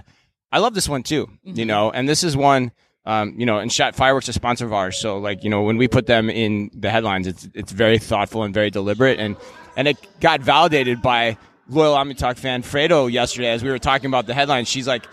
I 0.52 0.58
love 0.58 0.74
this 0.74 0.88
one 0.88 1.02
too. 1.02 1.30
You 1.42 1.52
Mm-hmm. 1.54 1.66
know, 1.66 1.90
and 1.90 2.06
this 2.08 2.22
is 2.22 2.36
one. 2.36 2.72
Um, 3.06 3.34
you 3.38 3.46
know, 3.46 3.58
and 3.58 3.72
Shot 3.72 3.94
Fireworks 3.94 4.26
is 4.26 4.30
a 4.30 4.32
sponsor 4.32 4.66
of 4.66 4.72
ours, 4.72 4.98
so 4.98 5.18
like 5.18 5.42
you 5.44 5.48
know, 5.48 5.62
when 5.62 5.76
we 5.78 5.86
put 5.88 6.06
them 6.06 6.28
in 6.28 6.70
the 6.74 6.90
headlines, 6.90 7.26
it's 7.28 7.48
it's 7.54 7.70
very 7.72 7.98
thoughtful 7.98 8.42
and 8.42 8.52
very 8.52 8.68
deliberate, 8.70 9.20
and 9.20 9.36
and 9.76 9.86
it 9.88 9.96
got 10.20 10.40
validated 10.40 11.00
by 11.02 11.38
loyal 11.68 11.94
Omnitalk 11.96 12.36
fan 12.38 12.62
Fredo 12.62 13.10
yesterday 13.10 13.48
as 13.50 13.62
we 13.62 13.70
were 13.70 13.78
talking 13.78 14.06
about 14.06 14.26
the 14.26 14.34
headlines. 14.34 14.68
She's 14.68 14.86
like 14.86 15.06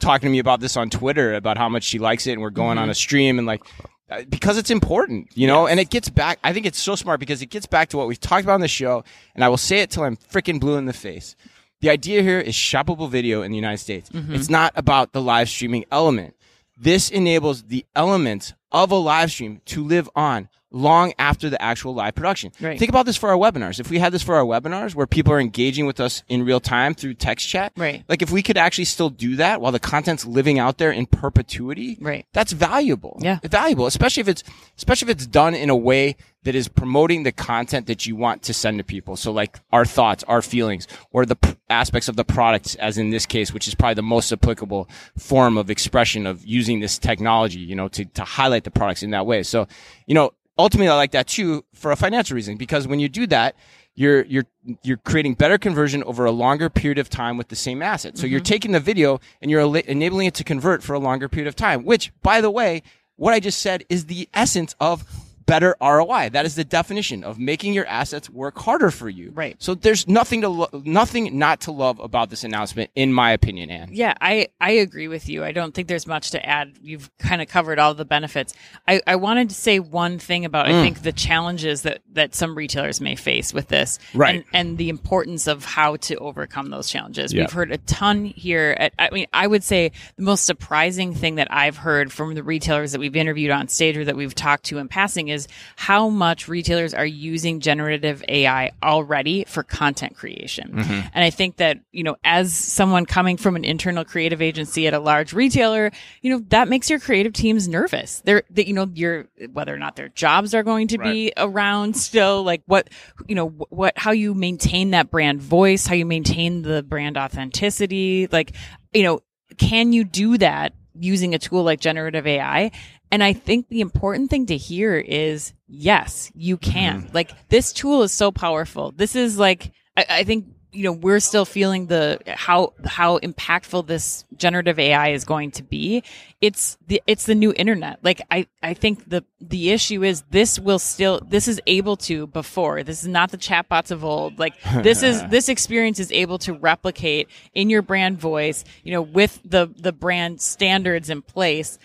talking 0.00 0.26
to 0.28 0.30
me 0.32 0.38
about 0.38 0.60
this 0.60 0.76
on 0.76 0.90
Twitter 0.90 1.34
about 1.34 1.58
how 1.58 1.68
much 1.68 1.84
she 1.84 1.98
likes 1.98 2.26
it, 2.26 2.32
and 2.32 2.40
we're 2.42 2.50
going 2.50 2.76
Mm-hmm. 2.76 2.82
on 2.84 2.90
a 2.90 2.94
stream 2.94 3.38
and 3.38 3.46
like 3.46 3.62
uh, 4.10 4.22
because 4.28 4.58
it's 4.58 4.70
important, 4.70 5.28
you 5.34 5.46
know, 5.46 5.66
and 5.68 5.78
it 5.78 5.88
gets 5.90 6.08
back. 6.08 6.38
I 6.42 6.52
think 6.52 6.66
it's 6.66 6.80
so 6.80 6.96
smart 6.96 7.20
because 7.20 7.42
it 7.42 7.46
gets 7.46 7.66
back 7.66 7.90
to 7.90 7.96
what 7.96 8.08
we've 8.08 8.18
talked 8.18 8.42
about 8.44 8.54
on 8.54 8.60
the 8.60 8.66
show, 8.68 9.04
and 9.34 9.44
I 9.44 9.48
will 9.48 9.56
say 9.56 9.80
it 9.82 9.90
till 9.90 10.02
I'm 10.02 10.16
freaking 10.16 10.58
blue 10.58 10.76
in 10.76 10.86
the 10.86 10.92
face. 10.92 11.36
The 11.80 11.90
idea 11.90 12.22
here 12.22 12.40
is 12.40 12.54
shoppable 12.54 13.08
video 13.08 13.42
in 13.42 13.50
the 13.52 13.56
United 13.56 13.78
States. 13.78 14.10
Mm-hmm. 14.10 14.34
It's 14.34 14.50
not 14.50 14.72
about 14.76 15.12
the 15.12 15.20
live 15.22 15.48
streaming 15.48 15.84
element. 15.92 16.34
This 16.76 17.08
enables 17.10 17.62
the 17.64 17.86
element 17.94 18.54
of 18.72 18.90
a 18.90 18.96
live 18.96 19.30
stream 19.30 19.60
to 19.66 19.84
live 19.84 20.08
on 20.16 20.48
long 20.72 21.12
after 21.18 21.50
the 21.50 21.60
actual 21.60 21.94
live 21.94 22.14
production. 22.14 22.52
Right. 22.60 22.78
Think 22.78 22.88
about 22.90 23.06
this 23.06 23.16
for 23.16 23.28
our 23.30 23.36
webinars. 23.36 23.80
If 23.80 23.90
we 23.90 23.98
had 23.98 24.12
this 24.12 24.22
for 24.22 24.36
our 24.36 24.44
webinars 24.44 24.94
where 24.94 25.06
people 25.06 25.32
are 25.32 25.40
engaging 25.40 25.86
with 25.86 25.98
us 26.00 26.22
in 26.28 26.44
real 26.44 26.60
time 26.60 26.94
through 26.94 27.14
text 27.14 27.48
chat, 27.48 27.72
Right. 27.76 28.04
like 28.08 28.22
if 28.22 28.30
we 28.30 28.42
could 28.42 28.56
actually 28.56 28.84
still 28.84 29.10
do 29.10 29.36
that 29.36 29.60
while 29.60 29.72
the 29.72 29.80
content's 29.80 30.24
living 30.24 30.58
out 30.58 30.78
there 30.78 30.92
in 30.92 31.06
perpetuity, 31.06 31.98
Right. 32.00 32.26
that's 32.32 32.52
valuable. 32.52 33.18
Yeah. 33.20 33.38
Valuable, 33.42 33.86
especially 33.86 34.20
if 34.20 34.28
it's 34.28 34.44
especially 34.76 35.06
if 35.10 35.16
it's 35.16 35.26
done 35.26 35.54
in 35.54 35.70
a 35.70 35.76
way 35.76 36.16
that 36.44 36.54
is 36.54 36.68
promoting 36.68 37.22
the 37.24 37.32
content 37.32 37.86
that 37.86 38.06
you 38.06 38.16
want 38.16 38.42
to 38.42 38.54
send 38.54 38.78
to 38.78 38.84
people. 38.84 39.14
So 39.16 39.30
like 39.30 39.58
our 39.72 39.84
thoughts, 39.84 40.24
our 40.24 40.40
feelings, 40.40 40.86
or 41.12 41.26
the 41.26 41.36
p- 41.36 41.54
aspects 41.68 42.08
of 42.08 42.16
the 42.16 42.24
products 42.24 42.76
as 42.76 42.96
in 42.96 43.10
this 43.10 43.26
case, 43.26 43.52
which 43.52 43.68
is 43.68 43.74
probably 43.74 43.94
the 43.94 44.02
most 44.02 44.32
applicable 44.32 44.88
form 45.18 45.58
of 45.58 45.68
expression 45.70 46.26
of 46.26 46.42
using 46.46 46.80
this 46.80 46.96
technology, 46.98 47.58
you 47.58 47.74
know, 47.74 47.88
to, 47.88 48.04
to 48.06 48.24
highlight 48.24 48.64
the 48.64 48.70
products 48.70 49.02
in 49.02 49.10
that 49.10 49.26
way. 49.26 49.42
So, 49.42 49.68
you 50.06 50.14
know, 50.14 50.30
ultimately 50.60 50.88
I 50.88 50.96
like 50.96 51.12
that 51.12 51.26
too 51.26 51.64
for 51.74 51.90
a 51.90 51.96
financial 51.96 52.34
reason 52.34 52.56
because 52.56 52.86
when 52.86 53.00
you 53.00 53.08
do 53.08 53.26
that, 53.28 53.56
you're 53.94 54.24
you're 54.24 54.46
you're 54.82 54.96
creating 54.98 55.34
better 55.34 55.58
conversion 55.58 56.02
over 56.04 56.24
a 56.24 56.30
longer 56.30 56.70
period 56.70 56.98
of 56.98 57.08
time 57.10 57.36
with 57.36 57.48
the 57.48 57.56
same 57.56 57.82
asset. 57.82 58.16
So 58.16 58.26
you're 58.26 58.40
mm-hmm. 58.40 58.44
taking 58.44 58.72
the 58.72 58.80
video 58.80 59.20
and 59.42 59.50
you're 59.50 59.60
enabling 59.60 60.26
it 60.26 60.34
to 60.34 60.44
convert 60.44 60.82
for 60.82 60.94
a 60.94 60.98
longer 60.98 61.28
period 61.28 61.48
of 61.48 61.56
time, 61.56 61.84
which 61.84 62.12
by 62.22 62.40
the 62.40 62.50
way, 62.50 62.82
what 63.16 63.34
I 63.34 63.40
just 63.40 63.60
said 63.60 63.84
is 63.88 64.06
the 64.06 64.28
essence 64.32 64.74
of 64.80 65.04
better 65.50 65.76
ROI. 65.80 66.30
That 66.30 66.46
is 66.46 66.54
the 66.54 66.64
definition 66.64 67.24
of 67.24 67.38
making 67.38 67.74
your 67.74 67.86
assets 67.86 68.30
work 68.30 68.56
harder 68.58 68.90
for 68.90 69.08
you. 69.08 69.32
Right. 69.34 69.56
So 69.58 69.74
there's 69.74 70.06
nothing 70.06 70.42
to 70.42 70.48
lo- 70.48 70.82
nothing 70.84 71.38
not 71.38 71.62
to 71.62 71.72
love 71.72 71.98
about 71.98 72.30
this 72.30 72.44
announcement 72.44 72.90
in 72.94 73.12
my 73.12 73.32
opinion, 73.32 73.68
Anne. 73.70 73.88
Yeah, 73.92 74.14
I, 74.20 74.48
I 74.60 74.70
agree 74.70 75.08
with 75.08 75.28
you. 75.28 75.42
I 75.42 75.50
don't 75.52 75.74
think 75.74 75.88
there's 75.88 76.06
much 76.06 76.30
to 76.30 76.46
add. 76.46 76.78
You've 76.80 77.10
kind 77.18 77.42
of 77.42 77.48
covered 77.48 77.78
all 77.80 77.94
the 77.94 78.04
benefits. 78.04 78.54
I, 78.86 79.00
I 79.06 79.16
wanted 79.16 79.48
to 79.48 79.54
say 79.54 79.80
one 79.80 80.18
thing 80.18 80.44
about 80.44 80.60
Mm. 80.60 80.78
I 80.78 80.82
think 80.82 81.02
the 81.02 81.12
challenges 81.12 81.82
that, 81.82 82.02
that 82.12 82.34
some 82.34 82.54
retailers 82.54 83.00
may 83.00 83.16
face 83.16 83.52
with 83.54 83.68
this, 83.68 83.98
Right. 84.14 84.36
And, 84.36 84.44
and 84.52 84.78
the 84.78 84.90
importance 84.90 85.46
of 85.46 85.64
how 85.64 85.96
to 85.96 86.16
overcome 86.16 86.68
those 86.70 86.88
challenges. 86.90 87.32
Yeah. 87.32 87.42
We've 87.42 87.52
heard 87.52 87.72
a 87.72 87.78
ton 87.78 88.26
here. 88.26 88.76
At, 88.78 88.92
I 88.98 89.10
mean, 89.10 89.26
I 89.32 89.46
would 89.46 89.64
say 89.64 89.92
the 90.16 90.22
most 90.22 90.44
surprising 90.44 91.14
thing 91.14 91.36
that 91.36 91.48
I've 91.50 91.78
heard 91.78 92.12
from 92.12 92.34
the 92.34 92.42
retailers 92.42 92.92
that 92.92 93.00
we've 93.00 93.16
interviewed 93.16 93.50
on 93.50 93.68
stage 93.68 93.96
or 93.96 94.04
that 94.04 94.16
we've 94.16 94.34
talked 94.34 94.64
to 94.66 94.78
in 94.78 94.88
passing 94.88 95.28
is 95.28 95.39
how 95.76 96.08
much 96.08 96.48
retailers 96.48 96.94
are 96.94 97.06
using 97.06 97.60
generative 97.60 98.22
AI 98.28 98.72
already 98.82 99.44
for 99.44 99.62
content 99.62 100.16
creation. 100.16 100.72
Mm-hmm. 100.72 101.08
And 101.14 101.24
I 101.24 101.30
think 101.30 101.56
that, 101.56 101.78
you 101.92 102.02
know, 102.02 102.16
as 102.24 102.54
someone 102.54 103.06
coming 103.06 103.36
from 103.36 103.56
an 103.56 103.64
internal 103.64 104.04
creative 104.04 104.42
agency 104.42 104.86
at 104.86 104.94
a 104.94 104.98
large 104.98 105.32
retailer, 105.32 105.90
you 106.22 106.30
know, 106.30 106.44
that 106.48 106.68
makes 106.68 106.90
your 106.90 106.98
creative 106.98 107.32
teams 107.32 107.68
nervous. 107.68 108.20
They're, 108.24 108.42
that, 108.50 108.66
you 108.66 108.74
know, 108.74 108.90
your, 108.94 109.28
whether 109.52 109.74
or 109.74 109.78
not 109.78 109.96
their 109.96 110.08
jobs 110.08 110.54
are 110.54 110.62
going 110.62 110.88
to 110.88 110.98
be 110.98 111.32
around 111.36 111.96
still, 111.96 112.42
like 112.42 112.62
what, 112.66 112.88
you 113.26 113.34
know, 113.34 113.48
what, 113.48 113.96
how 113.96 114.12
you 114.12 114.34
maintain 114.34 114.90
that 114.90 115.10
brand 115.10 115.40
voice, 115.40 115.86
how 115.86 115.94
you 115.94 116.06
maintain 116.06 116.62
the 116.62 116.82
brand 116.82 117.16
authenticity, 117.16 118.28
like, 118.30 118.52
you 118.92 119.02
know, 119.02 119.20
can 119.58 119.92
you 119.92 120.04
do 120.04 120.38
that 120.38 120.74
using 120.98 121.34
a 121.34 121.38
tool 121.38 121.62
like 121.62 121.80
generative 121.80 122.26
AI? 122.26 122.70
And 123.10 123.24
I 123.24 123.32
think 123.32 123.68
the 123.68 123.80
important 123.80 124.30
thing 124.30 124.46
to 124.46 124.56
hear 124.56 124.96
is 124.96 125.52
yes, 125.66 126.30
you 126.34 126.56
can. 126.56 127.02
Mm-hmm. 127.02 127.14
Like 127.14 127.48
this 127.48 127.72
tool 127.72 128.02
is 128.02 128.12
so 128.12 128.30
powerful. 128.30 128.92
This 128.92 129.16
is 129.16 129.38
like, 129.38 129.72
I, 129.96 130.06
I 130.08 130.24
think, 130.24 130.46
you 130.72 130.84
know, 130.84 130.92
we're 130.92 131.18
still 131.18 131.44
feeling 131.44 131.86
the, 131.86 132.20
how, 132.28 132.74
how 132.84 133.18
impactful 133.18 133.88
this 133.88 134.24
generative 134.36 134.78
AI 134.78 135.08
is 135.08 135.24
going 135.24 135.50
to 135.52 135.64
be. 135.64 136.04
It's 136.40 136.78
the, 136.86 137.02
it's 137.08 137.26
the 137.26 137.34
new 137.34 137.52
internet. 137.56 137.98
Like 138.04 138.22
I, 138.30 138.46
I 138.62 138.74
think 138.74 139.10
the, 139.10 139.24
the 139.40 139.70
issue 139.70 140.04
is 140.04 140.22
this 140.30 140.60
will 140.60 140.78
still, 140.78 141.20
this 141.26 141.48
is 141.48 141.60
able 141.66 141.96
to 141.96 142.28
before. 142.28 142.84
This 142.84 143.02
is 143.02 143.08
not 143.08 143.32
the 143.32 143.38
chatbots 143.38 143.90
of 143.90 144.04
old. 144.04 144.38
Like 144.38 144.54
this 144.84 145.02
is, 145.02 145.26
this 145.26 145.48
experience 145.48 145.98
is 145.98 146.12
able 146.12 146.38
to 146.38 146.52
replicate 146.52 147.28
in 147.52 147.68
your 147.68 147.82
brand 147.82 148.20
voice, 148.20 148.62
you 148.84 148.92
know, 148.92 149.02
with 149.02 149.40
the, 149.44 149.68
the 149.76 149.92
brand 149.92 150.40
standards 150.40 151.10
in 151.10 151.22
place 151.22 151.76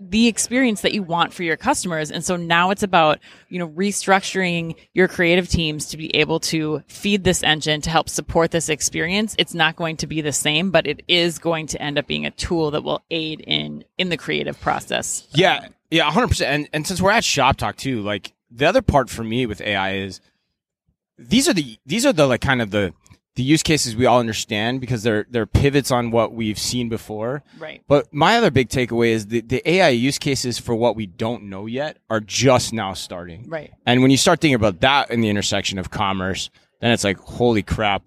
the 0.00 0.26
experience 0.26 0.80
that 0.80 0.94
you 0.94 1.02
want 1.02 1.32
for 1.32 1.42
your 1.42 1.56
customers. 1.56 2.10
And 2.10 2.24
so 2.24 2.36
now 2.36 2.70
it's 2.70 2.82
about, 2.82 3.18
you 3.48 3.58
know, 3.58 3.68
restructuring 3.68 4.74
your 4.94 5.08
creative 5.08 5.48
teams 5.48 5.86
to 5.90 5.98
be 5.98 6.14
able 6.16 6.40
to 6.40 6.82
feed 6.88 7.22
this 7.22 7.42
engine 7.42 7.82
to 7.82 7.90
help 7.90 8.08
support 8.08 8.50
this 8.50 8.70
experience. 8.70 9.36
It's 9.38 9.54
not 9.54 9.76
going 9.76 9.98
to 9.98 10.06
be 10.06 10.22
the 10.22 10.32
same, 10.32 10.70
but 10.70 10.86
it 10.86 11.02
is 11.06 11.38
going 11.38 11.66
to 11.68 11.82
end 11.82 11.98
up 11.98 12.06
being 12.06 12.24
a 12.24 12.30
tool 12.30 12.70
that 12.70 12.82
will 12.82 13.02
aid 13.10 13.40
in, 13.40 13.84
in 13.98 14.08
the 14.08 14.16
creative 14.16 14.58
process. 14.60 15.28
Yeah, 15.32 15.68
yeah, 15.90 16.10
hundred 16.10 16.28
percent. 16.28 16.50
And 16.50 16.68
and 16.72 16.86
since 16.86 17.00
we're 17.02 17.10
at 17.10 17.24
Shop 17.24 17.56
Talk 17.56 17.76
too, 17.76 18.00
like 18.00 18.32
the 18.50 18.66
other 18.66 18.82
part 18.82 19.10
for 19.10 19.24
me 19.24 19.46
with 19.46 19.60
AI 19.60 19.96
is 19.96 20.20
these 21.18 21.48
are 21.48 21.52
the 21.52 21.78
these 21.84 22.06
are 22.06 22.12
the 22.12 22.26
like 22.26 22.40
kind 22.40 22.62
of 22.62 22.70
the 22.70 22.94
the 23.36 23.42
use 23.42 23.62
cases 23.62 23.94
we 23.94 24.06
all 24.06 24.18
understand 24.18 24.80
because 24.80 25.02
they're 25.02 25.24
they're 25.30 25.46
pivots 25.46 25.90
on 25.90 26.10
what 26.10 26.32
we've 26.32 26.58
seen 26.58 26.88
before. 26.88 27.42
Right. 27.58 27.82
But 27.86 28.12
my 28.12 28.36
other 28.36 28.50
big 28.50 28.68
takeaway 28.68 29.10
is 29.10 29.28
the, 29.28 29.40
the 29.40 29.68
AI 29.68 29.90
use 29.90 30.18
cases 30.18 30.58
for 30.58 30.74
what 30.74 30.96
we 30.96 31.06
don't 31.06 31.44
know 31.44 31.66
yet 31.66 31.98
are 32.10 32.20
just 32.20 32.72
now 32.72 32.92
starting. 32.92 33.48
Right. 33.48 33.72
And 33.86 34.02
when 34.02 34.10
you 34.10 34.16
start 34.16 34.40
thinking 34.40 34.56
about 34.56 34.80
that 34.80 35.10
in 35.10 35.20
the 35.20 35.28
intersection 35.28 35.78
of 35.78 35.90
commerce, 35.90 36.50
then 36.80 36.90
it's 36.90 37.04
like, 37.04 37.18
holy 37.18 37.62
crap, 37.62 38.02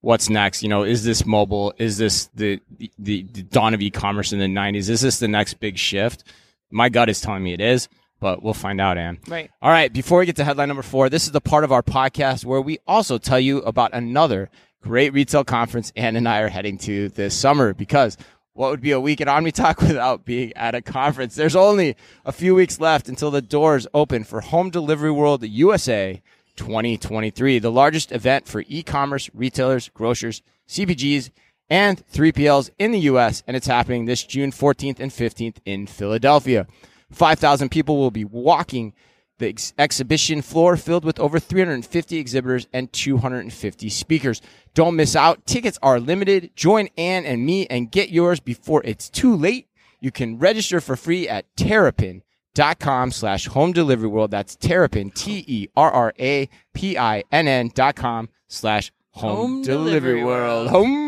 what's 0.00 0.28
next? 0.28 0.62
You 0.62 0.68
know, 0.68 0.84
is 0.84 1.04
this 1.04 1.26
mobile? 1.26 1.74
Is 1.78 1.98
this 1.98 2.26
the, 2.34 2.60
the, 2.98 3.26
the 3.30 3.42
dawn 3.42 3.74
of 3.74 3.82
e-commerce 3.82 4.32
in 4.32 4.38
the 4.38 4.46
90s? 4.46 4.88
Is 4.88 5.00
this 5.00 5.18
the 5.18 5.28
next 5.28 5.54
big 5.54 5.76
shift? 5.76 6.24
My 6.70 6.88
gut 6.88 7.08
is 7.08 7.20
telling 7.20 7.42
me 7.42 7.54
it 7.54 7.60
is, 7.60 7.88
but 8.20 8.42
we'll 8.42 8.54
find 8.54 8.80
out, 8.80 8.98
Ann. 8.98 9.18
Right. 9.26 9.50
All 9.62 9.70
right. 9.70 9.92
Before 9.92 10.18
we 10.18 10.26
get 10.26 10.36
to 10.36 10.44
headline 10.44 10.68
number 10.68 10.82
four, 10.82 11.08
this 11.08 11.24
is 11.24 11.32
the 11.32 11.40
part 11.40 11.64
of 11.64 11.72
our 11.72 11.82
podcast 11.82 12.44
where 12.44 12.60
we 12.60 12.78
also 12.86 13.18
tell 13.18 13.40
you 13.40 13.58
about 13.58 13.90
another 13.94 14.50
great 14.80 15.12
retail 15.12 15.44
conference 15.44 15.92
Ann 15.96 16.16
and 16.16 16.28
I 16.28 16.40
are 16.40 16.48
heading 16.48 16.78
to 16.78 17.08
this 17.10 17.34
summer 17.34 17.74
because 17.74 18.16
what 18.52 18.70
would 18.70 18.80
be 18.80 18.90
a 18.90 19.00
week 19.00 19.20
at 19.20 19.28
OmniTalk 19.28 19.78
without 19.86 20.24
being 20.24 20.52
at 20.54 20.74
a 20.74 20.82
conference? 20.82 21.36
There's 21.36 21.56
only 21.56 21.96
a 22.24 22.32
few 22.32 22.54
weeks 22.54 22.80
left 22.80 23.08
until 23.08 23.30
the 23.30 23.40
doors 23.40 23.86
open 23.94 24.24
for 24.24 24.40
Home 24.40 24.70
Delivery 24.70 25.12
World 25.12 25.44
USA 25.44 26.20
2023, 26.56 27.60
the 27.60 27.70
largest 27.70 28.10
event 28.10 28.48
for 28.48 28.64
e-commerce 28.66 29.30
retailers, 29.32 29.88
grocers, 29.90 30.42
CPGs, 30.68 31.30
and 31.70 32.04
3PLs 32.08 32.70
in 32.78 32.90
the 32.90 33.00
U.S. 33.00 33.42
And 33.46 33.56
it's 33.56 33.66
happening 33.66 34.04
this 34.04 34.24
June 34.24 34.50
14th 34.50 34.98
and 34.98 35.12
15th 35.12 35.58
in 35.64 35.86
Philadelphia. 35.86 36.66
5,000 37.12 37.70
people 37.70 37.96
will 37.96 38.10
be 38.10 38.24
walking 38.24 38.92
the 39.38 39.48
ex- 39.48 39.72
exhibition 39.78 40.42
floor 40.42 40.76
filled 40.76 41.04
with 41.04 41.18
over 41.18 41.38
350 41.38 42.18
exhibitors 42.18 42.66
and 42.72 42.92
250 42.92 43.88
speakers. 43.88 44.42
Don't 44.74 44.96
miss 44.96 45.16
out. 45.16 45.46
Tickets 45.46 45.78
are 45.82 45.98
limited. 45.98 46.50
Join 46.54 46.88
Ann 46.98 47.24
and 47.24 47.44
me 47.46 47.66
and 47.66 47.90
get 47.90 48.10
yours 48.10 48.40
before 48.40 48.82
it's 48.84 49.08
too 49.08 49.34
late. 49.34 49.68
You 50.00 50.10
can 50.10 50.38
register 50.38 50.80
for 50.80 50.94
free 50.96 51.28
at 51.28 51.44
terrapinn.com 51.56 53.10
slash 53.10 53.46
home 53.46 53.72
delivery 53.72 54.08
world. 54.08 54.30
That's 54.30 54.56
terrapinn, 54.56 55.12
T-E-R-R-A-P-I-N-N 55.14 55.70
dot 57.74 57.96
com 57.96 58.28
slash 58.46 58.92
home 59.10 59.62
delivery. 59.62 60.22
World. 60.22 60.68
Home 60.68 61.07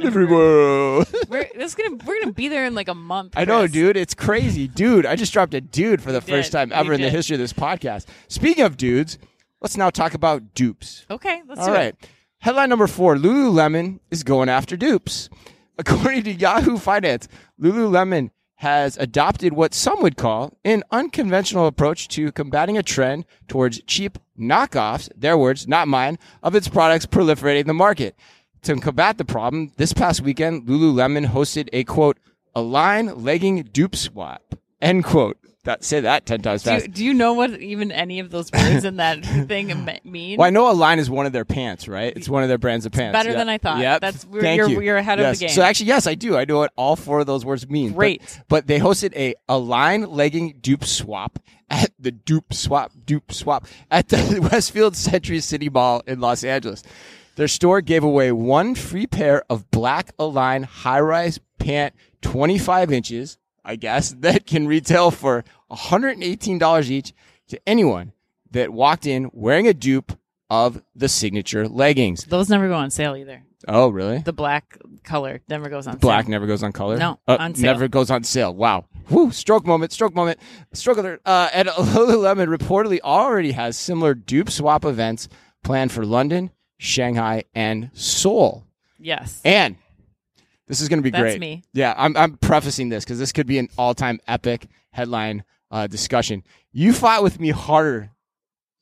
delivery 0.00 0.26
world. 0.26 1.06
We're 1.28 1.48
this 1.54 1.70
is 1.70 1.74
gonna 1.74 1.96
we're 2.06 2.20
gonna 2.20 2.32
be 2.32 2.48
there 2.48 2.64
in 2.66 2.74
like 2.74 2.88
a 2.88 2.94
month. 2.94 3.34
I 3.36 3.44
know, 3.44 3.60
Chris. 3.60 3.72
dude. 3.72 3.96
It's 3.96 4.14
crazy. 4.14 4.66
Dude, 4.68 5.06
I 5.06 5.16
just 5.16 5.32
dropped 5.32 5.54
a 5.54 5.60
dude 5.60 6.02
for 6.02 6.12
the 6.12 6.16
You 6.26 6.36
first 6.36 6.52
did. 6.52 6.58
time 6.58 6.68
You 6.70 6.74
ever 6.76 6.92
in 6.94 7.00
the 7.00 7.06
did. 7.08 7.12
history 7.14 7.34
of 7.34 7.40
this 7.40 7.52
podcast. 7.52 8.06
Speaking 8.28 8.64
of 8.64 8.76
dudes, 8.76 9.18
let's 9.60 9.76
now 9.76 9.90
talk 9.90 10.14
about 10.14 10.54
dupes. 10.54 11.04
Okay, 11.10 11.42
let's 11.46 11.60
All 11.60 11.66
do 11.68 11.72
right. 11.72 11.86
it. 12.00 12.08
Headline 12.38 12.68
number 12.70 12.86
four 12.86 13.16
Lululemon 13.16 14.00
is 14.10 14.22
going 14.22 14.48
after 14.48 14.76
dupes. 14.76 15.28
According 15.78 16.24
to 16.24 16.32
Yahoo 16.32 16.76
Finance, 16.78 17.28
Lululemon 17.60 18.30
has 18.56 18.98
adopted 18.98 19.54
what 19.54 19.72
some 19.72 20.02
would 20.02 20.18
call 20.18 20.52
an 20.66 20.82
unconventional 20.90 21.66
approach 21.66 22.08
to 22.08 22.30
combating 22.32 22.76
a 22.76 22.82
trend 22.82 23.24
towards 23.48 23.80
cheap 23.86 24.18
knockoffs, 24.38 25.08
their 25.16 25.38
words, 25.38 25.66
not 25.66 25.88
mine, 25.88 26.18
of 26.42 26.54
its 26.54 26.68
products 26.68 27.06
proliferating 27.06 27.64
the 27.66 27.72
market. 27.72 28.14
To 28.64 28.76
combat 28.76 29.16
the 29.18 29.24
problem, 29.24 29.72
this 29.76 29.92
past 29.92 30.20
weekend, 30.20 30.66
Lululemon 30.66 31.26
hosted 31.26 31.68
a 31.72 31.84
quote, 31.84 32.18
Align 32.54 33.22
legging 33.24 33.62
dupe 33.72 33.96
swap, 33.96 34.54
end 34.82 35.04
quote. 35.04 35.38
That, 35.64 35.84
say 35.84 36.00
that 36.00 36.24
10 36.24 36.40
times 36.40 36.62
Do 36.62 36.70
fast. 36.70 36.86
you, 36.86 36.92
do 36.92 37.04
you 37.04 37.12
know 37.12 37.34
what 37.34 37.50
even 37.60 37.92
any 37.92 38.18
of 38.18 38.30
those 38.30 38.50
words 38.50 38.82
in 38.82 38.96
that 38.96 39.22
thing 39.46 39.86
mean? 40.04 40.38
Well, 40.38 40.46
I 40.46 40.50
know 40.50 40.70
Align 40.70 40.98
is 40.98 41.10
one 41.10 41.26
of 41.26 41.32
their 41.34 41.44
pants, 41.44 41.86
right? 41.86 42.14
It's 42.16 42.30
one 42.30 42.42
of 42.42 42.48
their 42.48 42.56
brands 42.56 42.86
of 42.86 42.92
pants. 42.92 43.12
better 43.12 43.28
Yep. 43.30 43.38
than 43.38 43.48
I 43.50 43.58
thought. 43.58 43.78
Yep. 43.78 44.00
That's- 44.00 44.24
we're- 44.24 44.40
Thank 44.42 44.56
you're- 44.58 44.72
you. 44.72 44.80
you're 44.80 44.96
ahead 44.96 45.20
of 45.20 45.34
the 45.38 45.38
game. 45.38 45.54
So 45.54 45.60
actually, 45.60 45.86
yes, 45.88 46.06
I 46.06 46.14
do. 46.14 46.34
I 46.36 46.46
know 46.46 46.56
what 46.58 46.72
all 46.76 46.96
four 46.96 47.20
of 47.20 47.26
those 47.26 47.44
words 47.44 47.68
mean. 47.68 47.90
But- 47.90 47.96
Great. 47.96 48.40
But, 48.48 48.66
they 48.68 48.78
hosted 48.78 49.14
a 49.14 49.34
Align 49.50 50.10
legging 50.10 50.56
dupe 50.62 50.84
swap 50.84 51.38
at 51.68 51.90
the 51.98 52.10
dupe 52.10 52.54
swap 52.54 52.92
dupe 53.04 53.30
swap 53.30 53.66
at 53.90 54.08
the 54.08 54.48
Westfield 54.50 54.96
Century 54.96 55.40
City 55.40 55.68
Mall 55.68 56.02
in 56.06 56.20
Los 56.20 56.42
Angeles. 56.42 56.82
Their 57.36 57.48
store 57.48 57.80
gave 57.80 58.04
away 58.04 58.32
one 58.32 58.74
free 58.74 59.06
pair 59.06 59.44
of 59.48 59.70
black 59.70 60.12
Align 60.18 60.62
high-rise 60.64 61.40
pant, 61.58 61.94
25 62.22 62.92
inches, 62.92 63.38
I 63.64 63.76
guess, 63.76 64.10
that 64.20 64.46
can 64.46 64.66
retail 64.66 65.10
for 65.10 65.44
$118 65.70 66.90
each 66.90 67.12
to 67.48 67.60
anyone 67.66 68.12
that 68.50 68.72
walked 68.72 69.06
in 69.06 69.30
wearing 69.32 69.66
a 69.68 69.74
dupe 69.74 70.12
of 70.48 70.82
the 70.94 71.08
signature 71.08 71.68
leggings. 71.68 72.24
Those 72.24 72.48
never 72.48 72.68
go 72.68 72.74
on 72.74 72.90
sale 72.90 73.16
either. 73.16 73.42
Oh, 73.68 73.88
really? 73.90 74.18
The 74.18 74.32
black 74.32 74.78
color 75.04 75.40
never 75.48 75.68
goes 75.68 75.86
on 75.86 75.98
Black 75.98 76.24
sale. 76.24 76.30
never 76.30 76.46
goes 76.46 76.62
on 76.62 76.72
color. 76.72 76.96
No, 76.96 77.20
Uh, 77.28 77.36
on 77.38 77.54
sale. 77.54 77.72
Never 77.72 77.88
goes 77.88 78.10
on 78.10 78.24
sale. 78.24 78.54
Wow. 78.54 78.86
Woo! 79.10 79.30
Stroke 79.30 79.66
moment. 79.66 79.92
Stroke 79.92 80.14
moment. 80.14 80.38
Stroke 80.72 80.96
alert. 80.98 81.20
Uh, 81.26 81.50
and 81.52 81.68
Lululemon 81.68 82.54
reportedly 82.54 83.00
already 83.00 83.52
has 83.52 83.76
similar 83.76 84.14
dupe 84.14 84.50
swap 84.50 84.84
events 84.84 85.28
planned 85.62 85.92
for 85.92 86.06
London, 86.06 86.50
Shanghai, 86.82 87.44
and 87.54 87.90
Seoul. 87.92 88.64
Yes. 88.98 89.40
And 89.44 89.76
this 90.66 90.80
is 90.80 90.88
going 90.88 90.98
to 90.98 91.02
be 91.02 91.10
That's 91.10 91.20
great. 91.22 91.40
me. 91.40 91.62
Yeah, 91.74 91.94
I'm, 91.96 92.16
I'm 92.16 92.38
prefacing 92.38 92.88
this 92.88 93.04
because 93.04 93.18
this 93.18 93.32
could 93.32 93.46
be 93.46 93.58
an 93.58 93.68
all-time 93.76 94.18
epic 94.26 94.66
headline 94.90 95.44
uh, 95.70 95.86
discussion. 95.86 96.42
You 96.72 96.94
fought 96.94 97.22
with 97.22 97.38
me 97.38 97.50
harder 97.50 98.10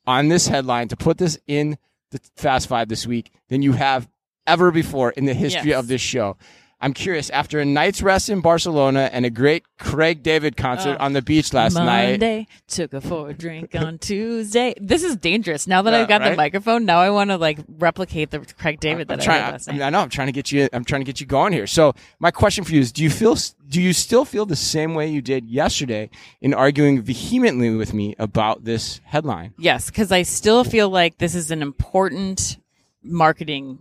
on 0.07 0.29
this 0.29 0.47
headline 0.47 0.87
to 0.89 0.97
put 0.97 1.19
this 1.19 1.39
in 1.49 1.77
the 2.13 2.21
Fast 2.37 2.69
Five 2.69 2.89
this 2.89 3.05
week 3.07 3.33
than 3.49 3.63
you 3.63 3.73
have 3.73 4.09
ever 4.47 4.71
before 4.71 5.11
in 5.11 5.25
the 5.25 5.35
history 5.35 5.71
Yes. 5.71 5.79
of 5.81 5.89
this 5.89 6.01
show. 6.01 6.37
I'm 6.81 6.95
curious. 6.95 7.29
After 7.31 7.59
a 7.59 7.65
night's 7.65 8.03
rest 8.03 8.29
in 8.29 8.41
Barcelona 8.41 9.11
and 9.13 9.27
a 9.27 9.31
great 9.31 9.65
Craig 9.81 10.23
David 10.23 10.57
concert 10.57 10.97
Oh. 11.01 11.05
on 11.07 11.13
the 11.13 11.21
beach 11.23 11.53
last 11.53 11.75
night, 11.75 12.11
Monday 12.13 12.47
took 12.69 12.93
a 12.93 13.01
for 13.01 13.31
a 13.31 13.35
drink 13.35 13.75
on 13.75 13.99
Tuesday. 13.99 14.75
This 14.81 15.03
is 15.03 15.17
dangerous. 15.17 15.67
Now 15.67 15.83
that 15.83 15.93
Yeah, 15.93 16.03
I've 16.03 16.09
got 16.09 16.23
the 16.23 16.37
microphone, 16.37 16.85
now 16.85 17.01
I 17.01 17.11
want 17.11 17.31
to 17.31 17.37
like 17.37 17.59
replicate 17.79 18.31
the 18.31 18.39
Craig 18.59 18.79
David 18.79 19.11
I'm 19.11 19.19
that 19.19 19.23
I 19.23 19.25
trying, 19.25 19.43
heard 19.43 19.53
last 19.53 19.69
I, 19.69 19.73
night. 19.73 19.87
I 19.87 19.91
know 19.91 19.99
I'm 20.01 20.09
trying 20.09 20.29
to 20.29 20.33
get 20.33 20.53
you. 20.53 20.69
I'm 20.73 20.85
trying 20.85 21.01
to 21.01 21.05
get 21.05 21.21
you 21.21 21.27
going 21.27 21.53
here. 21.53 21.67
So 21.67 21.95
my 22.21 22.31
question 22.31 22.63
for 22.63 22.73
you 22.73 22.81
is: 22.81 22.93
Do 22.93 23.03
you 23.03 23.11
feel? 23.11 23.37
Do 23.69 23.83
you 23.83 23.93
still 23.93 24.25
feel 24.25 24.47
the 24.47 24.55
same 24.57 24.95
way 24.95 25.09
you 25.09 25.21
did 25.21 25.49
yesterday 25.51 26.11
in 26.41 26.55
arguing 26.55 27.03
vehemently 27.03 27.75
with 27.75 27.93
me 27.93 28.15
about 28.21 28.65
this 28.65 29.01
headline? 29.05 29.53
Yes, 29.59 29.87
because 29.91 30.13
I 30.13 30.23
still 30.23 30.63
feel 30.65 30.89
like 30.89 31.19
this 31.19 31.35
is 31.35 31.51
an 31.51 31.61
important 31.61 32.57
marketing 33.03 33.81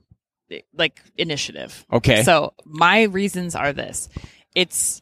like 0.73 1.01
initiative. 1.17 1.85
Okay. 1.91 2.23
So 2.23 2.53
my 2.65 3.03
reasons 3.03 3.55
are 3.55 3.73
this. 3.73 4.09
It's 4.55 5.01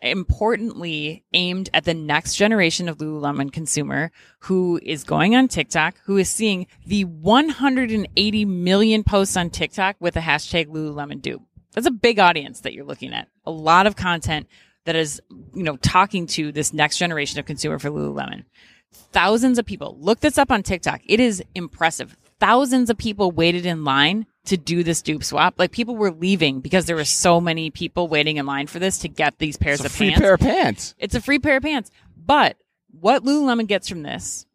importantly 0.00 1.24
aimed 1.32 1.68
at 1.74 1.84
the 1.84 1.94
next 1.94 2.36
generation 2.36 2.88
of 2.88 2.98
Lululemon 2.98 3.52
consumer 3.52 4.12
who 4.40 4.78
is 4.82 5.02
going 5.04 5.34
on 5.34 5.48
TikTok, 5.48 5.96
who 6.04 6.16
is 6.16 6.28
seeing 6.28 6.66
the 6.86 7.04
180 7.04 8.44
million 8.44 9.02
posts 9.02 9.36
on 9.36 9.50
TikTok 9.50 9.96
with 9.98 10.14
the 10.14 10.20
hashtag 10.20 10.66
Lululemon 10.66 11.20
dupe. 11.20 11.42
That's 11.74 11.86
a 11.86 11.92
big 11.92 12.18
audience 12.18 12.60
that 12.60 12.72
you're 12.72 12.84
looking 12.84 13.12
at. 13.12 13.28
A 13.44 13.50
lot 13.50 13.86
of 13.86 13.96
content 13.96 14.46
that 14.84 14.96
is, 14.96 15.20
you 15.54 15.62
know, 15.62 15.76
talking 15.76 16.26
to 16.28 16.50
this 16.52 16.72
next 16.72 16.98
generation 16.98 17.38
of 17.38 17.46
consumer 17.46 17.78
for 17.78 17.90
Lululemon. 17.90 18.44
Thousands 18.90 19.58
of 19.58 19.66
people. 19.66 19.96
Look 20.00 20.20
this 20.20 20.38
up 20.38 20.50
on 20.50 20.62
TikTok. 20.62 21.02
It 21.04 21.20
is 21.20 21.42
impressive. 21.54 22.16
Thousands 22.40 22.88
of 22.88 22.96
people 22.96 23.30
waited 23.30 23.66
in 23.66 23.84
line 23.84 24.26
to 24.48 24.56
do 24.56 24.82
this 24.82 25.02
dupe 25.02 25.24
swap. 25.24 25.54
Like 25.58 25.72
people 25.72 25.96
were 25.96 26.10
leaving 26.10 26.60
because 26.60 26.86
there 26.86 26.96
were 26.96 27.04
so 27.04 27.40
many 27.40 27.70
people 27.70 28.08
waiting 28.08 28.36
in 28.36 28.46
line 28.46 28.66
for 28.66 28.78
this 28.78 28.98
to 28.98 29.08
get 29.08 29.38
these 29.38 29.56
pairs 29.56 29.80
It's 29.80 29.84
a 29.84 29.86
of 29.86 29.92
free 29.92 30.08
pants. 30.10 30.20
pair 30.20 30.34
of 30.34 30.40
pants. 30.40 30.94
It's 30.98 31.14
a 31.14 31.20
free 31.20 31.38
pair 31.38 31.56
of 31.56 31.62
pants. 31.62 31.90
But 32.16 32.56
what 32.90 33.24
Lululemon 33.24 33.66
gets 33.66 33.88
from 33.88 34.02
this 34.02 34.46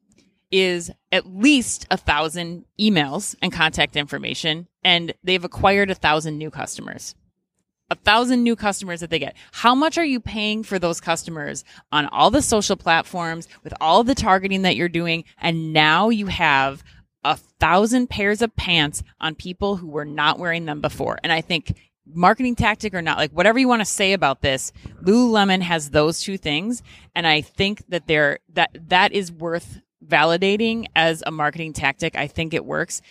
is 0.51 0.91
at 1.11 1.25
least 1.25 1.87
a 1.89 1.97
thousand 1.97 2.65
emails 2.79 3.35
and 3.41 3.51
contact 3.51 3.95
information, 3.95 4.67
and 4.83 5.13
they've 5.23 5.43
acquired 5.43 5.89
a 5.89 5.95
thousand 5.95 6.37
new 6.37 6.51
customers. 6.51 7.15
A 7.89 7.95
thousand 7.95 8.43
new 8.43 8.55
customers 8.55 9.01
that 9.01 9.09
they 9.09 9.19
get. 9.19 9.35
How 9.51 9.75
much 9.75 9.97
are 9.97 10.05
you 10.05 10.19
paying 10.19 10.63
for 10.63 10.79
those 10.79 11.01
customers 11.01 11.63
on 11.91 12.05
all 12.07 12.31
the 12.31 12.41
social 12.41 12.75
platforms 12.75 13.47
with 13.63 13.73
all 13.81 14.03
the 14.03 14.15
targeting 14.15 14.61
that 14.63 14.75
you're 14.75 14.89
doing? 14.89 15.25
And 15.39 15.73
now 15.73 16.09
you 16.09 16.27
have 16.27 16.83
a 17.23 17.37
thousand 17.37 18.09
pairs 18.09 18.41
of 18.41 18.55
pants 18.55 19.03
on 19.19 19.35
people 19.35 19.77
who 19.77 19.87
were 19.87 20.05
not 20.05 20.39
wearing 20.39 20.65
them 20.65 20.81
before. 20.81 21.17
And 21.23 21.31
I 21.31 21.41
think 21.41 21.77
marketing 22.05 22.55
tactic 22.55 22.93
or 22.93 23.01
not, 23.01 23.17
like 23.17 23.31
whatever 23.31 23.59
you 23.59 23.67
want 23.67 23.81
to 23.81 23.85
say 23.85 24.13
about 24.13 24.41
this, 24.41 24.71
Lululemon 25.01 25.61
has 25.61 25.89
those 25.89 26.21
two 26.21 26.37
things. 26.37 26.83
And 27.15 27.25
I 27.25 27.41
think 27.41 27.83
that 27.89 28.07
they're, 28.07 28.39
that, 28.53 28.71
that 28.89 29.13
is 29.13 29.31
worth 29.31 29.79
validating 30.05 30.87
as 30.95 31.23
a 31.25 31.31
marketing 31.31 31.73
tactic. 31.73 32.15
I 32.15 32.27
think 32.27 32.53
it 32.53 32.65
works. 32.65 33.01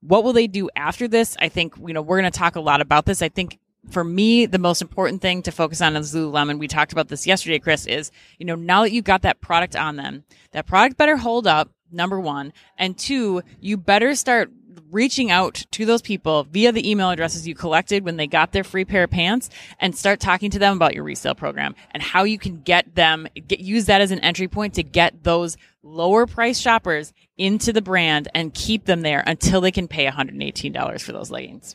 What 0.00 0.24
will 0.24 0.32
they 0.32 0.48
do 0.48 0.68
after 0.76 1.08
this? 1.08 1.36
I 1.38 1.48
think, 1.48 1.74
you 1.78 1.94
know, 1.94 2.02
we're 2.02 2.20
going 2.20 2.30
to 2.30 2.38
talk 2.38 2.56
a 2.56 2.60
lot 2.60 2.80
about 2.80 3.06
this. 3.06 3.22
I 3.22 3.28
think 3.28 3.58
for 3.90 4.04
me, 4.04 4.46
the 4.46 4.58
most 4.58 4.82
important 4.82 5.22
thing 5.22 5.42
to 5.42 5.50
focus 5.50 5.80
on 5.80 5.96
is 5.96 6.14
Lululemon. 6.14 6.58
We 6.58 6.68
talked 6.68 6.92
about 6.92 7.08
this 7.08 7.26
yesterday, 7.26 7.58
Chris, 7.58 7.86
is, 7.86 8.10
you 8.38 8.46
know, 8.46 8.54
now 8.54 8.82
that 8.82 8.92
you've 8.92 9.04
got 9.04 9.22
that 9.22 9.40
product 9.40 9.76
on 9.76 9.96
them, 9.96 10.24
that 10.52 10.66
product 10.66 10.96
better 10.96 11.16
hold 11.16 11.46
up, 11.46 11.70
number 11.92 12.18
one. 12.18 12.52
And 12.78 12.96
two, 12.96 13.42
you 13.60 13.76
better 13.76 14.14
start 14.14 14.50
reaching 14.90 15.30
out 15.30 15.64
to 15.70 15.86
those 15.86 16.02
people 16.02 16.44
via 16.44 16.70
the 16.70 16.88
email 16.88 17.10
addresses 17.10 17.48
you 17.48 17.54
collected 17.54 18.04
when 18.04 18.16
they 18.16 18.26
got 18.26 18.52
their 18.52 18.62
free 18.62 18.84
pair 18.84 19.04
of 19.04 19.10
pants 19.10 19.48
and 19.80 19.96
start 19.96 20.20
talking 20.20 20.50
to 20.50 20.58
them 20.58 20.76
about 20.76 20.94
your 20.94 21.02
resale 21.02 21.34
program 21.34 21.74
and 21.92 22.02
how 22.02 22.24
you 22.24 22.38
can 22.38 22.60
get 22.60 22.94
them 22.94 23.26
get 23.48 23.60
use 23.60 23.86
that 23.86 24.00
as 24.00 24.10
an 24.10 24.18
entry 24.20 24.48
point 24.48 24.74
to 24.74 24.82
get 24.82 25.24
those 25.24 25.56
lower 25.82 26.26
price 26.26 26.58
shoppers 26.58 27.12
into 27.38 27.72
the 27.72 27.82
brand 27.82 28.28
and 28.34 28.52
keep 28.54 28.84
them 28.84 29.00
there 29.00 29.24
until 29.26 29.60
they 29.60 29.70
can 29.70 29.88
pay 29.88 30.06
$118 30.06 31.00
for 31.00 31.12
those 31.12 31.30
leggings. 31.30 31.74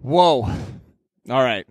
Whoa. 0.00 0.42
All 1.30 1.42
right. 1.42 1.66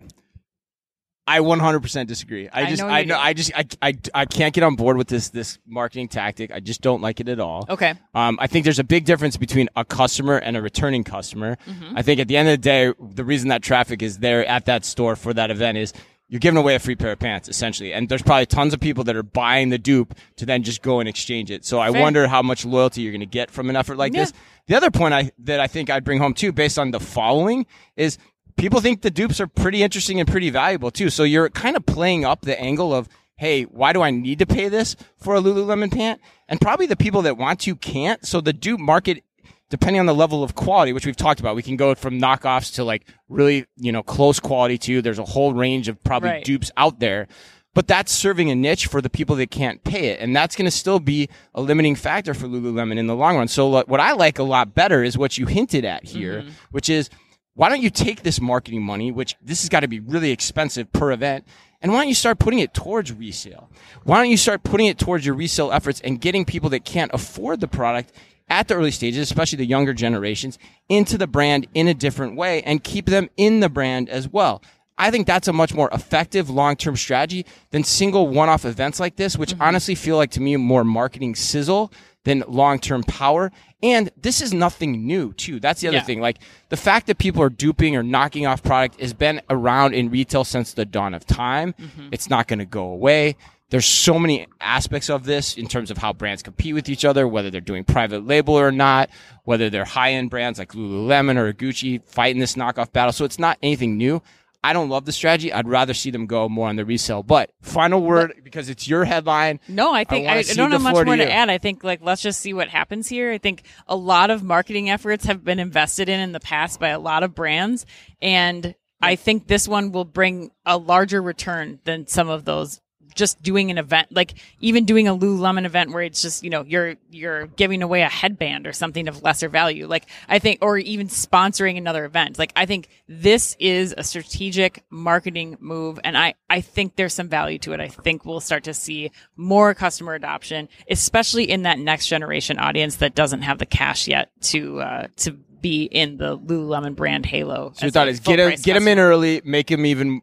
I 1.27 1.39
100% 1.39 2.07
disagree. 2.07 2.47
I 2.47 2.61
I 2.63 2.69
just, 2.69 2.81
know 2.81 2.87
I 2.87 3.03
know, 3.03 3.15
do. 3.15 3.21
I 3.21 3.33
just, 3.33 3.51
I, 3.53 3.65
I, 3.81 3.93
I 4.15 4.25
can't 4.25 4.53
get 4.53 4.63
on 4.63 4.75
board 4.75 4.95
with 4.97 5.07
this, 5.09 5.29
this 5.29 5.59
marketing 5.67 6.07
tactic. 6.07 6.51
I 6.51 6.61
just 6.61 6.81
don't 6.81 7.01
like 7.01 7.19
it 7.19 7.27
at 7.27 7.39
all. 7.39 7.65
Okay. 7.67 7.93
Um, 8.15 8.37
I 8.41 8.47
think 8.47 8.63
there's 8.63 8.79
a 8.79 8.83
big 8.85 9.03
difference 9.05 9.35
between 9.37 9.67
a 9.75 9.83
customer 9.83 10.37
and 10.37 10.55
a 10.55 10.61
returning 10.61 11.03
customer. 11.03 11.57
Mm-hmm. 11.67 11.97
I 11.97 12.01
think 12.01 12.19
at 12.21 12.27
the 12.29 12.37
end 12.37 12.47
of 12.47 12.53
the 12.53 12.57
day, 12.57 12.93
the 12.99 13.25
reason 13.25 13.49
that 13.49 13.61
traffic 13.61 14.01
is 14.01 14.19
there 14.19 14.45
at 14.45 14.65
that 14.65 14.85
store 14.85 15.15
for 15.17 15.33
that 15.33 15.51
event 15.51 15.77
is 15.77 15.91
you're 16.29 16.39
giving 16.39 16.57
away 16.57 16.75
a 16.75 16.79
free 16.79 16.95
pair 16.95 17.11
of 17.13 17.19
pants, 17.19 17.47
essentially. 17.47 17.93
And 17.93 18.09
there's 18.09 18.21
probably 18.21 18.45
tons 18.45 18.73
of 18.73 18.79
people 18.81 19.03
that 19.05 19.15
are 19.15 19.23
buying 19.23 19.69
the 19.69 19.77
dupe 19.77 20.13
to 20.37 20.45
then 20.45 20.63
just 20.63 20.81
go 20.81 20.99
and 20.99 21.07
exchange 21.07 21.51
it. 21.51 21.63
So 21.65 21.79
I 21.79 21.91
Fair. 21.91 22.01
wonder 22.01 22.27
how 22.27 22.41
much 22.41 22.65
loyalty 22.65 23.01
you're 23.01 23.13
going 23.13 23.19
to 23.21 23.25
get 23.25 23.49
from 23.51 23.69
an 23.69 23.75
effort 23.77 23.97
like 23.97 24.13
Yeah. 24.13 24.21
this. 24.21 24.33
The 24.67 24.75
other 24.75 24.91
point 24.91 25.13
I, 25.13 25.31
that 25.39 25.59
I 25.61 25.67
think 25.67 25.89
I'd 25.89 26.03
bring 26.03 26.19
home 26.19 26.33
too, 26.33 26.51
based 26.51 26.77
on 26.77 26.91
the 26.91 26.99
following, 26.99 27.65
is 27.95 28.17
people 28.57 28.81
think 28.81 29.01
the 29.01 29.11
dupes 29.11 29.39
are 29.39 29.47
pretty 29.47 29.83
interesting 29.83 30.19
and 30.19 30.27
pretty 30.27 30.49
valuable 30.49 30.91
too. 30.91 31.09
So 31.09 31.23
you're 31.23 31.49
kind 31.49 31.75
of 31.77 31.85
playing 31.85 32.25
up 32.25 32.41
the 32.41 32.59
angle 32.59 32.93
of, 32.93 33.07
hey, 33.35 33.63
why 33.63 33.93
do 33.93 34.01
I 34.01 34.11
need 34.11 34.39
to 34.39 34.45
pay 34.45 34.67
this 34.67 34.95
for 35.17 35.35
a 35.35 35.39
Lululemon 35.39 35.91
pant? 35.91 36.19
And 36.49 36.59
probably 36.59 36.87
the 36.87 36.95
people 36.95 37.21
that 37.23 37.37
want 37.37 37.59
to 37.61 37.75
can't. 37.75 38.25
So 38.25 38.41
the 38.41 38.53
dupe 38.53 38.79
market, 38.79 39.23
depending 39.69 39.99
on 39.99 40.05
the 40.07 40.15
level 40.15 40.43
of 40.43 40.55
quality, 40.55 40.91
which 40.91 41.05
we've 41.05 41.15
talked 41.15 41.39
about, 41.39 41.55
we 41.55 41.61
can 41.61 41.77
go 41.77 41.93
from 41.93 42.19
knockoffs 42.19 42.73
to 42.75 42.83
like 42.83 43.05
really, 43.29 43.65
you 43.77 43.91
know, 43.91 44.01
close 44.01 44.39
quality 44.39 44.77
too. 44.77 45.01
There's 45.01 45.19
a 45.19 45.25
whole 45.25 45.53
range 45.53 45.87
of 45.87 46.03
probably 46.03 46.29
Right. 46.29 46.43
dupes 46.43 46.71
out 46.77 46.99
there. 46.99 47.27
But 47.73 47.85
that's 47.85 48.11
serving 48.11 48.49
a 48.49 48.55
niche 48.55 48.87
for 48.87 49.01
the 49.01 49.09
people 49.09 49.35
that 49.35 49.51
can't 49.51 49.83
pay 49.83 50.07
it. 50.07 50.19
And 50.19 50.35
that's 50.35 50.55
going 50.55 50.65
to 50.65 50.71
still 50.71 50.99
be 50.99 51.29
a 51.53 51.61
limiting 51.61 51.93
factor 51.93 52.33
for 52.33 52.47
Lululemon 52.47 52.97
in 52.97 53.05
the 53.05 53.15
long 53.15 53.37
run. 53.37 53.47
So 53.47 53.67
what 53.67 53.99
I 53.99 54.13
like 54.13 54.39
a 54.39 54.43
lot 54.43 54.73
better 54.73 55.03
is 55.03 55.15
what 55.15 55.37
you 55.37 55.45
hinted 55.45 55.85
at 55.85 56.03
here, 56.03 56.41
mm-hmm. 56.41 56.49
which 56.71 56.89
is 56.89 57.11
why 57.57 57.69
don't 57.69 57.81
you 57.81 57.89
take 57.89 58.21
this 58.21 58.39
marketing 58.39 58.83
money, 58.83 59.11
which 59.11 59.35
this 59.41 59.63
has 59.63 59.69
got 59.69 59.79
to 59.79 59.87
be 59.87 59.99
really 59.99 60.29
expensive 60.29 60.93
per 60.93 61.11
event, 61.11 61.43
and 61.81 61.91
why 61.91 61.97
don't 61.97 62.07
you 62.07 62.13
start 62.13 62.37
putting 62.37 62.59
it 62.59 62.71
towards 62.71 63.11
resale? 63.11 63.71
Why 64.03 64.17
don't 64.17 64.29
you 64.29 64.37
start 64.37 64.61
putting 64.61 64.85
it 64.85 64.99
towards 64.99 65.25
your 65.25 65.33
resale 65.33 65.71
efforts 65.71 65.99
and 66.01 66.21
getting 66.21 66.45
people 66.45 66.69
that 66.69 66.85
can't 66.85 67.09
afford 67.15 67.59
the 67.59 67.67
product 67.67 68.11
at 68.47 68.67
the 68.67 68.75
early 68.75 68.91
stages, 68.91 69.23
especially 69.23 69.57
the 69.57 69.65
younger 69.65 69.95
generations, 69.95 70.59
into 70.87 71.17
the 71.17 71.25
brand 71.25 71.65
in 71.73 71.87
a 71.87 71.95
different 71.95 72.35
way 72.35 72.61
and 72.61 72.83
keep 72.83 73.07
them 73.07 73.27
in 73.37 73.59
the 73.59 73.69
brand 73.69 74.07
as 74.07 74.29
well. 74.29 74.61
I 74.95 75.09
think 75.09 75.25
that's 75.25 75.47
a 75.47 75.53
much 75.53 75.73
more 75.73 75.89
effective 75.91 76.51
long-term 76.51 76.95
strategy 76.95 77.43
than 77.71 77.83
single 77.83 78.27
one-off 78.27 78.65
events 78.65 78.99
like 78.99 79.15
this, 79.15 79.35
which 79.35 79.53
mm-hmm. 79.53 79.63
honestly 79.63 79.95
feel 79.95 80.17
like 80.17 80.29
to 80.31 80.41
me 80.41 80.55
more 80.57 80.83
marketing 80.83 81.33
sizzle 81.33 81.91
than 82.27 82.43
long-term 82.47 83.03
power. 83.03 83.51
And 83.81 84.09
this 84.21 84.41
is 84.41 84.53
nothing 84.53 85.05
new 85.07 85.31
too. 85.33 85.59
That's 85.61 85.79
the 85.81 85.87
other 85.87 85.97
Yeah. 85.97 86.03
thing. 86.03 86.19
Like 86.19 86.39
the 86.69 86.75
fact 86.77 87.07
that 87.07 87.17
people 87.17 87.41
are 87.41 87.49
duping 87.49 87.95
or 87.95 88.03
knocking 88.03 88.45
off 88.45 88.61
product 88.61 88.99
has 88.99 89.13
been 89.13 89.41
around 89.49 89.93
in 89.93 90.09
retail 90.09 90.43
since 90.43 90.73
the 90.73 90.83
dawn 90.85 91.13
of 91.13 91.25
time. 91.25 91.73
Mm-hmm. 91.79 92.09
It's 92.11 92.29
not 92.29 92.47
going 92.47 92.59
to 92.59 92.65
go 92.65 92.83
away. 92.89 93.37
There's 93.69 93.85
so 93.85 94.17
many 94.19 94.47
aspects 94.61 95.09
of 95.09 95.25
this 95.25 95.55
in 95.57 95.67
terms 95.67 95.89
of 95.91 95.97
how 95.97 96.11
brands 96.13 96.41
compete 96.43 96.73
with 96.73 96.89
each 96.89 97.05
other, 97.05 97.27
whether 97.27 97.49
they're 97.49 97.61
doing 97.61 97.83
private 97.83 98.25
label 98.25 98.53
or 98.55 98.71
not, 98.71 99.09
whether 99.43 99.69
they're 99.69 99.85
high 99.85 100.11
end 100.13 100.29
brands 100.29 100.59
like 100.59 100.71
Lululemon 100.73 101.37
or 101.37 101.51
Gucci 101.53 102.01
fighting 102.05 102.39
this 102.39 102.55
knockoff 102.55 102.91
battle. 102.91 103.11
So 103.13 103.25
it's 103.25 103.39
not 103.39 103.57
anything 103.61 103.97
new. 103.97 104.21
I 104.63 104.73
don't 104.73 104.89
love 104.89 105.05
the 105.05 105.11
strategy. 105.11 105.53
I'd 105.53 105.67
rather 105.67 105.93
see 105.93 106.11
them 106.11 106.25
go 106.25 106.49
more 106.49 106.67
on 106.67 106.75
the 106.75 106.85
resale. 106.85 107.23
But 107.23 107.51
final 107.61 108.01
word, 108.01 108.41
because 108.43 108.69
it's 108.69 108.87
your 108.87 109.05
headline. 109.05 109.59
No, 109.67 109.93
I 109.93 110.03
think 110.03 110.27
I, 110.27 110.39
I, 110.39 110.43
don't 110.43 110.71
have 110.71 110.81
much 110.81 110.93
more 110.93 111.05
to 111.05 111.17
to 111.17 111.31
add. 111.31 111.49
I 111.49 111.57
think 111.57 111.83
like 111.83 112.01
let's 112.01 112.21
just 112.21 112.41
see 112.41 112.53
what 112.53 112.67
happens 112.67 113.07
here. 113.07 113.31
I 113.31 113.37
think 113.37 113.63
a 113.87 113.95
lot 113.95 114.29
of 114.29 114.43
marketing 114.43 114.89
efforts 114.89 115.25
have 115.25 115.43
been 115.43 115.59
invested 115.59 116.09
in 116.09 116.19
in 116.19 116.31
the 116.31 116.39
past 116.39 116.79
by 116.79 116.89
a 116.89 116.99
lot 116.99 117.23
of 117.23 117.35
brands, 117.35 117.85
and 118.21 118.75
I 119.01 119.15
think 119.15 119.47
this 119.47 119.67
one 119.67 119.91
will 119.91 120.05
bring 120.05 120.51
a 120.65 120.77
larger 120.77 121.21
return 121.21 121.79
than 121.83 122.07
some 122.07 122.29
of 122.29 122.45
those. 122.45 122.81
Just 123.17 123.41
doing 123.41 123.71
an 123.71 123.77
event, 123.77 124.07
like 124.11 124.35
even 124.61 124.85
doing 124.85 125.07
a 125.07 125.15
Lululemon 125.15 125.65
event 125.65 125.91
where 125.91 126.03
it's 126.03 126.21
just 126.21 126.43
you 126.43 126.49
know 126.49 126.63
you're 126.63 126.95
you're 127.11 127.47
giving 127.47 127.81
away 127.81 128.01
a 128.03 128.09
headband 128.09 128.67
or 128.67 128.73
something 128.73 129.07
of 129.07 129.23
lesser 129.23 129.49
value. 129.49 129.87
Like 129.87 130.05
I 130.29 130.39
think, 130.39 130.59
or 130.61 130.77
even 130.77 131.07
sponsoring 131.07 131.77
another 131.77 132.05
event. 132.05 132.39
Like 132.39 132.53
I 132.55 132.65
think 132.65 132.87
this 133.09 133.55
is 133.59 133.93
a 133.97 134.03
strategic 134.03 134.83
marketing 134.89 135.57
move, 135.59 135.99
and 136.03 136.17
I 136.17 136.35
I 136.49 136.61
think 136.61 136.95
there's 136.95 137.13
some 137.13 137.27
value 137.27 137.59
to 137.59 137.73
it. 137.73 137.79
I 137.79 137.89
think 137.89 138.23
we'll 138.23 138.39
start 138.39 138.63
to 138.65 138.73
see 138.73 139.11
more 139.35 139.73
customer 139.73 140.13
adoption, 140.13 140.69
especially 140.89 141.49
in 141.49 141.63
that 141.63 141.79
next 141.79 142.07
generation 142.07 142.59
audience 142.59 142.97
that 142.97 143.15
doesn't 143.15 143.41
have 143.41 143.57
the 143.57 143.65
cash 143.65 144.07
yet 144.07 144.29
to 144.41 144.79
uh, 144.79 145.07
to 145.17 145.37
be 145.61 145.83
in 145.83 146.17
the 146.17 146.37
Lululemon 146.37 146.95
brand 146.95 147.25
halo. 147.25 147.71
So 147.75 147.85
your 147.85 147.91
thought 147.91 148.07
is 148.07 148.19
get 148.19 148.37
them, 148.37 148.53
get 148.61 148.73
them 148.73 148.87
in 148.87 148.99
early, 148.99 149.41
make 149.43 149.67
them 149.67 149.85
even 149.85 150.21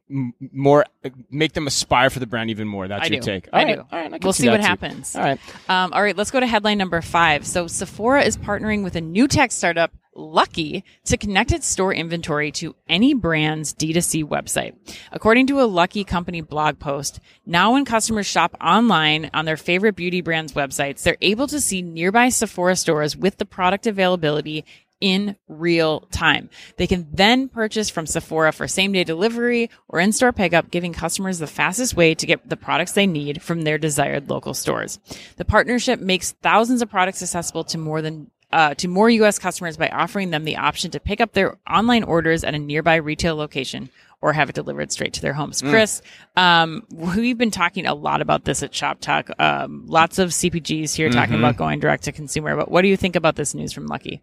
more, 0.53 0.85
make 1.31 1.53
them 1.53 1.67
aspire 1.67 2.11
for 2.11 2.19
the 2.21 2.27
brand 2.27 2.51
even 2.51 2.69
more. 2.69 2.89
That's 2.89 3.05
I 3.05 3.13
your 3.13 3.21
do. 3.21 3.27
take. 3.27 3.49
I 3.53 3.59
All 3.61 3.65
right, 3.67 3.75
do. 3.77 3.81
All 3.81 3.99
right, 3.99 4.07
I 4.07 4.19
can 4.19 4.21
we'll 4.23 4.33
see 4.33 4.45
that 4.47 4.53
what 4.53 4.61
too. 4.61 4.67
happens. 4.67 5.17
All 5.17 5.23
right. 5.23 5.41
Um, 5.69 5.93
all 5.93 6.03
right, 6.03 6.17
let's 6.17 6.31
go 6.31 6.41
to 6.41 6.47
headline 6.47 6.79
number 6.79 7.01
five. 7.01 7.47
So 7.47 7.67
Sephora 7.67 8.23
is 8.23 8.37
partnering 8.37 8.85
with 8.85 8.97
a 8.97 9.01
new 9.01 9.29
tech 9.29 9.53
startup, 9.53 9.93
Lucky, 10.17 10.85
to 11.07 11.17
connect 11.17 11.51
its 11.51 11.67
store 11.67 11.93
inventory 11.93 12.53
to 12.53 12.77
any 12.89 13.15
brand's 13.15 13.75
D2C 13.75 14.25
website. 14.25 14.75
According 15.11 15.49
to 15.49 15.61
a 15.61 15.65
Lucky 15.67 16.05
company 16.05 16.41
blog 16.41 16.79
post, 16.79 17.19
now 17.45 17.73
when 17.73 17.85
customers 17.85 18.27
shop 18.27 18.57
online 18.61 19.29
on 19.35 19.45
their 19.45 19.57
favorite 19.57 19.97
beauty 19.97 20.21
brands' 20.21 20.53
websites, 20.53 21.03
they're 21.03 21.17
able 21.21 21.49
to 21.49 21.61
see 21.61 21.83
nearby 21.83 22.29
Sephora 22.29 22.77
stores 22.77 23.17
with 23.17 23.39
the 23.39 23.45
product 23.45 23.89
availability 23.89 24.65
in 25.01 25.37
real 25.49 26.01
time. 26.13 26.49
They 26.77 26.87
can 26.87 27.07
then 27.13 27.49
purchase 27.49 27.91
from 27.91 28.07
Sephora 28.07 28.53
for 28.53 28.67
same 28.67 28.93
day 28.93 29.05
delivery 29.05 29.71
or 29.89 30.01
in 30.01 30.13
store 30.13 30.33
pickup, 30.33 30.71
giving 30.71 30.93
customers 30.93 31.39
the 31.39 31.47
fastest 31.47 31.95
way 31.95 32.15
to 32.15 32.27
get 32.27 32.49
the 32.49 32.57
products 32.57 32.93
they 32.93 33.07
need 33.07 33.43
from 33.43 33.63
their 33.63 33.79
desired 33.79 34.31
local 34.31 34.55
stores. 34.55 34.99
The 35.37 35.45
partnership 35.45 36.01
makes 36.01 36.33
thousands 36.33 36.83
of 36.83 36.91
products 36.91 37.23
accessible 37.23 37.65
to 37.65 37.79
more 37.79 38.03
than 38.03 38.31
uh, 38.53 38.73
to 38.75 38.87
more 38.87 39.11
U.S. 39.11 39.39
customers 39.41 39.77
by 39.77 39.89
offering 39.89 40.31
them 40.31 40.45
the 40.45 40.57
option 40.57 40.93
to 40.93 41.01
pick 41.01 41.21
up 41.21 41.33
their 41.33 41.59
online 41.69 42.05
orders 42.05 42.45
at 42.45 42.55
a 42.55 42.59
nearby 42.59 42.95
retail 42.95 43.35
location 43.35 43.91
or 44.21 44.33
have 44.33 44.49
it 44.49 44.55
delivered 44.55 44.93
straight 44.93 45.13
to 45.13 45.21
their 45.21 45.35
homes. 45.35 45.61
Chris, 45.61 46.01
um, 46.37 46.87
we've 46.91 47.37
been 47.37 47.51
talking 47.51 47.85
a 47.85 47.95
lot 47.95 48.23
about 48.23 48.45
this 48.45 48.63
at 48.63 48.75
Shop 48.75 48.99
Talk. 49.01 49.29
Um, 49.39 49.85
lots 49.87 50.19
of 50.19 50.31
CPGs 50.31 50.95
here 50.95 51.11
talking 51.11 51.35
about 51.35 51.57
going 51.57 51.81
direct 51.81 52.05
to 52.05 52.13
consumer. 52.13 52.57
But 52.57 52.71
what 52.71 52.83
do 52.83 52.89
you 52.89 52.97
think 52.97 53.17
about 53.17 53.37
this 53.37 53.55
news 53.55 53.73
from 53.73 53.87
Lucky? 53.87 54.23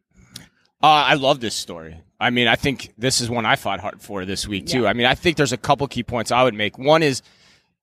Uh, 0.84 0.88
I 0.88 1.14
love 1.14 1.40
this 1.40 1.56
story. 1.56 2.02
I 2.20 2.30
mean, 2.30 2.48
I 2.48 2.56
think 2.56 2.94
this 2.98 3.22
is 3.22 3.30
one 3.30 3.46
I 3.46 3.56
fought 3.56 3.80
hard 3.80 4.02
for 4.02 4.26
this 4.26 4.48
week 4.48 4.68
too. 4.68 4.84
Yeah. 4.84 4.90
I 4.90 4.94
mean, 4.94 5.06
I 5.06 5.16
think 5.16 5.38
there's 5.38 5.52
a 5.52 5.58
couple 5.58 5.88
key 5.88 6.04
points 6.04 6.32
I 6.32 6.44
would 6.44 6.54
make. 6.54 6.78
One 6.78 7.04
is, 7.04 7.22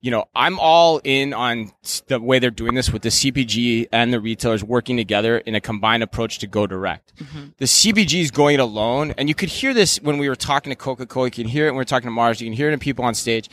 you 0.00 0.12
know, 0.12 0.26
I'm 0.34 0.60
all 0.60 1.00
in 1.02 1.32
on 1.34 1.72
the 2.06 2.20
way 2.20 2.38
they're 2.38 2.50
doing 2.52 2.74
this 2.74 2.92
with 2.92 3.02
the 3.02 3.08
CPG 3.08 3.88
and 3.92 4.12
the 4.12 4.20
retailers 4.20 4.62
working 4.62 4.96
together 4.96 5.38
in 5.38 5.56
a 5.56 5.60
combined 5.60 6.04
approach 6.04 6.38
to 6.38 6.46
go 6.46 6.68
direct. 6.68 7.12
The 7.58 7.64
CPG 7.64 8.20
is 8.20 8.30
going 8.30 8.54
it 8.54 8.60
alone, 8.60 9.12
and 9.18 9.28
you 9.28 9.34
could 9.34 9.48
hear 9.48 9.74
this 9.74 10.00
when 10.00 10.18
we 10.18 10.28
were 10.28 10.36
talking 10.36 10.70
to 10.70 10.76
Coca-Cola. 10.76 11.26
You 11.26 11.30
can 11.32 11.48
hear 11.48 11.66
it 11.66 11.70
when 11.70 11.78
we 11.78 11.82
are 11.82 11.84
talking 11.84 12.06
to 12.06 12.12
Mars. 12.12 12.40
You 12.40 12.46
can 12.46 12.52
hear 12.56 12.68
it 12.70 12.72
in 12.74 12.78
people 12.78 13.04
on 13.04 13.14
stage. 13.14 13.48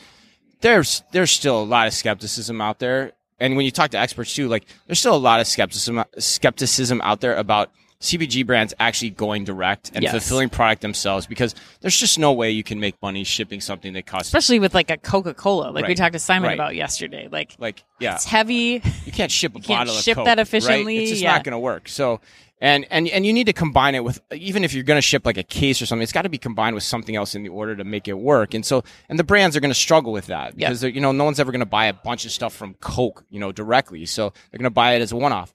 There's 0.61 1.03
there's 1.11 1.31
still 1.31 1.61
a 1.61 1.65
lot 1.65 1.87
of 1.87 1.93
skepticism 1.93 2.61
out 2.61 2.77
there, 2.77 3.13
and 3.39 3.55
when 3.55 3.65
you 3.65 3.71
talk 3.71 3.89
to 3.91 3.99
experts 3.99 4.33
too, 4.35 4.47
like 4.47 4.65
there's 4.85 4.99
still 4.99 5.15
a 5.15 5.17
lot 5.17 5.39
of 5.39 5.47
skepticism 5.47 6.03
skepticism 6.19 7.01
out 7.01 7.21
there 7.21 7.35
about 7.35 7.71
CPG 8.05 8.45
brands 8.45 8.73
actually 8.79 9.09
going 9.09 9.43
direct 9.43 9.91
and 9.93 10.03
Yes. 10.03 10.11
fulfilling 10.11 10.49
product 10.49 10.81
themselves 10.81 11.25
because 11.27 11.55
there's 11.81 11.99
just 11.99 12.17
no 12.19 12.31
way 12.33 12.51
you 12.51 12.63
can 12.63 12.79
make 12.79 12.95
money 13.01 13.23
shipping 13.23 13.59
something 13.61 13.93
that 13.93 14.05
costs 14.05 14.27
especially 14.29 14.59
with 14.59 14.73
like 14.73 14.89
a 14.91 14.97
Coca 14.97 15.33
Cola, 15.33 15.71
like 15.71 15.87
we 15.87 15.95
talked 15.95 16.13
to 16.13 16.19
Simon 16.19 16.47
Right. 16.49 16.53
about 16.53 16.75
yesterday. 16.75 17.27
Like 17.31 17.55
like 17.59 17.83
yeah 17.99 18.15
it's 18.15 18.25
heavy. 18.25 18.81
you 19.05 19.11
can't 19.11 19.31
ship 19.31 19.55
a 19.55 19.59
bottle. 19.59 19.93
can't 19.93 20.03
ship 20.03 20.15
Coke, 20.15 20.25
that 20.25 20.37
right? 20.37 20.47
efficiently, 20.47 20.99
It's 20.99 21.11
just 21.11 21.21
yeah. 21.23 21.31
not 21.33 21.43
going 21.43 21.53
to 21.53 21.59
work. 21.59 21.89
So, 21.89 22.21
and 22.61 22.85
and 22.89 23.07
and 23.09 23.25
you 23.25 23.33
need 23.33 23.47
to 23.47 23.53
combine 23.53 23.95
it 23.95 24.03
with 24.03 24.19
even 24.33 24.63
if 24.63 24.73
you're 24.73 24.83
going 24.83 24.97
to 24.97 25.01
ship 25.01 25.25
like 25.25 25.37
a 25.37 25.43
case 25.43 25.81
or 25.81 25.85
something, 25.85 26.03
it's 26.03 26.11
got 26.13 26.21
to 26.21 26.29
be 26.29 26.37
combined 26.37 26.73
with 26.75 26.83
something 26.83 27.15
else 27.15 27.35
in 27.35 27.43
the 27.43 27.49
order 27.49 27.75
to 27.75 27.83
make 27.83 28.07
it 28.07 28.13
work. 28.17 28.53
And 28.53 28.65
so, 28.65 28.83
and 29.09 29.19
the 29.19 29.23
brands 29.25 29.57
are 29.57 29.59
going 29.59 29.71
to 29.71 29.75
struggle 29.75 30.13
with 30.13 30.27
that 30.27 30.55
because 30.55 30.81
you 30.83 31.01
know 31.01 31.11
no 31.11 31.25
one's 31.25 31.39
ever 31.39 31.51
going 31.51 31.59
to 31.59 31.65
buy 31.65 31.87
a 31.87 31.93
bunch 31.93 32.23
of 32.25 32.31
stuff 32.31 32.53
from 32.53 32.75
Coke 32.75 33.25
you 33.29 33.39
know 33.39 33.51
directly. 33.51 34.05
So 34.05 34.29
they're 34.51 34.57
going 34.59 34.63
to 34.63 34.69
buy 34.69 34.93
it 34.93 35.01
as 35.01 35.11
a 35.11 35.15
one 35.17 35.33
off. 35.33 35.53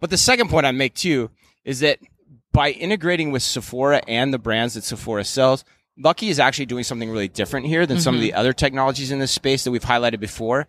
But 0.00 0.10
the 0.10 0.18
second 0.18 0.50
point 0.50 0.66
I 0.66 0.72
make 0.72 0.94
too 0.94 1.30
is 1.64 1.80
that 1.80 1.98
by 2.52 2.70
integrating 2.70 3.30
with 3.32 3.42
Sephora 3.42 4.02
and 4.06 4.32
the 4.32 4.38
brands 4.38 4.74
that 4.74 4.84
Sephora 4.84 5.24
sells. 5.24 5.64
Lucky 5.98 6.28
is 6.28 6.38
actually 6.40 6.66
doing 6.66 6.84
something 6.84 7.10
really 7.10 7.28
different 7.28 7.66
here 7.66 7.86
than 7.86 8.00
some 8.00 8.14
of 8.14 8.20
Mm-hmm. 8.20 8.28
the 8.28 8.34
other 8.34 8.52
technologies 8.52 9.10
in 9.10 9.18
this 9.18 9.30
space 9.30 9.64
that 9.64 9.70
we've 9.70 9.84
highlighted 9.84 10.20
before 10.20 10.66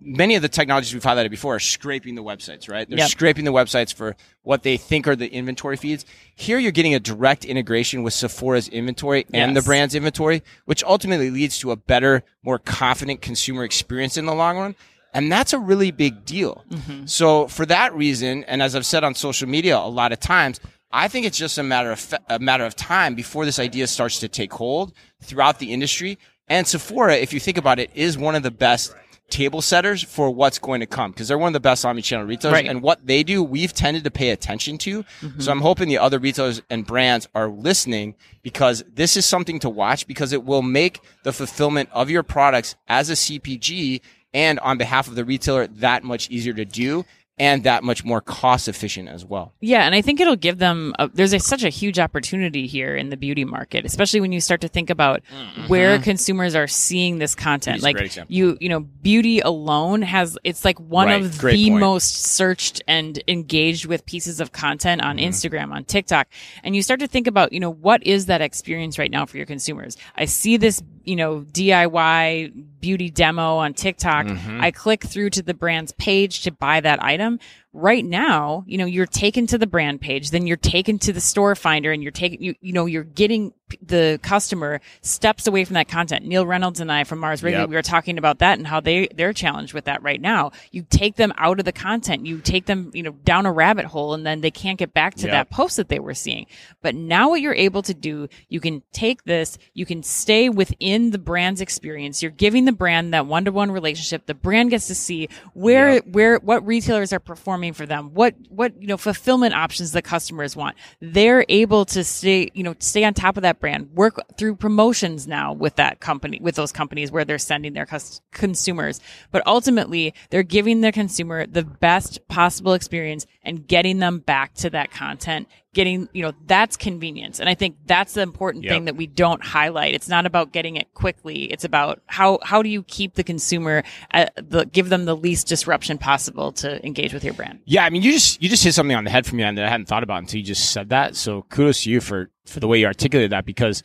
many 0.00 0.34
of 0.34 0.42
the 0.42 0.48
technologies 0.48 0.92
we've 0.92 1.02
highlighted 1.02 1.30
before 1.30 1.56
are 1.56 1.60
scraping 1.60 2.14
the 2.14 2.22
websites, 2.22 2.68
right? 2.68 2.88
They're 2.88 2.98
Yep. 2.98 3.08
scraping 3.10 3.44
the 3.44 3.52
websites 3.52 3.94
for 3.94 4.16
what 4.42 4.62
they 4.62 4.76
think 4.76 5.06
are 5.06 5.16
the 5.16 5.32
inventory 5.32 5.76
feeds. 5.76 6.04
Here 6.34 6.58
you're 6.58 6.72
getting 6.72 6.94
a 6.94 7.00
direct 7.00 7.44
integration 7.44 8.02
with 8.02 8.12
Sephora's 8.12 8.68
inventory 8.68 9.24
and 9.32 9.56
the 9.56 9.62
brand's 9.62 9.94
inventory, 9.94 10.42
which 10.64 10.82
ultimately 10.84 11.30
leads 11.30 11.58
to 11.60 11.70
a 11.70 11.76
better, 11.76 12.24
more 12.42 12.58
confident 12.58 13.22
consumer 13.22 13.64
experience 13.64 14.16
in 14.16 14.26
the 14.26 14.34
long 14.34 14.58
run. 14.58 14.74
And 15.14 15.30
that's 15.30 15.52
a 15.52 15.58
really 15.58 15.92
big 15.92 16.24
deal. 16.24 16.64
Mm-hmm. 16.70 17.06
So 17.06 17.46
for 17.48 17.64
that 17.66 17.94
reason, 17.94 18.44
and 18.44 18.60
as 18.62 18.74
I've 18.74 18.84
said 18.84 19.04
on 19.04 19.14
social 19.14 19.48
media 19.48 19.78
a 19.78 19.88
lot 19.88 20.12
of 20.12 20.20
times, 20.20 20.60
I 20.90 21.08
think 21.08 21.24
it's 21.24 21.38
just 21.38 21.56
a 21.56 21.62
matter 21.62 21.92
of 21.92 22.00
fa- 22.00 22.20
a 22.28 22.38
matter 22.38 22.64
of 22.64 22.76
time 22.76 23.14
before 23.14 23.44
this 23.44 23.58
idea 23.58 23.86
starts 23.86 24.20
to 24.20 24.28
take 24.28 24.52
hold 24.52 24.92
throughout 25.22 25.58
the 25.58 25.72
industry. 25.72 26.18
And 26.48 26.66
Sephora, 26.66 27.16
if 27.16 27.32
you 27.32 27.40
think 27.40 27.56
about 27.58 27.78
it, 27.78 27.90
is 27.94 28.18
one 28.18 28.34
of 28.34 28.42
the 28.42 28.50
best 28.50 28.94
table 29.30 29.62
setters 29.62 30.02
for 30.02 30.30
what's 30.30 30.58
going 30.58 30.80
to 30.80 30.86
come 30.86 31.10
because 31.10 31.26
they're 31.28 31.38
one 31.38 31.48
of 31.48 31.54
the 31.54 31.60
best 31.60 31.84
omnichannel 31.84 32.28
retailers 32.28 32.52
Right. 32.52 32.66
and 32.66 32.82
what 32.82 33.06
they 33.06 33.22
do 33.22 33.42
we've 33.42 33.72
tended 33.72 34.04
to 34.04 34.10
pay 34.10 34.30
attention 34.30 34.76
to 34.78 35.02
mm-hmm. 35.02 35.40
so 35.40 35.50
i'm 35.50 35.62
hoping 35.62 35.88
the 35.88 35.96
other 35.96 36.18
retailers 36.18 36.60
and 36.68 36.86
brands 36.86 37.26
are 37.34 37.48
listening 37.48 38.16
because 38.42 38.84
this 38.92 39.16
is 39.16 39.24
something 39.24 39.58
to 39.60 39.70
watch 39.70 40.06
because 40.06 40.34
it 40.34 40.44
will 40.44 40.60
make 40.60 41.00
the 41.22 41.32
fulfillment 41.32 41.88
of 41.92 42.10
your 42.10 42.22
products 42.22 42.76
as 42.86 43.08
a 43.08 43.14
cpg 43.14 44.02
and 44.34 44.58
on 44.60 44.76
behalf 44.76 45.08
of 45.08 45.14
the 45.14 45.24
retailer 45.24 45.66
that 45.68 46.04
much 46.04 46.28
easier 46.28 46.52
to 46.52 46.64
do 46.66 47.06
and 47.36 47.64
that 47.64 47.82
much 47.82 48.04
more 48.04 48.20
cost 48.20 48.68
efficient 48.68 49.08
as 49.08 49.24
well 49.24 49.52
Yeah, 49.60 49.82
and 49.86 49.92
I 49.92 50.02
think 50.02 50.20
it'll 50.20 50.36
give 50.36 50.58
them. 50.58 50.94
A, 51.00 51.08
there's 51.08 51.32
a, 51.32 51.40
such 51.40 51.64
a 51.64 51.68
huge 51.68 51.98
opportunity 51.98 52.68
here 52.68 52.94
in 52.94 53.08
the 53.08 53.16
beauty 53.16 53.44
market, 53.44 53.84
especially 53.84 54.20
when 54.20 54.30
you 54.30 54.40
start 54.40 54.60
to 54.60 54.68
think 54.68 54.88
about 54.88 55.20
where 55.66 55.98
consumers 55.98 56.54
are 56.54 56.68
seeing 56.68 57.18
this 57.18 57.34
content. 57.34 57.82
Beauty's 57.82 58.16
like 58.18 58.26
you, 58.30 58.56
you 58.60 58.68
know, 58.68 58.78
beauty 58.78 59.40
alone 59.40 60.02
has 60.02 60.38
it's 60.44 60.64
like 60.64 60.78
one 60.78 61.08
Right, 61.08 61.22
of 61.24 61.36
great 61.38 61.56
the 61.56 61.70
point. 61.70 61.80
most 61.80 62.22
searched 62.22 62.82
and 62.86 63.20
engaged 63.26 63.86
with 63.86 64.06
pieces 64.06 64.38
of 64.40 64.52
content 64.52 65.02
on 65.02 65.16
Mm-hmm. 65.16 65.26
Instagram, 65.30 65.72
on 65.74 65.82
TikTok, 65.84 66.28
and 66.62 66.76
you 66.76 66.82
start 66.82 67.00
to 67.00 67.08
think 67.08 67.26
about, 67.26 67.52
you 67.52 67.58
know, 67.58 67.72
what 67.72 68.06
is 68.06 68.26
that 68.26 68.42
experience 68.42 68.96
right 68.96 69.10
now 69.10 69.26
for 69.26 69.38
your 69.38 69.46
consumers? 69.46 69.96
I 70.14 70.26
see 70.26 70.56
this, 70.56 70.80
you 71.04 71.16
know, 71.16 71.40
DIY 71.40 72.52
beauty 72.80 73.10
demo 73.10 73.56
on 73.56 73.74
TikTok. 73.74 74.26
Mm-hmm. 74.26 74.60
I 74.62 74.70
click 74.70 75.04
through 75.04 75.30
to 75.30 75.42
the 75.42 75.54
brand's 75.54 75.92
page 75.92 76.42
to 76.42 76.50
buy 76.50 76.80
that 76.80 77.02
item. 77.02 77.38
Right 77.76 78.04
now, 78.04 78.62
you 78.68 78.78
know, 78.78 78.86
you're 78.86 79.04
taken 79.04 79.48
to 79.48 79.58
the 79.58 79.66
brand 79.66 80.00
page, 80.00 80.30
then 80.30 80.46
you're 80.46 80.56
taken 80.56 80.98
to 81.00 81.12
the 81.12 81.20
store 81.20 81.56
finder 81.56 81.90
and 81.90 82.02
you're 82.04 82.12
taking, 82.12 82.40
you, 82.40 82.54
you 82.60 82.72
know, 82.72 82.86
you're 82.86 83.02
getting 83.02 83.52
the 83.82 84.20
customer 84.22 84.80
steps 85.00 85.48
away 85.48 85.64
from 85.64 85.74
that 85.74 85.88
content. 85.88 86.24
Neil 86.24 86.46
Reynolds 86.46 86.78
and 86.78 86.92
I 86.92 87.02
from 87.02 87.18
Mars 87.18 87.42
Wrigley, 87.42 87.60
Yep. 87.60 87.70
we 87.70 87.74
were 87.74 87.82
talking 87.82 88.18
about 88.18 88.38
that 88.38 88.58
and 88.58 88.66
how 88.66 88.78
they, 88.78 89.08
they're 89.08 89.32
challenged 89.32 89.74
with 89.74 89.86
that 89.86 90.02
right 90.04 90.20
now. 90.20 90.52
You 90.70 90.86
take 90.88 91.16
them 91.16 91.32
out 91.36 91.58
of 91.58 91.64
the 91.64 91.72
content, 91.72 92.26
you 92.26 92.38
take 92.38 92.66
them, 92.66 92.92
you 92.94 93.02
know, 93.02 93.10
down 93.24 93.46
a 93.46 93.50
rabbit 93.52 93.86
hole 93.86 94.14
and 94.14 94.24
then 94.24 94.40
they 94.40 94.52
can't 94.52 94.78
get 94.78 94.94
back 94.94 95.14
to 95.16 95.22
Yep. 95.26 95.30
that 95.32 95.50
post 95.50 95.76
that 95.78 95.88
they 95.88 95.98
were 95.98 96.14
seeing. 96.14 96.46
But 96.82 96.94
now 96.94 97.30
what 97.30 97.40
you're 97.40 97.54
able 97.54 97.82
to 97.82 97.94
do, 97.94 98.28
you 98.48 98.60
can 98.60 98.82
take 98.92 99.24
this, 99.24 99.58
you 99.72 99.86
can 99.86 100.04
stay 100.04 100.48
within 100.48 101.10
the 101.10 101.18
brand's 101.18 101.60
experience. 101.60 102.22
You're 102.22 102.30
giving 102.30 102.66
the 102.66 102.72
brand 102.72 103.14
that 103.14 103.26
one 103.26 103.46
to 103.46 103.50
one 103.50 103.72
relationship. 103.72 104.26
The 104.26 104.34
brand 104.34 104.70
gets 104.70 104.86
to 104.86 104.94
see 104.94 105.28
where, 105.54 105.98
where, 106.00 106.36
what 106.38 106.64
retailers 106.64 107.12
are 107.12 107.18
performing 107.18 107.63
for 107.72 107.86
them, 107.86 108.12
what, 108.14 108.34
what, 108.48 108.80
you 108.80 108.86
know, 108.86 108.96
fulfillment 108.96 109.54
options 109.54 109.92
the 109.92 110.02
customers 110.02 110.56
want. 110.56 110.76
They're 111.00 111.44
able 111.48 111.84
to 111.86 112.04
stay, 112.04 112.50
you 112.54 112.62
know, 112.62 112.74
stay 112.78 113.04
on 113.04 113.14
top 113.14 113.36
of 113.36 113.42
that 113.42 113.60
brand, 113.60 113.90
work 113.92 114.20
through 114.36 114.56
promotions 114.56 115.26
now 115.26 115.52
with 115.52 115.76
that 115.76 116.00
company, 116.00 116.38
with 116.40 116.54
those 116.54 116.72
companies 116.72 117.10
where 117.10 117.24
they're 117.24 117.38
sending 117.38 117.72
their 117.72 117.86
cus- 117.86 118.20
consumers. 118.32 119.00
But 119.30 119.46
ultimately, 119.46 120.14
they're 120.30 120.42
giving 120.42 120.80
the 120.80 120.92
consumer 120.92 121.46
the 121.46 121.64
best 121.64 122.26
possible 122.28 122.74
experience 122.74 123.26
and 123.42 123.66
getting 123.66 123.98
them 123.98 124.18
back 124.18 124.54
to 124.54 124.70
that 124.70 124.90
content 124.90 125.48
getting 125.74 126.08
you 126.12 126.22
know 126.22 126.32
that's 126.46 126.76
convenience 126.76 127.40
and 127.40 127.48
i 127.48 127.54
think 127.54 127.76
that's 127.86 128.14
the 128.14 128.22
important 128.22 128.64
Yep. 128.64 128.72
thing 128.72 128.84
that 128.86 128.96
we 128.96 129.06
don't 129.06 129.42
highlight 129.44 129.94
it's 129.94 130.08
not 130.08 130.24
about 130.24 130.52
getting 130.52 130.76
it 130.76 130.92
quickly 130.94 131.44
it's 131.52 131.64
about 131.64 132.00
how 132.06 132.38
how 132.42 132.62
do 132.62 132.68
you 132.68 132.82
keep 132.84 133.14
the 133.14 133.24
consumer 133.24 133.82
uh, 134.12 134.26
the 134.36 134.64
give 134.66 134.88
them 134.88 135.04
the 135.04 135.16
least 135.16 135.46
disruption 135.48 135.98
possible 135.98 136.52
to 136.52 136.84
engage 136.86 137.12
with 137.12 137.24
your 137.24 137.34
brand 137.34 137.58
Yeah, 137.66 137.84
I 137.84 137.90
mean, 137.90 138.02
you 138.02 138.12
just 138.12 138.40
you 138.42 138.48
just 138.48 138.62
hit 138.64 138.72
something 138.74 138.96
on 138.96 139.04
the 139.04 139.10
head 139.10 139.26
for 139.26 139.34
me 139.34 139.42
and 139.42 139.58
that 139.58 139.66
I 139.66 139.68
hadn't 139.68 139.86
thought 139.86 140.02
about 140.02 140.18
until 140.18 140.38
you 140.38 140.44
just 140.46 140.70
said 140.72 140.90
that. 140.90 141.16
So 141.16 141.42
kudos 141.50 141.82
to 141.82 141.90
you 141.90 142.00
for 142.00 142.30
for 142.46 142.60
the 142.60 142.68
way 142.68 142.78
you 142.78 142.86
articulated 142.86 143.32
that 143.32 143.44
because 143.44 143.82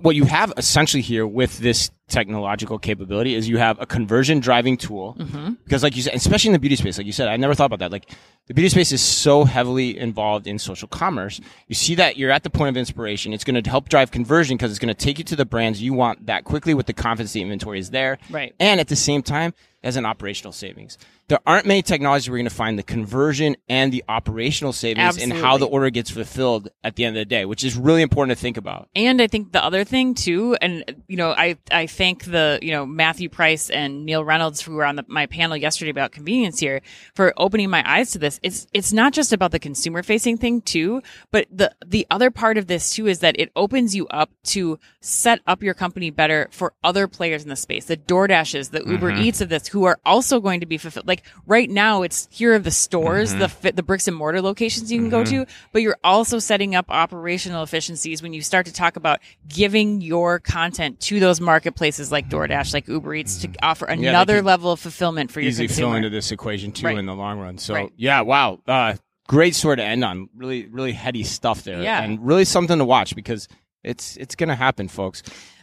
what 0.00 0.14
you 0.16 0.24
have 0.24 0.52
essentially 0.56 1.02
here 1.02 1.26
with 1.26 1.58
this 1.58 1.90
technological 2.10 2.78
capability 2.78 3.34
is 3.34 3.48
you 3.48 3.58
have 3.58 3.80
a 3.80 3.86
conversion 3.86 4.40
driving 4.40 4.76
tool. 4.76 5.16
Mm-hmm. 5.18 5.52
Because 5.64 5.82
like 5.82 5.96
you 5.96 6.02
said 6.02 6.14
especially 6.14 6.48
in 6.48 6.52
the 6.52 6.58
beauty 6.58 6.76
space 6.76 6.98
like 6.98 7.06
you 7.06 7.12
said 7.12 7.28
i 7.28 7.36
never 7.36 7.54
thought 7.54 7.66
about 7.66 7.78
that. 7.78 7.92
Like 7.92 8.10
the 8.46 8.54
beauty 8.54 8.68
space 8.68 8.90
is 8.90 9.00
so 9.00 9.44
heavily 9.44 9.96
involved 9.96 10.46
in 10.48 10.58
social 10.58 10.88
commerce. 10.88 11.40
You 11.68 11.74
see 11.74 11.94
that 11.94 12.16
you're 12.16 12.32
at 12.32 12.42
the 12.42 12.50
point 12.50 12.68
of 12.70 12.76
inspiration. 12.76 13.32
It's 13.32 13.44
going 13.44 13.62
to 13.62 13.70
help 13.70 13.88
drive 13.88 14.10
conversion 14.10 14.56
because 14.56 14.72
it's 14.72 14.80
going 14.80 14.92
to 14.92 15.04
take 15.04 15.18
you 15.18 15.24
to 15.24 15.36
the 15.36 15.44
brands 15.44 15.80
you 15.80 15.94
want 15.94 16.26
that 16.26 16.44
quickly 16.44 16.74
with 16.74 16.86
the 16.86 16.92
confidence 16.92 17.32
the 17.32 17.42
inventory 17.42 17.78
is 17.78 17.90
there. 17.90 18.18
Right. 18.28 18.54
and 18.58 18.80
at 18.80 18.88
the 18.88 18.96
same 18.96 19.22
time 19.22 19.54
as 19.82 19.96
an 19.96 20.04
operational 20.04 20.52
savings. 20.52 20.98
There 21.28 21.38
aren't 21.46 21.64
many 21.64 21.80
technologies 21.80 22.28
where 22.28 22.36
you're 22.36 22.42
going 22.42 22.50
to 22.50 22.54
find 22.54 22.78
the 22.78 22.82
conversion 22.82 23.56
and 23.68 23.92
the 23.92 24.04
operational 24.08 24.72
savings 24.72 25.16
in 25.16 25.30
how 25.30 25.56
the 25.56 25.66
order 25.66 25.88
gets 25.90 26.10
fulfilled 26.10 26.68
at 26.82 26.96
the 26.96 27.04
end 27.04 27.16
of 27.16 27.20
the 27.20 27.24
day 27.24 27.44
which 27.44 27.64
is 27.64 27.76
really 27.76 28.02
important 28.02 28.36
to 28.36 28.40
think 28.40 28.56
about. 28.56 28.88
And 28.94 29.22
I 29.22 29.26
think 29.26 29.52
the 29.52 29.64
other 29.64 29.84
thing 29.84 30.14
too, 30.14 30.56
and 30.60 31.02
you 31.06 31.16
know, 31.16 31.30
I 31.30 31.56
I 31.70 31.86
thank 32.00 32.24
the 32.24 32.58
you 32.62 32.70
know 32.70 32.86
Matthew 32.86 33.28
Price 33.28 33.68
and 33.68 34.06
Neil 34.06 34.24
Reynolds 34.24 34.62
who 34.62 34.72
were 34.72 34.86
on 34.86 34.96
the, 34.96 35.04
my 35.06 35.26
panel 35.26 35.54
yesterday 35.54 35.90
about 35.90 36.12
convenience 36.12 36.58
here 36.58 36.80
for 37.14 37.34
opening 37.36 37.68
my 37.68 37.82
eyes 37.86 38.12
to 38.12 38.18
this. 38.18 38.40
It's 38.42 38.66
it's 38.72 38.90
not 38.90 39.12
just 39.12 39.34
about 39.34 39.50
the 39.50 39.58
consumer 39.58 40.02
facing 40.02 40.38
thing 40.38 40.62
too, 40.62 41.02
but 41.30 41.46
the 41.52 41.74
the 41.86 42.06
other 42.10 42.30
part 42.30 42.56
of 42.56 42.68
this 42.68 42.94
too 42.94 43.06
is 43.06 43.18
that 43.18 43.38
it 43.38 43.52
opens 43.54 43.94
you 43.94 44.08
up 44.08 44.30
to 44.44 44.78
set 45.02 45.40
up 45.46 45.62
your 45.62 45.74
company 45.74 46.08
better 46.08 46.48
for 46.50 46.72
other 46.82 47.06
players 47.06 47.42
in 47.42 47.50
the 47.50 47.56
space, 47.56 47.84
the 47.84 47.98
DoorDashes, 47.98 48.70
the 48.70 48.82
Uber 48.82 49.12
mm-hmm. 49.12 49.20
Eats 49.20 49.42
of 49.42 49.50
this, 49.50 49.68
who 49.68 49.84
are 49.84 49.98
also 50.06 50.40
going 50.40 50.60
to 50.60 50.66
be 50.66 50.78
fulfilled. 50.78 51.06
Like 51.06 51.22
right 51.46 51.68
now, 51.68 52.00
it's 52.00 52.28
here 52.30 52.54
are 52.54 52.58
the 52.58 52.70
stores, 52.70 53.32
the 53.32 53.44
mm-hmm. 53.44 53.60
fi- 53.60 53.70
the 53.72 53.82
bricks 53.82 54.08
and 54.08 54.16
mortar 54.16 54.40
locations 54.40 54.90
you 54.90 54.98
can 54.98 55.10
go 55.10 55.22
mm-hmm. 55.22 55.44
to, 55.44 55.52
but 55.72 55.82
you're 55.82 55.98
also 56.02 56.38
setting 56.38 56.74
up 56.74 56.86
operational 56.88 57.62
efficiencies 57.62 58.22
when 58.22 58.32
you 58.32 58.40
start 58.40 58.64
to 58.64 58.72
talk 58.72 58.96
about 58.96 59.20
giving 59.48 60.00
your 60.00 60.38
content 60.38 60.98
to 61.00 61.20
those 61.20 61.42
marketplaces 61.42 61.89
like 62.12 62.28
DoorDash, 62.28 62.72
like 62.74 62.86
Uber 62.88 63.14
Eats, 63.14 63.38
to 63.38 63.48
offer 63.62 63.86
another 63.86 64.36
could 64.36 64.44
level 64.44 64.72
of 64.72 64.80
fulfillment 64.80 65.32
for 65.32 65.40
your 65.40 65.48
easily 65.48 65.66
consumer. 65.68 65.88
fill 65.88 65.96
into 65.96 66.10
this 66.10 66.30
equation 66.30 66.70
too 66.72 66.86
Right. 66.86 66.98
in 66.98 67.06
the 67.06 67.14
long 67.14 67.38
run. 67.40 67.58
So 67.58 67.74
Right. 67.74 67.92
yeah, 67.96 68.20
wow, 68.20 68.60
uh, 68.68 68.94
great 69.26 69.54
story 69.54 69.76
to 69.76 69.84
end 69.84 70.04
on. 70.04 70.28
Really, 70.36 70.66
really 70.66 70.92
heady 70.92 71.24
stuff 71.24 71.64
there, 71.64 71.82
Yeah. 71.82 72.02
and 72.02 72.24
really 72.24 72.44
something 72.44 72.78
to 72.78 72.84
watch 72.84 73.14
because 73.16 73.48
it's 73.82 74.16
it's 74.18 74.34
gonna 74.36 74.54
happen, 74.56 74.88
folks. 74.88 75.22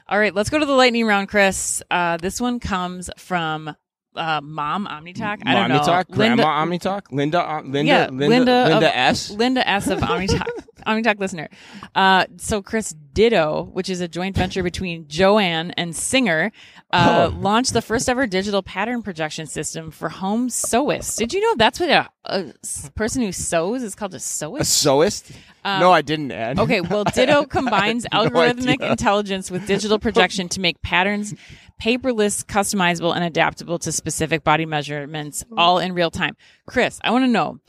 All 0.09 0.17
right, 0.17 0.33
let's 0.33 0.49
go 0.49 0.57
to 0.57 0.65
the 0.65 0.71
lightning 0.73 1.05
round, 1.05 1.27
Chris. 1.29 1.83
Uh, 1.91 2.17
this 2.17 2.39
one 2.41 2.59
comes 2.59 3.09
from 3.17 3.75
uh, 4.17 4.41
Mom 4.41 4.85
Omnitalk. 4.87 5.41
I 5.45 5.53
don't 5.53 5.69
know. 5.69 5.79
Omnitalk, 5.79 6.09
Grandma 6.11 6.63
Linda- 6.65 6.77
Omnitalk, 6.89 7.01
Linda, 7.11 7.41
uh, 7.41 7.61
Linda, 7.61 7.83
yeah, 7.85 8.07
Linda, 8.07 8.27
Linda, 8.27 8.63
Linda, 8.69 8.77
of, 8.87 8.93
S. 8.95 9.29
Linda 9.31 9.67
S 9.69 9.87
of 9.87 9.99
Omnitalk, 10.01 10.47
Omnitalk 10.85 11.19
listener. 11.19 11.47
Uh, 11.95 12.25
so 12.37 12.61
Chris 12.61 12.93
Ditto, 13.13 13.69
which 13.73 13.89
is 13.89 13.99
a 14.01 14.07
joint 14.07 14.35
venture 14.35 14.61
between 14.63 15.05
Joann 15.05 15.73
and 15.77 15.95
Singer, 15.95 16.51
uh, 16.91 17.29
Oh. 17.31 17.35
launched 17.37 17.73
the 17.73 17.81
first 17.81 18.07
ever 18.09 18.27
digital 18.27 18.61
pattern 18.63 19.01
projection 19.01 19.45
system 19.47 19.91
for 19.91 20.09
home 20.09 20.49
sewists. 20.49 21.17
Did 21.17 21.33
you 21.33 21.41
know 21.41 21.55
that's 21.57 21.79
what 21.79 21.89
a, 21.89 22.07
a 22.25 22.53
person 22.95 23.21
who 23.23 23.31
sews 23.31 23.83
is 23.83 23.95
called 23.95 24.13
a 24.13 24.17
sewist? 24.19 24.59
A 24.59 24.63
sewist? 24.63 25.31
sewist? 25.31 25.35
no, 25.65 25.91
I 25.91 26.01
didn't. 26.01 26.31
Ed. 26.31 26.57
Um, 26.59 26.63
Okay, 26.63 26.79
well, 26.81 27.03
Ditto 27.03 27.45
combines 27.49 28.05
algorithmic 28.13 28.75
idea. 28.75 28.91
intelligence 28.91 29.51
with 29.51 29.67
digital 29.67 29.99
projection 29.99 30.47
to 30.49 30.61
make 30.61 30.81
patterns 30.81 31.33
paperless, 31.81 32.43
customizable, 32.45 33.15
and 33.15 33.23
adaptable 33.23 33.79
to 33.79 33.91
specific 33.91 34.43
body 34.43 34.65
measurements, 34.65 35.43
all 35.55 35.79
in 35.79 35.93
real 35.93 36.11
time. 36.11 36.35
Chris, 36.65 36.99
I 37.03 37.11
want 37.11 37.23
to 37.25 37.27
know 37.27 37.59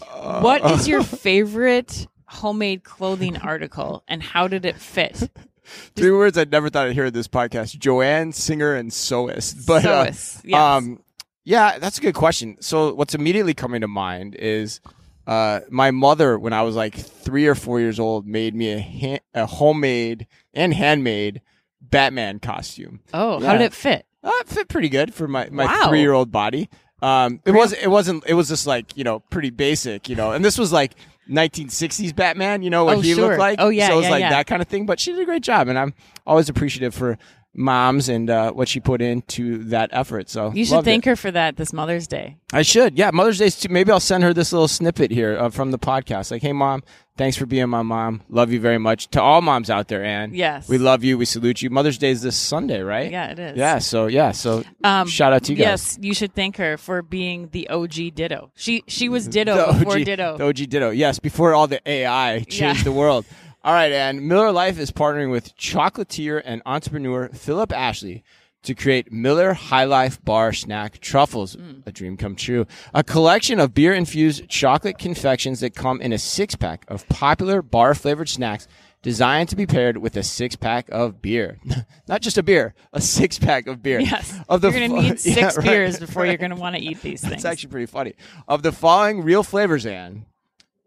what 0.41 0.65
is 0.71 0.89
your 0.89 1.03
favorite 1.05 2.07
homemade 2.27 2.85
clothing 2.85 3.37
article, 3.37 4.03
and 4.09 4.23
how 4.23 4.49
did 4.49 4.65
it 4.65 4.77
fit? 4.77 5.31
Three 5.97 6.11
words 6.11 6.39
I'd 6.39 6.51
never 6.51 6.71
thought 6.71 6.87
I'd 6.87 6.95
hear 6.95 7.07
in 7.07 7.13
this 7.13 7.29
podcast: 7.29 7.79
Joann, 7.79 8.33
singer, 8.33 8.75
and 8.75 8.91
sewist. 8.91 9.67
But 9.67 9.85
uh, 9.85 10.05
yes. 10.07 10.43
um, 10.55 11.03
yeah, 11.45 11.79
that's 11.79 11.99
a 11.99 12.01
good 12.01 12.15
question. 12.15 12.57
So 12.61 12.95
what's 12.95 13.15
immediately 13.15 13.55
coming 13.55 13.81
to 13.83 13.89
mind 13.89 14.35
is. 14.35 14.81
Uh, 15.27 15.61
my 15.69 15.91
mother, 15.91 16.39
when 16.39 16.55
I 16.55 16.63
was 16.63 16.75
like 16.75 16.95
three 16.95 17.47
or 17.47 17.55
four 17.55 17.81
years 17.81 18.01
old, 18.01 18.27
made 18.27 18.55
me 18.55 18.73
a, 18.73 18.81
ha- 18.81 19.43
a 19.43 19.45
homemade 19.45 20.27
and 20.55 20.73
handmade 20.73 21.43
Batman 21.81 22.39
costume. 22.41 23.01
Oh, 23.15 23.41
how 23.41 23.53
did 23.53 23.63
it 23.63 23.73
fit? 23.73 24.05
Uh, 24.23 24.31
it 24.41 24.49
fit 24.49 24.69
pretty 24.69 24.89
good 24.89 25.15
for 25.15 25.29
my, 25.29 25.49
my 25.51 25.65
Wow. 25.67 25.89
three 25.89 26.01
year 26.01 26.13
old 26.13 26.31
body. 26.33 26.69
Um, 27.01 27.41
it 27.45 27.53
was 27.53 27.73
it 27.73 27.87
wasn't 27.89 28.25
it 28.27 28.35
was 28.35 28.49
just 28.49 28.67
like 28.67 28.97
you 28.97 29.05
know 29.05 29.21
pretty 29.31 29.51
basic 29.51 30.09
you 30.09 30.17
know, 30.17 30.33
and 30.33 30.45
this 30.45 30.59
was 30.59 30.73
like 30.73 30.95
1960s 31.31 32.15
Batman, 32.17 32.63
you 32.63 32.71
know 32.71 32.85
what 32.85 32.97
Oh, 32.97 33.01
he 33.01 33.15
sure. 33.15 33.29
looked 33.29 33.39
like. 33.39 33.61
Oh, 33.61 33.69
yeah, 33.69 33.87
so 33.89 33.93
it 33.93 33.97
was 33.97 34.05
yeah, 34.07 34.11
like 34.11 34.21
yeah. 34.23 34.31
that 34.31 34.47
kind 34.47 34.63
of 34.63 34.69
thing. 34.69 34.87
But 34.87 34.99
she 34.99 35.13
did 35.13 35.21
a 35.21 35.25
great 35.25 35.43
job, 35.43 35.69
and 35.69 35.79
I'm 35.79 35.95
always 36.27 36.49
appreciative 36.49 36.95
for 36.95 37.19
moms 37.55 38.09
and 38.09 38.31
uh, 38.31 38.53
what 38.53 38.69
she 38.69 38.79
put 38.81 39.03
into 39.03 39.65
that 39.65 39.91
effort. 39.93 40.29
So 40.31 40.53
You 40.53 40.65
should 40.65 40.85
thank 40.85 41.07
it. 41.07 41.11
her 41.11 41.17
for 41.17 41.31
that 41.31 41.57
this 41.57 41.73
Mother's 41.73 42.07
Day. 42.07 42.37
I 42.53 42.63
should. 42.63 42.97
Yeah, 42.97 43.11
Mother's 43.13 43.39
Day. 43.39 43.51
Too. 43.51 43.69
Maybe 43.69 43.91
I'll 43.91 44.01
send 44.01 44.23
her 44.25 44.33
this 44.33 44.53
little 44.53 44.69
snippet 44.69 45.11
here 45.11 45.37
uh, 45.39 45.51
from 45.51 45.71
the 45.71 45.79
podcast. 45.79 46.31
Like, 46.31 46.41
hey, 46.43 46.53
mom, 46.53 46.83
thanks 47.17 47.37
for 47.37 47.47
being 47.47 47.69
my 47.69 47.83
mom. 47.83 48.23
Love 48.29 48.53
you 48.53 48.61
very 48.61 48.79
much. 48.79 49.09
To 49.11 49.21
all 49.23 49.43
moms 49.43 49.71
out 49.71 49.89
there, 49.89 50.05
Anne. 50.05 50.33
Yes. 50.35 50.69
we 50.69 50.79
love 50.79 51.03
you. 51.03 51.19
We 51.19 51.25
salute 51.25 51.61
you. 51.61 51.69
Mother's 51.71 51.99
Day 51.99 52.11
is 52.11 52.23
this 52.23 52.37
Sunday, 52.37 52.81
right? 52.81 53.11
Yeah, 53.11 53.31
it 53.33 53.39
is. 53.39 53.57
Yeah. 53.59 53.79
So 53.79 54.07
yeah. 54.07 54.31
So 54.33 54.63
Um, 54.85 55.09
shout 55.09 55.33
out 55.33 55.43
to 55.45 55.53
you 55.53 55.59
guys. 55.59 55.67
Yes, 55.67 55.99
you 56.01 56.15
should 56.15 56.35
thank 56.35 56.57
her 56.59 56.77
for 56.79 57.03
being 57.03 57.49
the 57.53 57.69
OG 57.71 58.15
Ditto. 58.15 58.53
She 58.55 58.85
she 58.87 59.09
was 59.09 59.27
Ditto 59.27 59.73
the 59.73 59.79
before 59.81 59.97
OG, 59.99 60.05
Ditto. 60.05 60.37
The 60.39 60.45
OG 60.45 60.57
Ditto. 60.69 60.91
Yes, 60.91 61.19
before 61.19 61.55
all 61.55 61.67
the 61.67 61.81
AI 61.91 62.41
changed 62.49 62.61
Yeah. 62.81 62.85
the 62.85 62.93
world. 62.93 63.25
All 63.69 63.75
right, 63.75 63.93
and 63.93 64.27
Miller 64.27 64.51
Life 64.51 64.79
is 64.79 64.91
partnering 64.91 65.31
with 65.31 65.55
chocolatier 65.59 66.41
and 66.43 66.63
entrepreneur 66.65 67.29
Philip 67.35 67.71
Ashley 67.71 68.25
to 68.63 68.75
create 68.75 69.13
Miller 69.13 69.53
High 69.53 69.85
Life 69.85 70.25
Bar 70.25 70.55
Snack 70.55 71.01
Truffles, 71.01 71.55
Mm. 71.55 71.87
a 71.87 71.93
dream 71.93 72.17
come 72.17 72.35
true. 72.35 72.67
A 72.95 73.05
collection 73.05 73.61
of 73.61 73.75
beer 73.75 73.93
infused 73.93 74.49
chocolate 74.49 74.97
confections 74.97 75.61
that 75.61 75.75
come 75.75 76.01
in 76.01 76.15
a 76.15 76.19
six 76.19 76.55
pack 76.55 76.87
of 76.89 77.07
popular 77.11 77.61
bar 77.61 77.95
flavored 77.95 78.31
snacks 78.31 78.67
designed 79.03 79.51
to 79.51 79.57
be 79.57 79.67
paired 79.67 79.99
with 79.99 80.17
a 80.17 80.23
six 80.23 80.57
pack 80.57 80.89
of 80.89 81.21
beer. 81.21 81.59
Not 82.09 82.23
just 82.23 82.39
a 82.39 82.43
beer, 82.43 82.75
a 82.95 83.03
six 83.03 83.39
pack 83.39 83.67
of 83.67 83.83
beer. 83.83 84.01
yes, 84.01 84.35
Of 84.49 84.63
the 84.63 84.71
you're 84.71 84.89
gonna 84.89 85.03
fu- 85.03 85.09
need 85.11 85.21
six 85.21 85.37
Yeah, 85.37 85.45
right, 85.49 85.63
beers 85.63 85.99
before 85.99 86.23
right. 86.23 86.31
you're 86.31 86.39
gonna 86.39 86.57
want 86.57 86.75
to 86.75 86.81
eat 86.81 87.03
these 87.03 87.21
things. 87.21 87.31
That's 87.33 87.45
actually 87.45 87.71
pretty 87.71 87.87
funny. 87.87 88.15
Of 88.49 88.63
the 88.63 88.73
following 88.73 89.21
real 89.23 89.43
flavors, 89.43 89.85
Anne 89.85 90.25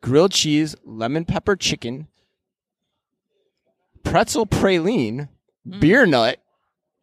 grilled 0.01 0.31
cheese, 0.31 0.75
lemon 0.83 1.25
pepper 1.25 1.55
chicken, 1.55 2.07
pretzel 4.03 4.45
praline, 4.45 5.29
Mm. 5.67 5.79
beer 5.79 6.05
nut, 6.07 6.39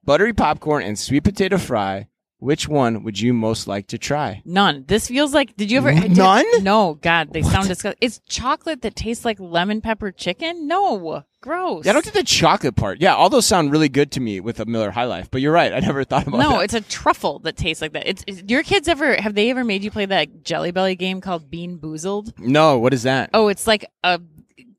buttery 0.05 0.33
popcorn, 0.33 0.83
and 0.83 0.99
sweet 0.99 1.23
potato 1.25 1.59
fry. 1.59 2.09
Which 2.41 2.69
one 2.69 3.03
would 3.03 3.19
you 3.19 3.33
most 3.35 3.67
like 3.67 3.89
to 3.89 3.99
try? 3.99 4.43
None. 4.45 4.85
This 4.87 5.09
feels 5.09 5.35
like. 5.35 5.57
Did 5.57 5.73
you 5.73 5.79
ever? 5.79 5.93
Did- 5.93 6.17
none? 6.17 6.45
no. 6.63 6.95
God, 6.95 7.33
they 7.33 7.43
sound 7.43 7.67
disgusting. 7.67 7.99
It's 8.01 8.21
chocolate 8.29 8.83
that 8.83 8.95
tastes 8.95 9.25
like 9.25 9.41
lemon 9.41 9.81
pepper 9.81 10.13
chicken. 10.13 10.69
No, 10.69 11.25
gross. 11.41 11.85
Yeah, 11.85 11.91
I 11.91 11.95
don't 11.95 12.05
get 12.05 12.15
the 12.15 12.23
chocolate 12.23 12.77
part. 12.77 13.01
Yeah, 13.01 13.15
all 13.17 13.29
those 13.29 13.45
sound 13.47 13.73
really 13.73 13.89
good 13.89 14.13
to 14.13 14.21
me 14.21 14.39
with 14.39 14.61
a 14.61 14.67
Miller 14.67 14.93
High 14.93 15.07
Life, 15.07 15.31
but 15.33 15.41
you're 15.41 15.53
right. 15.53 15.73
I 15.73 15.81
never 15.81 16.05
thought 16.05 16.29
about 16.29 16.39
it. 16.39 16.43
No, 16.45 16.51
that. 16.59 16.63
it's 16.65 16.75
a 16.75 16.81
truffle 16.81 17.41
that 17.41 17.57
tastes 17.57 17.83
like 17.83 17.93
that. 17.95 18.07
It's, 18.09 18.23
it's 18.29 18.43
your 18.49 18.63
kids 18.63 18.87
ever 18.87 19.17
have 19.21 19.35
they 19.35 19.51
ever 19.51 19.65
made 19.65 19.83
you 19.83 19.91
play 19.91 20.07
that 20.07 20.45
Jelly 20.45 20.71
Belly 20.71 20.95
game 20.95 21.21
called 21.21 21.51
Bean 21.51 21.77
Boozled? 21.79 22.39
no, 22.39 22.79
what 22.79 22.95
is 22.95 23.03
that? 23.03 23.31
Oh, 23.35 23.49
it's 23.49 23.67
like 23.67 23.85
a 24.05 24.21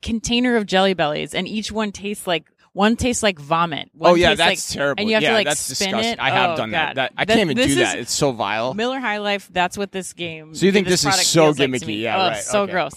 container 0.01 0.55
of 0.55 0.65
Jelly 0.65 0.93
Bellies, 0.93 1.33
and 1.33 1.47
each 1.47 1.71
one 1.71 1.91
tastes 1.91 2.25
like 2.27 2.45
one 2.73 2.95
tastes 2.95 3.23
like 3.23 3.39
vomit. 3.39 3.89
One 3.93 4.11
oh 4.11 4.15
yeah, 4.15 4.35
that's 4.35 4.69
like- 4.69 4.77
terrible. 4.77 5.01
And 5.01 5.09
you 5.09 5.15
have 5.15 5.23
yeah, 5.23 5.29
to 5.29 5.35
like 5.35 5.47
that's 5.47 5.59
spin 5.59 5.87
disgusting. 5.89 6.13
it. 6.13 6.19
I 6.19 6.29
have 6.29 6.51
Oh, 6.51 6.55
done 6.57 6.71
that. 6.71 6.95
That. 6.95 7.13
I 7.17 7.25
That- 7.25 7.33
can't 7.37 7.51
even 7.51 7.57
this 7.57 7.67
do 7.67 7.75
that. 7.75 7.97
It's 7.97 8.13
so 8.13 8.31
vile. 8.31 8.73
Miller 8.73 8.99
High 8.99 9.17
Life. 9.17 9.49
That's 9.51 9.77
what 9.77 9.91
this 9.91 10.13
game. 10.13 10.53
So 10.55 10.65
you 10.65 10.71
think 10.71 10.87
this 10.87 11.03
is 11.03 11.27
so 11.27 11.41
feels 11.45 11.59
like 11.59 11.69
gimmicky. 11.69 11.99
Yeah, 12.01 12.15
oh, 12.17 12.27
right. 12.29 12.37
So 12.43 12.61
Okay. 12.63 12.71
gross. 12.73 12.93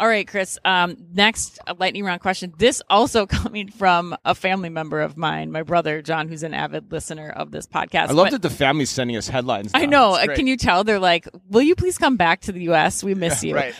All 0.00 0.06
right, 0.06 0.28
Chris. 0.28 0.58
Um, 0.64 0.96
next 1.12 1.58
lightning 1.78 2.04
round 2.04 2.20
question. 2.20 2.52
This 2.58 2.80
also 2.90 3.26
coming 3.26 3.68
from 3.68 4.16
a 4.24 4.34
family 4.34 4.68
member 4.68 5.00
of 5.00 5.16
mine, 5.16 5.50
my 5.50 5.62
brother 5.62 6.02
John, 6.02 6.28
who's 6.28 6.42
an 6.44 6.54
avid 6.54 6.92
listener 6.92 7.30
of 7.30 7.50
this 7.50 7.66
podcast. 7.66 8.08
I 8.08 8.12
love 8.12 8.26
But- 8.26 8.30
that 8.32 8.42
the 8.42 8.50
family's 8.50 8.90
sending 8.90 9.16
us 9.16 9.28
headlines. 9.28 9.70
I 9.74 9.86
know. 9.86 10.14
Uh. 10.14 10.34
Can 10.34 10.46
you 10.46 10.56
tell? 10.56 10.84
They're 10.84 10.98
like, 11.00 11.28
"Will 11.48 11.62
you 11.62 11.74
please 11.74 11.98
come 11.98 12.16
back 12.16 12.42
to 12.42 12.52
the 12.52 12.62
U.S.? 12.64 13.02
We 13.02 13.14
miss 13.14 13.42
you." 13.44 13.54
Right. 13.56 13.74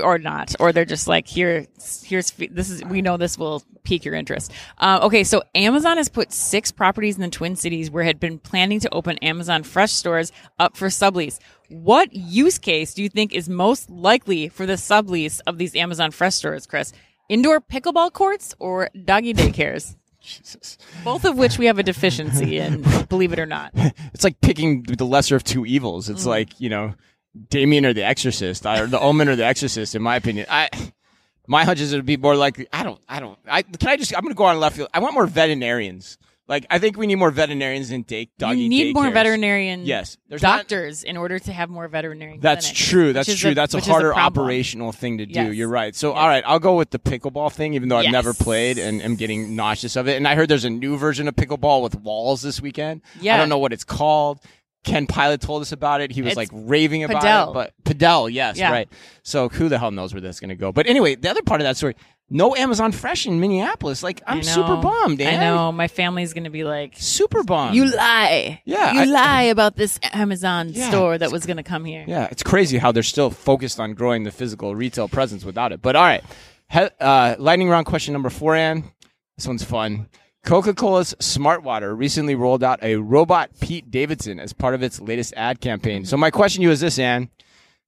Or 0.00 0.18
not, 0.18 0.54
or 0.60 0.72
they're 0.72 0.84
just 0.84 1.08
like, 1.08 1.26
"Here, 1.26 1.66
here's 2.04 2.30
this 2.32 2.70
is 2.70 2.84
we 2.84 3.02
know 3.02 3.16
this 3.16 3.38
will 3.38 3.62
pique 3.84 4.04
your 4.04 4.14
interest." 4.14 4.52
Uh, 4.78 5.00
okay, 5.02 5.24
so 5.24 5.42
Amazon 5.54 5.96
has 5.96 6.08
put 6.08 6.32
six 6.32 6.72
properties 6.72 7.16
in 7.16 7.22
the 7.22 7.28
Twin 7.28 7.56
Cities 7.56 7.90
where 7.90 8.02
it 8.02 8.06
had 8.06 8.20
been 8.20 8.38
planning 8.38 8.80
to 8.80 8.92
open 8.92 9.18
Amazon 9.18 9.62
Fresh 9.62 9.92
stores 9.92 10.32
up 10.58 10.76
for 10.76 10.88
sublease. 10.88 11.38
What 11.68 12.12
use 12.12 12.58
case 12.58 12.94
do 12.94 13.02
you 13.02 13.08
think 13.08 13.32
is 13.32 13.48
most 13.48 13.90
likely 13.90 14.48
for 14.48 14.66
the 14.66 14.74
sublease 14.74 15.40
of 15.46 15.58
these 15.58 15.74
Amazon 15.74 16.10
Fresh 16.10 16.34
stores, 16.34 16.66
Chris? 16.66 16.92
Indoor 17.28 17.60
pickleball 17.60 18.12
courts 18.12 18.54
or 18.58 18.90
doggy 19.04 19.32
daycares? 19.32 19.96
Jesus. 20.24 20.78
Both 21.04 21.24
of 21.24 21.36
which 21.36 21.58
we 21.58 21.66
have 21.66 21.78
a 21.78 21.82
deficiency 21.82 22.58
in, 22.58 22.82
believe 23.08 23.32
it 23.32 23.38
or 23.38 23.46
not. 23.46 23.72
It's 24.14 24.24
like 24.24 24.40
picking 24.40 24.82
the 24.84 25.04
lesser 25.04 25.36
of 25.36 25.42
two 25.42 25.66
evils. 25.66 26.08
Mm. 26.08 26.12
It's 26.12 26.24
like 26.24 26.60
you 26.60 26.70
know, 26.70 26.94
Damien 27.50 27.84
or 27.86 27.92
the 27.92 28.04
Exorcist, 28.04 28.66
or 28.66 28.86
the 28.86 29.00
Omen 29.00 29.28
or 29.28 29.36
the 29.36 29.44
Exorcist. 29.44 29.94
In 29.94 30.02
my 30.02 30.16
opinion, 30.16 30.46
I 30.48 30.68
my 31.46 31.64
hunch 31.64 31.80
is 31.80 31.92
it 31.92 31.96
would 31.96 32.06
be 32.06 32.16
more 32.16 32.36
likely. 32.36 32.66
I 32.72 32.82
don't. 32.82 33.00
I 33.08 33.20
don't. 33.20 33.38
I 33.48 33.62
can 33.62 33.88
I 33.88 33.96
just. 33.96 34.16
I'm 34.16 34.26
to 34.26 34.34
go 34.34 34.44
on 34.44 34.58
left 34.60 34.76
field. 34.76 34.88
I 34.94 35.00
want 35.00 35.14
more 35.14 35.26
veterinarians. 35.26 36.18
Like 36.46 36.66
I 36.68 36.78
think 36.78 36.98
we 36.98 37.06
need 37.06 37.14
more 37.14 37.30
veterinarians 37.30 37.90
in 37.90 38.02
day, 38.02 38.28
doggy 38.36 38.60
you 38.60 38.68
need 38.68 38.94
more 38.94 39.04
daycares. 39.04 39.12
veterinarian 39.14 39.86
Yes, 39.86 40.18
there's 40.28 40.42
doctors 40.42 41.02
in 41.02 41.16
order 41.16 41.38
to 41.38 41.52
have 41.54 41.70
more 41.70 41.88
veterinarian. 41.88 42.38
That's 42.40 42.66
clinics, 42.66 42.86
true. 42.86 43.12
That's 43.14 43.34
true. 43.38 43.54
That's 43.54 43.72
a 43.72 43.80
harder 43.80 44.12
problem. 44.12 44.44
operational 44.44 44.92
thing 44.92 45.18
to 45.18 45.26
do. 45.26 45.32
Yes. 45.32 45.54
You're 45.54 45.70
right. 45.70 45.94
So, 45.94 46.12
all 46.12 46.28
right, 46.28 46.44
I'll 46.46 46.58
go 46.58 46.76
with 46.76 46.90
the 46.90 46.98
pickleball 46.98 47.50
thing, 47.50 47.72
even 47.72 47.88
though 47.88 47.96
I've 47.96 48.04
Yes. 48.04 48.12
never 48.12 48.34
played 48.34 48.76
and 48.76 49.00
am 49.00 49.16
getting 49.16 49.56
nauseous 49.56 49.96
of 49.96 50.06
it. 50.06 50.18
And 50.18 50.28
I 50.28 50.34
heard 50.34 50.50
there's 50.50 50.66
a 50.66 50.70
new 50.70 50.98
version 50.98 51.28
of 51.28 51.34
pickleball 51.34 51.82
with 51.82 51.94
walls 51.94 52.42
this 52.42 52.60
weekend. 52.60 53.00
Yeah. 53.20 53.36
I 53.36 53.38
don't 53.38 53.48
know 53.48 53.58
what 53.58 53.72
it's 53.72 53.84
called. 53.84 54.40
Ken 54.84 55.06
Pilot 55.06 55.40
told 55.40 55.62
us 55.62 55.72
about 55.72 56.00
it. 56.00 56.12
He 56.12 56.22
was 56.22 56.32
It's 56.32 56.36
like 56.36 56.50
raving 56.52 57.02
about 57.04 57.22
Padel. 57.22 57.48
it. 57.50 57.54
But 57.54 57.74
Padel, 57.84 58.30
yes, 58.32 58.58
Yeah. 58.58 58.70
right. 58.70 58.88
So 59.22 59.48
who 59.48 59.68
the 59.68 59.78
hell 59.78 59.90
knows 59.90 60.12
where 60.14 60.20
that's 60.20 60.40
going 60.40 60.50
to 60.50 60.54
go? 60.54 60.72
But 60.72 60.86
anyway, 60.86 61.14
the 61.14 61.30
other 61.30 61.42
part 61.42 61.60
of 61.60 61.64
that 61.64 61.76
story, 61.76 61.96
no 62.30 62.54
Amazon 62.56 62.92
Fresh 62.92 63.26
in 63.26 63.40
Minneapolis. 63.40 64.02
Like 64.02 64.22
I'm 64.26 64.42
super 64.42 64.76
bummed. 64.76 65.20
I 65.20 65.36
know. 65.36 65.72
My 65.72 65.88
family's 65.88 66.32
going 66.32 66.44
to 66.44 66.50
be 66.50 66.64
like, 66.64 66.94
Super 66.96 67.42
bummed. 67.42 67.74
"You 67.74 67.84
lie. 67.94 68.62
Yeah, 68.64 68.92
you 68.94 69.00
I- 69.00 69.04
lie 69.04 69.42
about 69.44 69.76
this 69.76 69.98
Amazon 70.12 70.70
Yeah. 70.72 70.88
store 70.88 71.18
that 71.18 71.30
was 71.32 71.44
going 71.46 71.58
to 71.58 71.62
come 71.62 71.84
here." 71.84 72.04
Yeah, 72.06 72.28
it's 72.30 72.42
crazy 72.42 72.78
how 72.78 72.92
they're 72.92 73.02
still 73.02 73.30
focused 73.30 73.78
on 73.80 73.92
growing 73.94 74.24
the 74.24 74.30
physical 74.30 74.74
retail 74.74 75.08
presence 75.08 75.44
without 75.44 75.72
it. 75.72 75.82
But 75.82 75.96
all 75.96 76.02
right, 76.04 76.24
he- 76.70 76.88
uh, 77.00 77.36
lightning 77.38 77.68
round 77.68 77.86
question 77.86 78.12
number 78.12 78.30
four, 78.30 78.54
Ann. 78.54 78.84
This 79.36 79.46
one's 79.46 79.64
fun. 79.64 80.06
Coca 80.44 80.74
Cola's 80.74 81.14
Smart 81.20 81.62
Water 81.62 81.94
recently 81.94 82.34
rolled 82.34 82.62
out 82.62 82.82
a 82.82 82.96
robot 82.96 83.50
Pete 83.60 83.90
Davidson 83.90 84.38
as 84.38 84.52
part 84.52 84.74
of 84.74 84.82
its 84.82 85.00
latest 85.00 85.32
ad 85.36 85.60
campaign. 85.60 86.04
So 86.04 86.16
my 86.16 86.30
question 86.30 86.60
to 86.60 86.64
you 86.64 86.70
is 86.70 86.80
this, 86.80 86.98
Ann. 86.98 87.30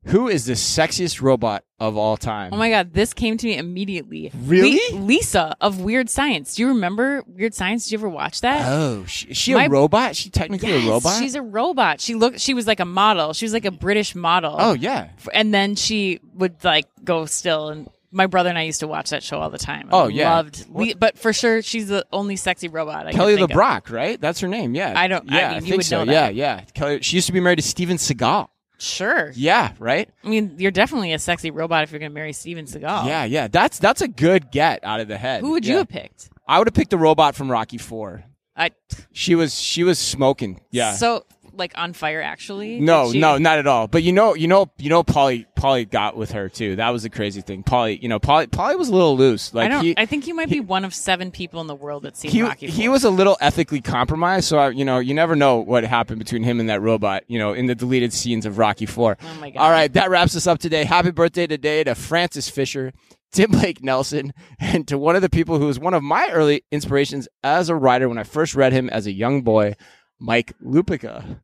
Who 0.06 0.28
is 0.28 0.46
the 0.46 0.52
sexiest 0.52 1.20
robot 1.20 1.64
of 1.80 1.96
all 1.96 2.16
time? 2.16 2.54
Oh 2.54 2.56
my 2.56 2.70
god, 2.70 2.94
this 2.94 3.12
came 3.12 3.36
to 3.38 3.46
me 3.46 3.56
immediately. 3.58 4.30
Really? 4.44 4.78
Le- 4.96 5.00
Lisa 5.00 5.56
of 5.60 5.80
Weird 5.80 6.08
Science. 6.08 6.54
Do 6.54 6.62
you 6.62 6.68
remember 6.68 7.24
Weird 7.26 7.54
Science? 7.54 7.84
Did 7.86 7.92
you 7.92 7.98
ever 7.98 8.08
watch 8.08 8.40
that? 8.42 8.70
Oh, 8.70 9.04
she, 9.06 9.26
is 9.30 9.36
she 9.36 9.52
My- 9.54 9.64
a 9.64 9.68
robot? 9.68 10.14
She 10.14 10.30
technically 10.30 10.68
Yes, 10.68 10.86
a 10.86 10.90
robot? 10.90 11.18
She's 11.18 11.34
a 11.34 11.42
robot. 11.42 12.00
She 12.00 12.14
looked. 12.14 12.38
She 12.40 12.54
was 12.54 12.68
like 12.68 12.78
a 12.78 12.84
model. 12.84 13.32
She 13.32 13.44
was 13.46 13.52
like 13.52 13.64
a 13.64 13.72
British 13.72 14.14
model. 14.14 14.54
oh 14.56 14.74
yeah. 14.74 15.08
and 15.34 15.52
then 15.52 15.74
she 15.74 16.20
would 16.34 16.62
like 16.62 16.86
go 17.02 17.26
still 17.26 17.70
and 17.70 17.88
my 18.10 18.26
brother 18.26 18.48
and 18.48 18.58
I 18.58 18.62
used 18.62 18.80
to 18.80 18.86
watch 18.88 19.10
that 19.10 19.22
show 19.22 19.38
all 19.40 19.50
the 19.50 19.58
time. 19.58 19.88
Oh, 19.92 20.06
I 20.06 20.08
yeah. 20.08 20.34
loved. 20.34 20.66
We, 20.68 20.94
but 20.94 21.18
for 21.18 21.32
sure, 21.32 21.62
she's 21.62 21.88
the 21.88 22.06
only 22.12 22.36
sexy 22.36 22.68
robot. 22.68 23.06
I 23.06 23.12
Kelly. 23.12 23.36
LeBrock, 23.36 23.90
right? 23.90 24.20
That's 24.20 24.40
her 24.40 24.48
name. 24.48 24.74
Yeah. 24.74 24.92
I 24.96 25.08
don't- 25.08 25.30
I 25.30 25.36
Yeah, 25.38 25.48
mean, 25.48 25.56
you 25.56 25.60
think 25.62 25.76
would 25.78 25.86
so. 25.86 26.04
know 26.04 26.12
that. 26.12 26.34
Yeah, 26.34 26.56
yeah. 26.58 26.64
Kelly. 26.74 27.00
She 27.02 27.16
used 27.16 27.26
to 27.26 27.32
be 27.32 27.40
married 27.40 27.56
to 27.56 27.62
Steven 27.62 27.96
Seagal. 27.96 28.48
Sure. 28.78 29.32
Yeah, 29.34 29.72
right. 29.78 30.08
I 30.22 30.28
mean, 30.28 30.56
you're 30.58 30.70
definitely 30.70 31.12
a 31.14 31.18
sexy 31.18 31.50
robot 31.50 31.82
if 31.84 31.90
you're 31.92 31.98
going 31.98 32.10
to 32.10 32.14
marry 32.14 32.32
Steven 32.34 32.66
Seagal. 32.66 33.06
Yeah, 33.06 33.24
yeah. 33.24 33.48
That's 33.48 33.78
that's 33.78 34.02
a 34.02 34.08
good 34.08 34.50
get 34.50 34.84
out 34.84 35.00
of 35.00 35.08
the 35.08 35.16
head. 35.16 35.40
Who 35.40 35.52
would 35.52 35.64
you 35.66 35.78
have 35.78 35.88
picked? 35.88 36.28
I 36.46 36.58
would 36.58 36.68
have 36.68 36.74
picked 36.74 36.90
the 36.90 36.98
robot 36.98 37.34
from 37.34 37.50
Rocky 37.50 37.78
Four. 37.78 38.24
I. 38.54 38.70
She 39.12 39.34
was 39.34 39.58
she 39.58 39.82
was 39.82 39.98
smoking. 39.98 40.60
Yeah. 40.70 40.92
So 40.92 41.24
like 41.56 41.72
on 41.76 41.92
fire, 41.92 42.22
actually. 42.22 42.80
no, 42.80 43.12
she- 43.12 43.18
no, 43.18 43.38
not 43.38 43.58
at 43.58 43.66
all. 43.66 43.86
But 43.88 44.02
you 44.02 44.12
know, 44.12 44.34
you 44.34 44.48
know, 44.48 44.70
you 44.78 44.88
know, 44.88 45.02
Paulie, 45.02 45.46
Paulie 45.56 45.88
got 45.88 46.16
with 46.16 46.32
her 46.32 46.48
too. 46.48 46.76
That 46.76 46.90
was 46.90 47.02
the 47.02 47.10
crazy 47.10 47.40
thing. 47.40 47.62
Paulie, 47.62 48.00
you 48.00 48.08
know, 48.08 48.18
Paulie, 48.20 48.46
Paulie 48.46 48.78
was 48.78 48.88
a 48.88 48.92
little 48.92 49.16
loose. 49.16 49.52
Like 49.54 49.66
I 49.66 49.68
don't. 49.68 49.84
he, 49.84 49.94
I 49.96 50.06
think 50.06 50.26
you 50.26 50.34
might 50.34 50.50
be 50.50 50.60
one 50.60 50.84
of 50.84 50.94
seven 50.94 51.30
people 51.30 51.60
in 51.60 51.66
the 51.66 51.74
world 51.74 52.02
that 52.04 52.16
seen 52.16 52.30
he, 52.30 52.42
Rocky. 52.42 52.66
he 52.68 52.88
was 52.88 53.04
a 53.04 53.10
little 53.10 53.36
ethically 53.40 53.80
compromised. 53.80 54.48
So 54.48 54.58
I, 54.58 54.70
you 54.70 54.84
know, 54.84 54.98
you 54.98 55.14
never 55.14 55.36
know 55.36 55.56
what 55.56 55.84
happened 55.84 56.18
between 56.18 56.42
him 56.42 56.60
and 56.60 56.68
that 56.68 56.80
robot. 56.80 57.24
You 57.26 57.38
know, 57.38 57.52
in 57.52 57.66
the 57.66 57.74
deleted 57.74 58.12
scenes 58.12 58.46
of 58.46 58.58
Rocky 58.58 58.86
Four. 58.86 59.16
Oh 59.22 59.34
my 59.40 59.50
God. 59.50 59.60
All 59.60 59.70
right, 59.70 59.92
that 59.92 60.10
wraps 60.10 60.36
us 60.36 60.46
up 60.46 60.58
today. 60.58 60.84
Happy 60.84 61.10
birthday 61.10 61.46
today 61.46 61.84
to 61.84 61.94
Frances 61.94 62.48
Fisher. 62.48 62.92
Tim 63.32 63.50
Blake 63.50 63.82
Nelson, 63.82 64.32
and 64.58 64.86
to 64.88 64.96
one 64.96 65.16
of 65.16 65.20
the 65.20 65.28
people 65.28 65.58
who 65.58 65.66
was 65.66 65.78
one 65.78 65.92
of 65.92 66.02
my 66.02 66.30
early 66.32 66.64
inspirations 66.70 67.28
as 67.42 67.68
a 67.68 67.74
writer 67.74 68.08
when 68.08 68.18
I 68.18 68.22
first 68.22 68.54
read 68.54 68.72
him 68.72 68.88
as 68.88 69.06
a 69.06 69.12
young 69.12 69.42
boy, 69.42 69.74
Mike 70.18 70.54
Lupica. 70.64 71.40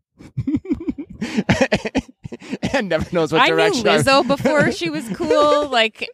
and 2.72 2.88
never 2.88 3.06
knows 3.12 3.32
what 3.32 3.42
I 3.42 3.46
knew 3.46 3.56
direction 3.56 3.88
I'm- 3.88 4.02
Lizzo 4.02 4.26
before 4.26 4.72
she 4.80 4.90
was 4.90 5.08
cool. 5.10 5.68
Like 5.68 6.08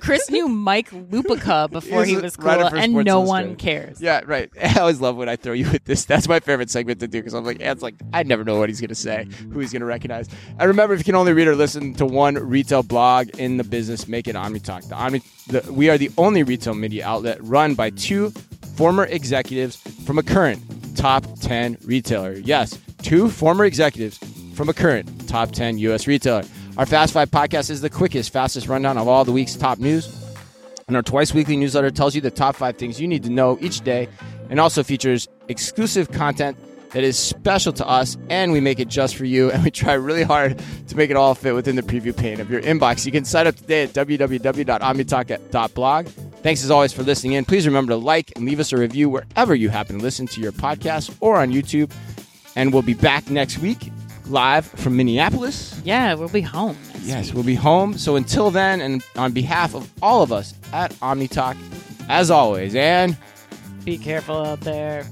Chris 0.00 0.30
knew 0.30 0.48
Mike 0.48 0.90
Lupica 0.90 1.70
before 1.70 2.04
he 2.04 2.16
was 2.16 2.36
cool, 2.36 2.48
and 2.48 2.94
no 3.04 3.20
one 3.20 3.56
cares. 3.56 4.00
Yeah, 4.00 4.22
right. 4.24 4.50
I 4.62 4.80
always 4.80 5.00
love 5.00 5.16
when 5.16 5.28
I 5.28 5.36
throw 5.36 5.52
you 5.52 5.70
with 5.70 5.84
this. 5.84 6.04
That's 6.04 6.28
my 6.28 6.40
favorite 6.40 6.70
segment 6.70 7.00
to 7.00 7.08
do 7.08 7.18
because 7.18 7.34
I'm 7.34 7.44
like, 7.44 7.60
yeah, 7.60 7.72
it's 7.72 7.82
like 7.82 7.94
I 8.12 8.22
never 8.22 8.44
know 8.44 8.58
what 8.58 8.68
he's 8.68 8.80
gonna 8.80 8.94
say, 8.94 9.26
who 9.52 9.58
he's 9.58 9.72
gonna 9.72 9.84
recognize. 9.84 10.28
And 10.58 10.68
remember, 10.68 10.94
if 10.94 11.00
you 11.00 11.04
can 11.04 11.14
only 11.14 11.32
read 11.32 11.48
or 11.48 11.54
listen 11.56 11.94
to 11.94 12.06
one 12.06 12.34
retail 12.34 12.82
blog 12.82 13.28
in 13.38 13.56
the 13.56 13.64
business, 13.64 14.08
make 14.08 14.28
it 14.28 14.36
OmniTalk. 14.36 14.88
The 14.88 14.94
Omni, 14.94 15.22
the, 15.48 15.72
we 15.72 15.90
are 15.90 15.98
the 15.98 16.10
only 16.16 16.42
retail 16.42 16.74
media 16.74 17.06
outlet 17.06 17.38
run 17.42 17.74
by 17.74 17.90
two 17.90 18.30
former 18.76 19.04
executives 19.04 19.76
from 20.04 20.18
a 20.18 20.22
current 20.22 20.62
top 20.96 21.24
10 21.40 21.78
retailer. 21.84 22.32
Yes, 22.32 22.78
two 23.06 23.30
former 23.30 23.64
executives 23.64 24.18
from 24.54 24.68
a 24.68 24.74
current 24.74 25.28
top 25.28 25.52
10 25.52 25.78
U.S. 25.78 26.08
retailer. 26.08 26.42
Our 26.76 26.86
Fast 26.86 27.12
Five 27.12 27.30
podcast 27.30 27.70
is 27.70 27.80
the 27.80 27.88
quickest, 27.88 28.32
fastest 28.32 28.66
rundown 28.66 28.98
of 28.98 29.06
all 29.06 29.24
the 29.24 29.30
week's 29.30 29.54
top 29.54 29.78
news. 29.78 30.12
And 30.88 30.96
our 30.96 31.02
twice 31.02 31.32
weekly 31.32 31.56
newsletter 31.56 31.92
tells 31.92 32.16
you 32.16 32.20
the 32.20 32.32
top 32.32 32.56
five 32.56 32.76
things 32.76 33.00
you 33.00 33.06
need 33.06 33.22
to 33.22 33.30
know 33.30 33.58
each 33.60 33.82
day 33.82 34.08
and 34.50 34.58
also 34.58 34.82
features 34.82 35.28
exclusive 35.46 36.10
content 36.10 36.58
that 36.90 37.04
is 37.04 37.16
special 37.16 37.72
to 37.74 37.86
us 37.86 38.16
and 38.28 38.50
we 38.50 38.58
make 38.58 38.80
it 38.80 38.88
just 38.88 39.14
for 39.14 39.24
you 39.24 39.52
and 39.52 39.62
we 39.62 39.70
try 39.70 39.92
really 39.92 40.24
hard 40.24 40.60
to 40.88 40.96
make 40.96 41.08
it 41.08 41.16
all 41.16 41.36
fit 41.36 41.54
within 41.54 41.76
the 41.76 41.82
preview 41.82 42.16
pane 42.16 42.40
of 42.40 42.50
your 42.50 42.60
inbox. 42.62 43.06
You 43.06 43.12
can 43.12 43.24
sign 43.24 43.46
up 43.46 43.54
today 43.54 43.84
at 43.84 43.90
www.omnitalk.blog. 43.90 46.06
Thanks 46.06 46.64
as 46.64 46.72
always 46.72 46.92
for 46.92 47.04
listening 47.04 47.34
in. 47.34 47.44
Please 47.44 47.68
remember 47.68 47.92
to 47.92 47.96
like 47.96 48.32
and 48.34 48.44
leave 48.44 48.58
us 48.58 48.72
a 48.72 48.76
review 48.76 49.08
wherever 49.08 49.54
you 49.54 49.68
happen 49.68 49.98
to 49.98 50.02
listen 50.02 50.26
to 50.26 50.40
your 50.40 50.50
podcast 50.50 51.16
or 51.20 51.36
on 51.36 51.52
YouTube. 51.52 51.92
And 52.56 52.72
we'll 52.72 52.82
be 52.82 52.94
back 52.94 53.30
next 53.30 53.58
week 53.58 53.92
live 54.28 54.66
from 54.66 54.96
Minneapolis. 54.96 55.80
Yeah, 55.84 56.14
we'll 56.14 56.28
be 56.28 56.40
home. 56.40 56.76
Yes, 57.02 57.32
we'll 57.32 57.44
be 57.44 57.54
home. 57.54 57.96
So 57.96 58.16
until 58.16 58.50
then, 58.50 58.80
and 58.80 59.04
on 59.16 59.32
behalf 59.32 59.74
of 59.74 59.90
all 60.02 60.22
of 60.22 60.32
us 60.32 60.54
at 60.72 60.92
OmniTalk, 60.94 61.56
as 62.08 62.30
always, 62.30 62.74
and 62.74 63.16
be 63.84 63.98
careful 63.98 64.36
out 64.44 64.60
there. 64.60 65.06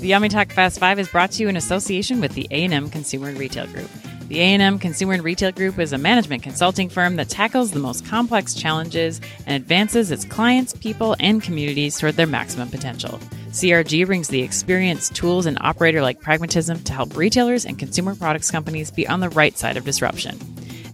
The 0.00 0.12
OmniTalk 0.12 0.52
Fast 0.52 0.78
Five 0.78 1.00
is 1.00 1.08
brought 1.08 1.32
to 1.32 1.42
you 1.42 1.48
in 1.48 1.56
association 1.56 2.20
with 2.20 2.34
the 2.34 2.46
A&M 2.52 2.88
Consumer 2.90 3.28
and 3.28 3.38
Retail 3.38 3.66
Group. 3.66 3.90
The 4.28 4.40
A&M 4.40 4.78
Consumer 4.78 5.14
and 5.14 5.24
Retail 5.24 5.52
Group 5.52 5.78
is 5.78 5.94
a 5.94 5.98
management 5.98 6.42
consulting 6.42 6.90
firm 6.90 7.16
that 7.16 7.30
tackles 7.30 7.70
the 7.70 7.78
most 7.78 8.04
complex 8.04 8.52
challenges 8.52 9.22
and 9.46 9.56
advances 9.56 10.10
its 10.10 10.26
clients, 10.26 10.74
people, 10.74 11.16
and 11.18 11.42
communities 11.42 11.98
toward 11.98 12.16
their 12.16 12.26
maximum 12.26 12.68
potential. 12.68 13.18
CRG 13.52 14.04
brings 14.04 14.28
the 14.28 14.42
experience, 14.42 15.08
tools, 15.08 15.46
and 15.46 15.56
operator 15.62 16.02
like 16.02 16.20
pragmatism 16.20 16.84
to 16.84 16.92
help 16.92 17.16
retailers 17.16 17.64
and 17.64 17.78
consumer 17.78 18.14
products 18.14 18.50
companies 18.50 18.90
be 18.90 19.08
on 19.08 19.20
the 19.20 19.30
right 19.30 19.56
side 19.56 19.78
of 19.78 19.86
disruption. 19.86 20.38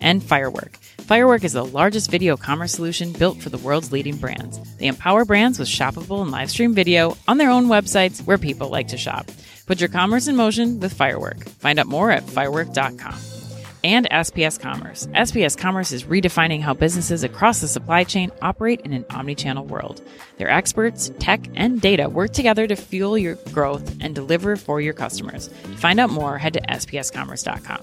And 0.01 0.22
Firework. 0.22 0.76
Firework 0.99 1.43
is 1.43 1.55
the 1.55 1.64
largest 1.64 2.12
video 2.12 2.37
commerce 2.37 2.72
solution 2.72 3.12
built 3.12 3.43
for 3.43 3.49
the 3.49 3.59
world's 3.59 3.91
leading 3.91 4.16
brands. 4.16 4.61
They 4.76 4.87
empower 4.87 5.24
brands 5.24 5.59
with 5.59 5.66
shoppable 5.66 6.22
and 6.22 6.30
live 6.30 6.53
stream 6.53 6.72
video 6.72 7.16
on 7.26 7.39
their 7.39 7.51
own 7.51 7.66
websites 7.66 8.24
where 8.24 8.39
people 8.39 8.68
like 8.68 8.89
to 8.89 8.97
shop. 8.97 9.28
Put 9.66 9.80
your 9.80 9.88
commerce 9.88 10.28
in 10.28 10.36
motion 10.36 10.80
with 10.80 10.92
Firework. 10.92 11.44
Find 11.44 11.78
out 11.78 11.86
more 11.86 12.10
at 12.10 12.28
firework.com. 12.28 13.14
And 13.82 14.08
SPS 14.10 14.58
Commerce. 14.58 15.06
SPS 15.08 15.58
Commerce 15.58 15.92
is 15.92 16.04
redefining 16.04 16.62
how 16.62 16.72
businesses 16.72 17.22
across 17.22 17.60
the 17.60 17.68
supply 17.68 18.04
chain 18.04 18.30
operate 18.40 18.80
in 18.80 18.94
an 18.94 19.04
omnichannel 19.04 19.66
world. 19.66 20.00
Their 20.38 20.48
experts, 20.48 21.10
tech, 21.18 21.46
and 21.54 21.82
data 21.82 22.08
work 22.08 22.32
together 22.32 22.66
to 22.66 22.76
fuel 22.76 23.18
your 23.18 23.34
growth 23.52 23.94
and 24.00 24.14
deliver 24.14 24.56
for 24.56 24.80
your 24.80 24.94
customers. 24.94 25.48
To 25.48 25.76
find 25.76 26.00
out 26.00 26.08
more, 26.08 26.38
head 26.38 26.54
to 26.54 26.62
spscommerce.com. 26.62 27.80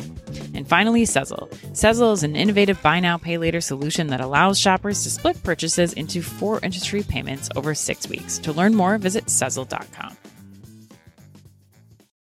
And 0.55 0.67
finally, 0.67 1.03
Sezzle. 1.03 1.49
Sezzle 1.73 2.13
is 2.13 2.23
an 2.23 2.35
innovative 2.35 2.81
buy 2.81 2.99
now, 2.99 3.17
pay 3.19 3.37
later 3.37 3.61
solution 3.61 4.07
that 4.07 4.21
allows 4.21 4.57
shoppers 4.57 5.03
to 5.03 5.11
split 5.11 5.43
purchases 5.43 5.93
into 5.93 6.23
four 6.23 6.59
free 6.59 7.03
payments 7.03 7.47
over 7.55 7.75
six 7.75 8.07
weeks. 8.09 8.39
To 8.39 8.53
learn 8.53 8.73
more, 8.73 8.97
visit 8.97 9.25
Sezzle.com. 9.25 10.17